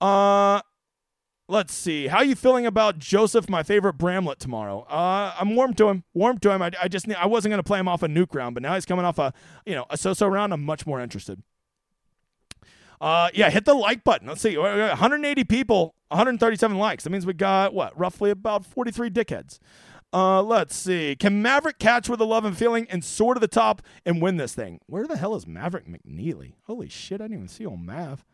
Uh, 0.00 0.60
Let's 1.46 1.74
see. 1.74 2.06
How 2.06 2.22
you 2.22 2.34
feeling 2.34 2.64
about 2.64 2.98
Joseph, 2.98 3.50
my 3.50 3.62
favorite 3.62 3.94
Bramlett 3.94 4.38
tomorrow? 4.38 4.86
Uh, 4.88 5.34
I'm 5.38 5.54
warm 5.54 5.74
to 5.74 5.90
him. 5.90 6.04
Warm 6.14 6.38
to 6.38 6.50
him. 6.50 6.62
I, 6.62 6.70
I 6.82 6.88
just 6.88 7.06
I 7.12 7.26
wasn't 7.26 7.50
going 7.50 7.58
to 7.58 7.64
play 7.66 7.78
him 7.78 7.86
off 7.86 8.02
a 8.02 8.08
nuke 8.08 8.34
round, 8.34 8.54
but 8.54 8.62
now 8.62 8.74
he's 8.74 8.86
coming 8.86 9.04
off 9.04 9.18
a 9.18 9.34
you 9.66 9.74
know 9.74 9.84
a 9.90 9.98
so-so 9.98 10.26
round. 10.26 10.54
I'm 10.54 10.64
much 10.64 10.86
more 10.86 11.00
interested. 11.00 11.42
Uh, 12.98 13.28
yeah, 13.34 13.50
hit 13.50 13.66
the 13.66 13.74
like 13.74 14.04
button. 14.04 14.26
Let's 14.26 14.40
see. 14.40 14.56
180 14.56 15.44
people, 15.44 15.94
137 16.08 16.78
likes. 16.78 17.04
That 17.04 17.10
means 17.10 17.26
we 17.26 17.34
got 17.34 17.74
what? 17.74 17.98
Roughly 17.98 18.30
about 18.30 18.64
43 18.64 19.10
dickheads. 19.10 19.58
Uh, 20.14 20.42
let's 20.42 20.74
see. 20.74 21.14
Can 21.14 21.42
Maverick 21.42 21.78
catch 21.78 22.08
with 22.08 22.20
a 22.20 22.24
love 22.24 22.46
and 22.46 22.56
feeling 22.56 22.86
and 22.88 23.04
soar 23.04 23.34
to 23.34 23.40
the 23.40 23.48
top 23.48 23.82
and 24.06 24.22
win 24.22 24.38
this 24.38 24.54
thing? 24.54 24.80
Where 24.86 25.06
the 25.06 25.18
hell 25.18 25.34
is 25.34 25.46
Maverick 25.46 25.86
McNeely? 25.86 26.54
Holy 26.62 26.88
shit! 26.88 27.20
I 27.20 27.24
didn't 27.24 27.36
even 27.36 27.48
see 27.48 27.66
old 27.66 27.80
Mav. 27.80 28.24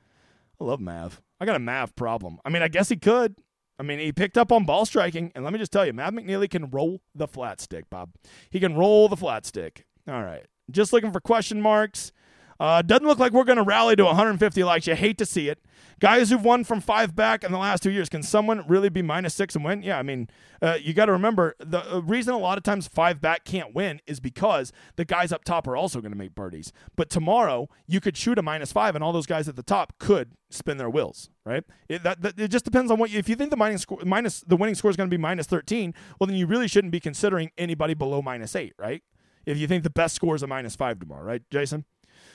I 0.61 0.65
love 0.65 0.81
Mav. 0.81 1.21
I 1.41 1.47
got 1.47 1.57
a 1.57 1.61
Mav 1.61 1.97
problem. 1.97 2.39
I 2.45 2.51
mean, 2.51 2.63
I 2.63 2.69
guess 2.69 2.89
he 2.89 2.97
could. 2.97 3.37
I 3.79 3.83
mean, 3.83 3.99
he 3.99 4.13
picked 4.13 4.37
up 4.37 4.53
on 4.53 4.67
ball 4.67 4.85
striking, 4.85 5.33
and 5.35 5.43
let 5.43 5.55
me 5.55 5.59
just 5.59 5.73
tell 5.73 5.87
you, 5.87 5.95
Mav 5.95 6.13
McNeely 6.13 6.51
can 6.51 6.69
roll 6.69 7.01
the 7.15 7.27
flat 7.27 7.63
stick, 7.63 7.89
Bob. 7.89 8.11
He 8.51 8.61
can 8.61 8.75
roll 8.75 9.09
the 9.09 9.17
flat 9.17 9.47
stick. 9.47 9.87
All 10.07 10.23
right. 10.23 10.47
Just 10.71 10.93
looking 10.93 11.13
for 11.13 11.21
question 11.21 11.63
marks. 11.63 12.13
Uh, 12.61 12.83
doesn't 12.83 13.07
look 13.07 13.19
like 13.19 13.33
we're 13.33 13.45
going 13.45 13.57
to 13.57 13.63
rally 13.63 13.97
to 13.97 14.05
150 14.05 14.63
likes. 14.65 14.87
You 14.87 14.95
hate 14.95 15.17
to 15.17 15.25
see 15.25 15.49
it. 15.49 15.59
Guys 15.99 16.29
who've 16.29 16.45
won 16.45 16.63
from 16.63 16.83
five 16.83 17.17
back 17.17 17.43
in 17.43 17.53
the 17.53 17.59
last 17.59 17.83
two 17.83 17.91
years, 17.91 18.11
can 18.11 18.23
someone 18.23 18.67
really 18.69 18.91
be 18.91 19.01
minus 19.01 19.35
six 19.35 19.55
and 19.55 19.65
win? 19.65 19.83
Yeah, 19.83 19.99
I 19.99 20.03
mean, 20.03 20.29
uh, 20.61 20.77
you 20.81 20.93
got 20.93 21.07
to 21.07 21.13
remember 21.13 21.57
the 21.59 21.97
uh, 21.97 22.01
reason 22.01 22.35
a 22.35 22.39
lot 22.39 22.59
of 22.59 22.65
times 22.65 22.87
five 22.87 23.19
back 23.19 23.45
can't 23.45 23.75
win 23.75 24.01
is 24.07 24.21
because 24.21 24.73
the 24.97 25.07
guys 25.07 25.33
up 25.33 25.43
top 25.43 25.67
are 25.67 25.77
also 25.77 26.03
going 26.03 26.13
to 26.13 26.19
make 26.19 26.35
birdies. 26.35 26.71
But 26.97 27.09
tomorrow, 27.09 27.71
you 27.87 27.99
could 27.99 28.17
shoot 28.17 28.39
a 28.39 28.43
minus 28.43 28.73
five, 28.73 28.95
and 28.95 29.03
all 29.03 29.13
those 29.13 29.27
guys 29.27 29.49
at 29.49 29.57
the 29.57 29.63
top 29.63 29.95
could 29.99 30.33
spin 30.51 30.77
their 30.77 30.91
wheels, 30.91 31.31
right? 31.47 31.65
It, 31.89 32.03
that, 32.03 32.21
that, 32.21 32.39
it 32.39 32.49
just 32.49 32.67
depends 32.67 32.91
on 32.91 32.99
what 32.99 33.11
you, 33.11 33.19
if 33.19 33.29
you 33.29 33.37
think 33.37 33.51
the 33.51 33.57
minus, 33.57 34.41
the 34.41 34.57
winning 34.57 34.75
score 34.75 34.91
is 34.91 34.99
going 34.99 35.09
to 35.09 35.15
be 35.15 35.21
minus 35.21 35.47
13, 35.47 35.95
well, 36.19 36.27
then 36.27 36.37
you 36.37 36.47
really 36.47 36.69
shouldn't 36.69 36.93
be 36.93 37.01
considering 37.01 37.53
anybody 37.57 37.95
below 37.95 38.21
minus 38.21 38.55
eight, 38.55 38.75
right? 38.79 39.03
If 39.47 39.57
you 39.57 39.67
think 39.67 39.83
the 39.83 39.91
best 39.91 40.15
score 40.15 40.35
is 40.35 40.43
a 40.43 40.47
minus 40.47 40.77
five 40.77 40.99
tomorrow, 40.99 41.25
right, 41.25 41.43
Jason? 41.51 41.87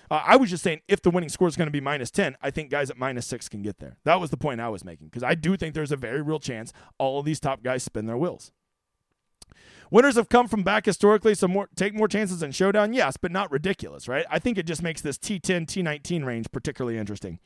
Uh, 0.10 0.22
I 0.26 0.36
was 0.36 0.50
just 0.50 0.64
saying 0.64 0.82
if 0.88 1.02
the 1.02 1.10
winning 1.10 1.30
score 1.30 1.48
is 1.48 1.56
going 1.56 1.68
to 1.68 1.72
be 1.72 1.82
minus 1.82 2.12
10, 2.12 2.38
I 2.42 2.52
think 2.52 2.70
guys 2.70 2.90
at 2.90 2.98
minus 2.98 3.26
six 3.26 3.50
can 3.50 3.62
get 3.62 3.80
there. 3.80 3.98
That 4.04 4.20
was 4.20 4.30
the 4.30 4.38
point 4.38 4.62
I 4.62 4.70
was 4.70 4.84
making 4.86 5.08
because 5.08 5.24
I 5.24 5.36
do 5.36 5.58
think 5.58 5.74
there's 5.74 5.92
a 5.92 5.98
very 5.98 6.22
real 6.22 6.40
chance 6.40 6.74
all 6.98 7.20
of 7.20 7.26
these 7.26 7.40
top 7.40 7.64
guys 7.64 7.84
spin 7.84 8.06
their 8.06 8.18
wheels. 8.18 8.52
Winners 9.92 10.16
have 10.16 10.30
come 10.30 10.48
from 10.48 10.64
back 10.64 10.86
historically, 10.86 11.36
so 11.36 11.48
more 11.48 11.70
take 11.76 11.94
more 11.94 12.08
chances 12.08 12.42
in 12.42 12.52
showdown, 12.52 12.94
yes, 12.94 13.18
but 13.18 13.32
not 13.32 13.52
ridiculous, 13.52 14.08
right? 14.08 14.26
I 14.30 14.40
think 14.40 14.58
it 14.58 14.66
just 14.66 14.82
makes 14.82 15.02
this 15.02 15.18
T10, 15.18 15.68
T19 15.68 16.26
range 16.26 16.52
particularly 16.52 16.98
interesting. 16.98 17.40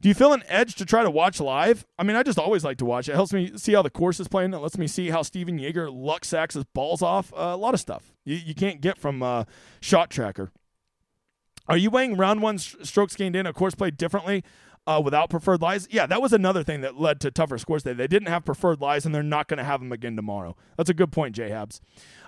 Do 0.00 0.08
you 0.08 0.14
feel 0.14 0.32
an 0.32 0.42
edge 0.48 0.74
to 0.76 0.84
try 0.84 1.02
to 1.02 1.10
watch 1.10 1.40
live? 1.40 1.86
I 1.98 2.02
mean, 2.02 2.16
I 2.16 2.22
just 2.22 2.38
always 2.38 2.64
like 2.64 2.78
to 2.78 2.84
watch. 2.84 3.08
It 3.08 3.14
helps 3.14 3.32
me 3.32 3.52
see 3.56 3.72
how 3.72 3.82
the 3.82 3.90
course 3.90 4.20
is 4.20 4.28
playing. 4.28 4.52
It 4.52 4.58
lets 4.58 4.76
me 4.76 4.86
see 4.86 5.10
how 5.10 5.22
Stephan 5.22 5.58
Jaeger 5.58 5.90
luck 5.90 6.24
sacks 6.24 6.54
his 6.54 6.64
balls 6.64 7.00
off. 7.00 7.32
Uh, 7.32 7.52
a 7.52 7.56
lot 7.56 7.74
of 7.74 7.80
stuff 7.80 8.12
you, 8.24 8.36
you 8.36 8.54
can't 8.54 8.80
get 8.80 8.98
from 8.98 9.22
uh, 9.22 9.44
Shot 9.80 10.10
Tracker. 10.10 10.50
Are 11.68 11.76
you 11.76 11.90
weighing 11.90 12.16
round 12.16 12.42
one 12.42 12.58
strokes 12.58 13.16
gained 13.16 13.36
in 13.36 13.46
a 13.46 13.52
course 13.52 13.74
played 13.74 13.96
differently 13.96 14.44
uh, 14.86 15.00
without 15.02 15.30
preferred 15.30 15.62
lies? 15.62 15.88
Yeah, 15.90 16.06
that 16.06 16.20
was 16.20 16.32
another 16.32 16.62
thing 16.62 16.82
that 16.82 17.00
led 17.00 17.20
to 17.20 17.30
tougher 17.30 17.56
scores. 17.56 17.82
They, 17.82 17.94
they 17.94 18.06
didn't 18.06 18.28
have 18.28 18.44
preferred 18.44 18.80
lies, 18.80 19.06
and 19.06 19.14
they're 19.14 19.22
not 19.22 19.48
going 19.48 19.58
to 19.58 19.64
have 19.64 19.80
them 19.80 19.92
again 19.92 20.16
tomorrow. 20.16 20.56
That's 20.76 20.90
a 20.90 20.94
good 20.94 21.10
point, 21.10 21.34
J 21.34 21.48
Habs. 21.50 21.80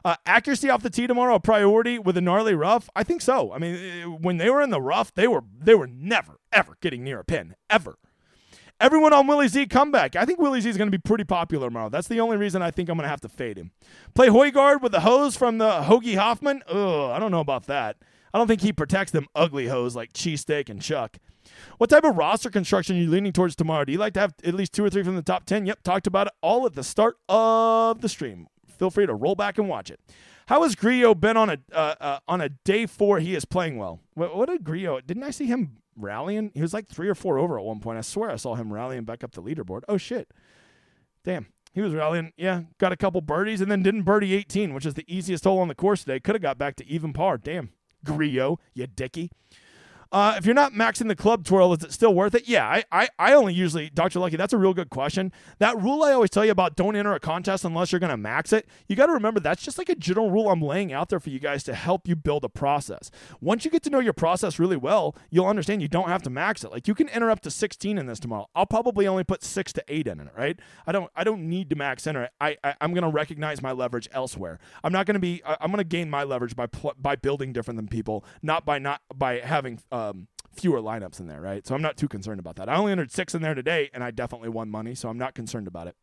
Uh, 0.05 0.17
accuracy 0.25 0.71
off 0.71 0.83
the 0.83 0.91
tee 0.91 1.07
tomorrow 1.07 1.35
a 1.35 1.41
priority 1.41 1.99
with 1.99 2.17
a 2.17 2.21
gnarly 2.21 2.55
rough? 2.55 2.89
I 2.97 3.03
think 3.03 3.21
so. 3.21 3.53
I 3.53 3.59
mean, 3.59 3.75
eh, 3.75 4.05
when 4.05 4.39
they 4.39 4.49
were 4.49 4.63
in 4.63 4.71
the 4.71 4.81
rough, 4.81 5.13
they 5.15 5.29
were 5.29 5.43
they 5.59 5.75
were 5.75 5.87
never 5.87 6.41
ever 6.53 6.77
getting 6.81 7.05
near 7.05 7.21
a 7.21 7.25
pin 7.25 7.55
ever. 7.69 7.99
Everyone 8.79 9.15
on 9.15 9.27
Willie 9.27 9.49
Z 9.49 9.67
comeback. 9.67 10.17
I 10.17 10.27
think 10.27 10.39
Willie 10.39 10.61
Z 10.61 10.69
is 10.69 10.77
going 10.77 10.91
to 10.91 10.97
be 10.97 11.01
pretty 11.03 11.25
popular 11.25 11.69
tomorrow. 11.69 11.89
That's 11.89 12.09
the 12.09 12.21
only 12.21 12.37
reason 12.37 12.61
I 12.61 12.71
think 12.71 12.91
I'm 12.91 12.97
going 12.97 13.05
to 13.05 13.09
have 13.11 13.23
to 13.23 13.29
fade 13.29 13.57
him. 13.57 13.71
Play 14.15 14.29
Højgaard 14.29 14.83
with 14.83 14.93
the 14.93 15.01
hose 15.01 15.35
from 15.35 15.57
the 15.57 15.83
Hoagie 15.83 16.17
Hoffman. 16.17 16.63
Ugh, 16.69 17.11
I 17.11 17.19
don't 17.19 17.31
know 17.31 17.41
about 17.41 17.67
that. 17.67 17.97
I 18.37 18.39
don't 18.39 18.49
think 18.49 18.61
he 18.61 18.71
protects 18.75 19.13
them 19.13 19.29
ugly 19.35 19.69
hoes 19.69 19.97
like 19.97 20.13
Cheesesteak 20.13 20.69
and 20.69 20.83
Chuck. 20.83 21.17
What 21.79 21.89
type 21.89 22.05
of 22.05 22.19
roster 22.19 22.51
construction 22.51 22.95
are 22.95 23.01
you 23.01 23.09
leaning 23.09 23.33
towards 23.33 23.57
tomorrow? 23.57 23.87
Do 23.87 23.93
you 23.93 23.99
like 23.99 24.13
to 24.13 24.21
have 24.21 24.35
at 24.45 24.53
least 24.53 24.75
two 24.75 24.85
or 24.85 24.91
three 24.91 25.03
from 25.03 25.17
the 25.17 25.23
top 25.23 25.47
10? 25.47 25.65
Yep, 25.65 25.83
talked 25.83 26.07
about 26.07 26.27
it 26.27 26.35
all 26.43 26.67
at 26.67 26.75
the 26.75 26.85
start 26.85 27.17
of 27.31 28.03
the 28.03 28.11
stream. 28.11 28.49
Feel 28.69 28.91
free 28.91 29.07
to 29.07 29.15
roll 29.15 29.37
back 29.37 29.57
and 29.57 29.71
watch 29.71 29.91
it. 29.91 30.01
How 30.49 30.65
has 30.65 30.75
Grillo 30.75 31.15
been 31.15 31.39
on 31.39 31.49
a 31.49 31.57
uh, 31.73 31.95
uh, 31.99 32.19
on 32.29 32.43
a 32.43 32.51
day 32.51 32.85
four? 32.85 33.21
He 33.21 33.35
is 33.35 33.47
playing 33.47 33.79
well. 33.79 34.01
What, 34.13 34.37
what 34.37 34.51
did 34.51 34.65
Grillo? 34.65 35.01
Didn't 35.01 35.23
I 35.23 35.31
see 35.31 35.47
him 35.47 35.79
rallying? 35.97 36.51
He 36.53 36.61
was 36.61 36.75
like 36.75 36.89
three 36.89 37.09
or 37.09 37.15
four 37.15 37.39
over 37.39 37.59
at 37.59 37.65
one 37.65 37.81
point. 37.81 37.97
I 37.97 38.03
swear 38.03 38.31
I 38.31 38.37
saw 38.37 38.55
him 38.55 38.71
rallying 38.71 39.05
back 39.05 39.25
up 39.25 39.33
the 39.33 39.43
leaderboard. 39.43 39.81
Oh 39.89 39.97
shit! 39.97 40.31
Damn, 41.25 41.47
he 41.73 41.81
was 41.81 41.95
rallying. 41.95 42.35
Yeah, 42.37 42.65
got 42.77 42.93
a 42.93 42.99
couple 42.99 43.23
birdies 43.23 43.63
and 43.63 43.71
then 43.71 43.83
didn't 43.83 44.03
birdie 44.03 44.35
18, 44.35 44.75
which 44.75 44.85
is 44.85 44.93
the 44.93 45.07
easiest 45.09 45.45
hole 45.45 45.59
on 45.59 45.69
the 45.69 45.75
course 45.75 46.01
today. 46.01 46.21
Could 46.21 46.35
have 46.35 46.43
got 46.43 46.59
back 46.59 46.77
to 46.77 46.87
even 46.87 47.15
par. 47.15 47.39
Damn. 47.39 47.71
Grillo, 48.07 48.59
you 48.75 48.87
dicky. 48.87 49.31
Uh, 50.13 50.35
if 50.39 50.47
you're 50.47 50.55
not 50.55 50.73
maxing 50.73 51.09
the 51.09 51.17
club 51.17 51.45
twirl, 51.45 51.73
is 51.73 51.83
it 51.83 51.93
still 51.93 52.15
worth 52.15 52.35
it? 52.35 52.49
Yeah, 52.49 52.67
I, 52.67 52.85
I, 52.93 53.09
I 53.19 53.33
only 53.35 53.55
usually, 53.55 53.91
Dr. 53.91 54.21
Lucky, 54.21 54.37
that's 54.37 54.53
a 54.53 54.59
real 54.59 54.73
good 54.73 54.89
question. 54.91 55.33
That 55.59 55.81
rule 55.81 56.03
I 56.05 56.13
always 56.13 56.31
tell 56.31 56.45
you 56.45 56.53
about 56.53 56.77
don't 56.77 56.95
enter 56.95 57.13
a 57.13 57.21
contest 57.21 57.65
unless 57.65 57.91
you're 57.91 57.99
going 57.99 58.11
to 58.11 58.17
max 58.17 58.53
it, 58.53 58.67
you 58.87 58.95
got 58.95 59.07
to 59.07 59.13
remember 59.13 59.41
that's 59.41 59.63
just 59.63 59.79
like 59.79 59.89
a 59.89 59.95
general 59.97 60.31
rule 60.31 60.49
I'm 60.49 60.63
laying 60.63 60.93
out 60.93 61.09
there 61.09 61.21
for 61.21 61.31
you 61.31 61.41
guys 61.41 61.65
to 61.65 61.75
help 61.75 62.07
you 62.07 62.15
build 62.15 62.45
a 62.45 62.49
process. 62.49 63.11
Once 63.41 63.65
you 63.65 63.71
get 63.71 63.83
to 63.83 63.91
know 63.91 63.99
your 63.99 64.13
process 64.13 64.59
really 64.59 64.77
well, 64.77 65.17
you'll 65.31 65.47
understand 65.47 65.83
you 65.83 65.89
don't 65.89 66.09
have 66.09 66.23
to 66.23 66.31
max 66.31 66.63
it. 66.63 66.71
Like 66.71 66.87
you 66.87 66.95
can 66.95 67.09
enter 67.09 67.31
up 67.31 67.41
to 67.41 67.51
16 67.51 67.99
in 67.99 68.07
this 68.07 68.21
tomorrow. 68.21 68.49
I'll 68.55 68.67
probably 68.67 69.07
only 69.09 69.25
put 69.25 69.43
six 69.43 69.73
to 69.75 69.85
eight 69.89 70.07
in 70.07 70.21
it, 70.21 70.29
right? 70.37 70.59
I 70.87 70.93
don't, 70.93 71.11
I 71.17 71.25
don't 71.25 71.49
need 71.49 71.69
to 71.71 71.77
max 71.77 72.07
enter 72.07 72.23
it. 72.25 72.31
I, 72.41 72.57
I 72.63 72.75
am 72.81 72.93
going 72.93 73.03
to 73.03 73.11
recognize 73.11 73.61
my 73.61 73.73
leverage 73.73 74.09
elsewhere. 74.13 74.61
I'm 74.85 74.93
not 74.93 75.07
going 75.07 75.15
to 75.15 75.21
be, 75.21 75.43
I, 75.45 75.57
I'm 75.61 75.71
going 75.71 75.79
to 75.79 75.85
gain 75.85 76.09
my 76.09 76.23
leverage 76.23 76.55
by, 76.55 76.67
pl- 76.67 76.95
by 76.99 77.17
building 77.17 77.53
different 77.53 77.77
than 77.77 77.89
people, 77.89 78.25
not 78.43 78.65
by 78.65 78.79
not, 78.79 79.03
by 79.15 79.41
having, 79.41 79.81
um, 79.97 80.29
fewer 80.55 80.81
lineups 80.81 81.21
in 81.21 81.27
there, 81.27 81.41
right? 81.41 81.67
So 81.67 81.75
I'm 81.75 81.83
not 81.83 81.97
too 81.97 82.09
concerned 82.09 82.41
about 82.41 82.57
that. 82.57 82.69
I 82.69 82.77
only 82.77 82.93
entered 82.93 83.11
six 83.11 83.35
in 83.35 83.43
there 83.43 83.55
today, 83.55 83.91
and 83.93 84.03
I 84.03 84.11
definitely 84.11 84.49
won 84.49 84.71
money, 84.71 84.95
so 84.95 85.09
I'm 85.09 85.19
not 85.19 85.35
concerned 85.35 85.67
about 85.67 85.89
it. 85.89 85.97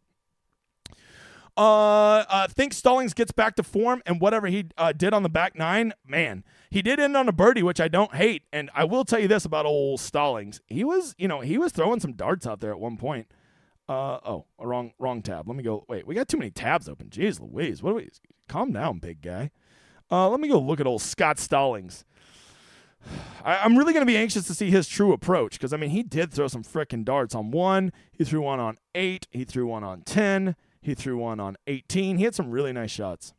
Uh, 1.56 2.26
uh, 2.30 2.48
think 2.48 2.74
Stallings 2.74 3.14
gets 3.14 3.32
back 3.32 3.56
to 3.58 3.64
form 3.64 4.02
and 4.08 4.20
whatever 4.20 4.48
he 4.48 4.66
uh, 4.76 4.92
did 4.92 5.14
on 5.14 5.22
the 5.22 5.30
back 5.30 5.56
nine, 5.56 5.94
man, 6.04 6.44
he 6.72 6.82
did 6.82 7.00
end 7.00 7.16
on 7.16 7.30
a 7.30 7.32
birdie, 7.32 7.62
which 7.62 7.80
I 7.80 7.88
don't 7.88 8.16
hate. 8.16 8.42
And 8.52 8.72
I 8.74 8.86
will 8.86 9.06
tell 9.06 9.20
you 9.20 9.28
this 9.28 9.46
about 9.46 9.68
old 9.68 10.00
Stallings: 10.00 10.62
he 10.66 10.84
was, 10.84 11.14
you 11.20 11.28
know, 11.28 11.42
he 11.42 11.60
was 11.60 11.72
throwing 11.72 12.00
some 12.00 12.14
darts 12.14 12.48
out 12.48 12.60
there 12.60 12.72
at 12.72 12.80
one 12.80 12.98
point. 12.98 13.28
Uh 13.88 14.18
oh, 14.26 14.46
wrong 14.58 14.94
wrong 14.98 15.22
tab. 15.22 15.48
Let 15.48 15.56
me 15.56 15.62
go. 15.62 15.86
Wait, 15.88 16.08
we 16.08 16.16
got 16.16 16.28
too 16.28 16.38
many 16.38 16.50
tabs 16.50 16.90
open. 16.90 17.10
Jeez 17.10 17.40
Louise, 17.40 17.84
what 17.84 17.92
do 17.92 17.96
we? 17.98 18.10
Calm 18.48 18.72
down, 18.72 18.98
big 18.98 19.22
guy. 19.22 19.52
Uh, 20.10 20.30
let 20.30 20.40
me 20.40 20.48
go 20.48 20.60
look 20.60 20.80
at 20.80 20.88
old 20.88 21.04
Scott 21.04 21.38
Stallings. 21.38 22.04
I, 23.44 23.66
am 23.66 23.78
really 23.78 23.94
going 23.94 24.06
to 24.06 24.12
be 24.12 24.18
anxious 24.18 24.48
to 24.48 24.54
see 24.54 24.72
his 24.72 24.88
true 24.88 25.14
approach 25.14 25.54
because, 25.54 25.74
I 25.74 25.78
mean, 25.78 25.90
he 25.90 26.04
did 26.04 26.32
throw 26.32 26.48
some 26.48 26.64
frickin' 26.64 27.04
darts 27.04 27.36
on 27.36 27.52
one. 27.52 27.92
He 28.12 28.24
threw 28.24 28.42
one 28.42 28.60
on 28.60 28.78
eight. 28.96 29.28
He 29.32 29.44
threw 29.44 29.68
one 29.68 29.84
on 29.84 30.02
10. 30.02 30.56
He 30.82 30.94
threw 30.94 31.18
one 31.18 31.40
on 31.40 31.58
18. 31.68 32.18
He 32.18 32.24
had 32.24 32.36
some 32.36 32.52
really 32.52 32.74
nice 32.74 32.92
shots. 32.92 33.34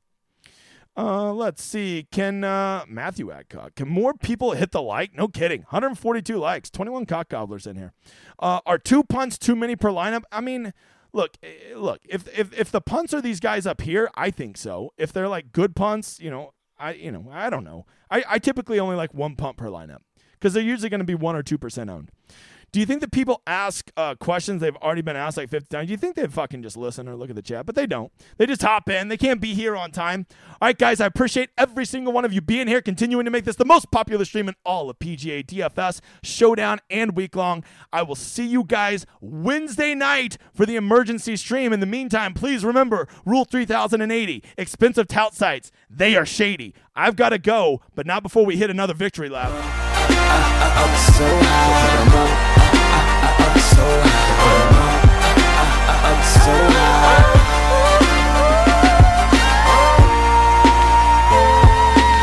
Uh, 0.96 1.32
let's 1.32 1.62
see. 1.62 2.06
Can 2.12 2.44
uh, 2.44 2.84
Matthew 2.86 3.32
Adcock, 3.32 3.74
can 3.74 3.88
more 3.88 4.14
people 4.14 4.52
hit 4.52 4.70
the 4.70 4.80
like? 4.80 5.14
No 5.14 5.26
kidding. 5.26 5.62
142 5.62 6.36
likes, 6.36 6.70
21 6.70 7.06
cock 7.06 7.28
gobblers 7.28 7.66
in 7.66 7.76
here. 7.76 7.92
Uh, 8.38 8.60
are 8.64 8.78
two 8.78 9.02
punts 9.02 9.36
too 9.36 9.56
many 9.56 9.74
per 9.74 9.90
lineup? 9.90 10.22
I 10.30 10.40
mean, 10.40 10.72
look, 11.12 11.36
eh, 11.42 11.74
look. 11.74 12.00
If 12.08 12.28
if 12.38 12.56
if 12.56 12.70
the 12.70 12.80
punts 12.80 13.12
are 13.12 13.20
these 13.20 13.40
guys 13.40 13.66
up 13.66 13.80
here, 13.80 14.08
I 14.14 14.30
think 14.30 14.56
so. 14.56 14.92
If 14.96 15.12
they're 15.12 15.28
like 15.28 15.50
good 15.50 15.74
punts, 15.74 16.20
you 16.20 16.30
know, 16.30 16.52
I 16.78 16.92
you 16.94 17.12
know 17.12 17.26
I 17.30 17.50
don't 17.50 17.64
know. 17.64 17.86
I, 18.10 18.24
I 18.28 18.38
typically 18.38 18.78
only 18.78 18.96
like 18.96 19.14
one 19.14 19.36
pump 19.36 19.58
per 19.58 19.66
lineup 19.68 20.00
because 20.32 20.52
they're 20.54 20.62
usually 20.62 20.88
going 20.90 21.00
to 21.00 21.04
be 21.04 21.14
one 21.14 21.36
or 21.36 21.42
two 21.42 21.58
percent 21.58 21.90
owned. 21.90 22.10
Do 22.74 22.80
you 22.80 22.86
think 22.86 23.02
that 23.02 23.12
people 23.12 23.40
ask 23.46 23.92
uh, 23.96 24.16
questions 24.16 24.60
they've 24.60 24.74
already 24.78 25.00
been 25.00 25.14
asked 25.14 25.36
like 25.36 25.48
50 25.48 25.68
times? 25.68 25.86
Do 25.86 25.92
you 25.92 25.96
think 25.96 26.16
they 26.16 26.26
fucking 26.26 26.60
just 26.60 26.76
listen 26.76 27.06
or 27.06 27.14
look 27.14 27.30
at 27.30 27.36
the 27.36 27.42
chat? 27.42 27.66
But 27.66 27.76
they 27.76 27.86
don't. 27.86 28.10
They 28.36 28.46
just 28.46 28.62
hop 28.62 28.90
in. 28.90 29.06
They 29.06 29.16
can't 29.16 29.40
be 29.40 29.54
here 29.54 29.76
on 29.76 29.92
time. 29.92 30.26
All 30.60 30.66
right, 30.66 30.76
guys, 30.76 31.00
I 31.00 31.06
appreciate 31.06 31.50
every 31.56 31.84
single 31.84 32.12
one 32.12 32.24
of 32.24 32.32
you 32.32 32.40
being 32.40 32.66
here, 32.66 32.82
continuing 32.82 33.26
to 33.26 33.30
make 33.30 33.44
this 33.44 33.54
the 33.54 33.64
most 33.64 33.92
popular 33.92 34.24
stream 34.24 34.48
in 34.48 34.56
all 34.66 34.90
of 34.90 34.98
PGA 34.98 35.46
DFS, 35.46 36.00
Showdown, 36.24 36.80
and 36.90 37.14
Week 37.14 37.36
Long. 37.36 37.62
I 37.92 38.02
will 38.02 38.16
see 38.16 38.44
you 38.44 38.64
guys 38.64 39.06
Wednesday 39.20 39.94
night 39.94 40.36
for 40.52 40.66
the 40.66 40.74
emergency 40.74 41.36
stream. 41.36 41.72
In 41.72 41.78
the 41.78 41.86
meantime, 41.86 42.34
please 42.34 42.64
remember 42.64 43.06
Rule 43.24 43.44
3080 43.44 44.42
expensive 44.58 45.06
tout 45.06 45.32
sites, 45.32 45.70
they 45.88 46.16
are 46.16 46.26
shady. 46.26 46.74
I've 46.96 47.14
got 47.14 47.28
to 47.28 47.38
go, 47.38 47.82
but 47.94 48.04
not 48.04 48.24
before 48.24 48.44
we 48.44 48.56
hit 48.56 48.68
another 48.68 48.94
victory 48.94 49.28
lap. 49.28 49.52
I, 50.16 50.72
I, 52.50 52.53
so 53.74 53.82
high. 53.82 54.64
I'm 54.64 55.58
up, 55.62 55.88
up, 55.90 56.04
up 56.10 56.24
so 56.24 56.52
high. 56.52 57.43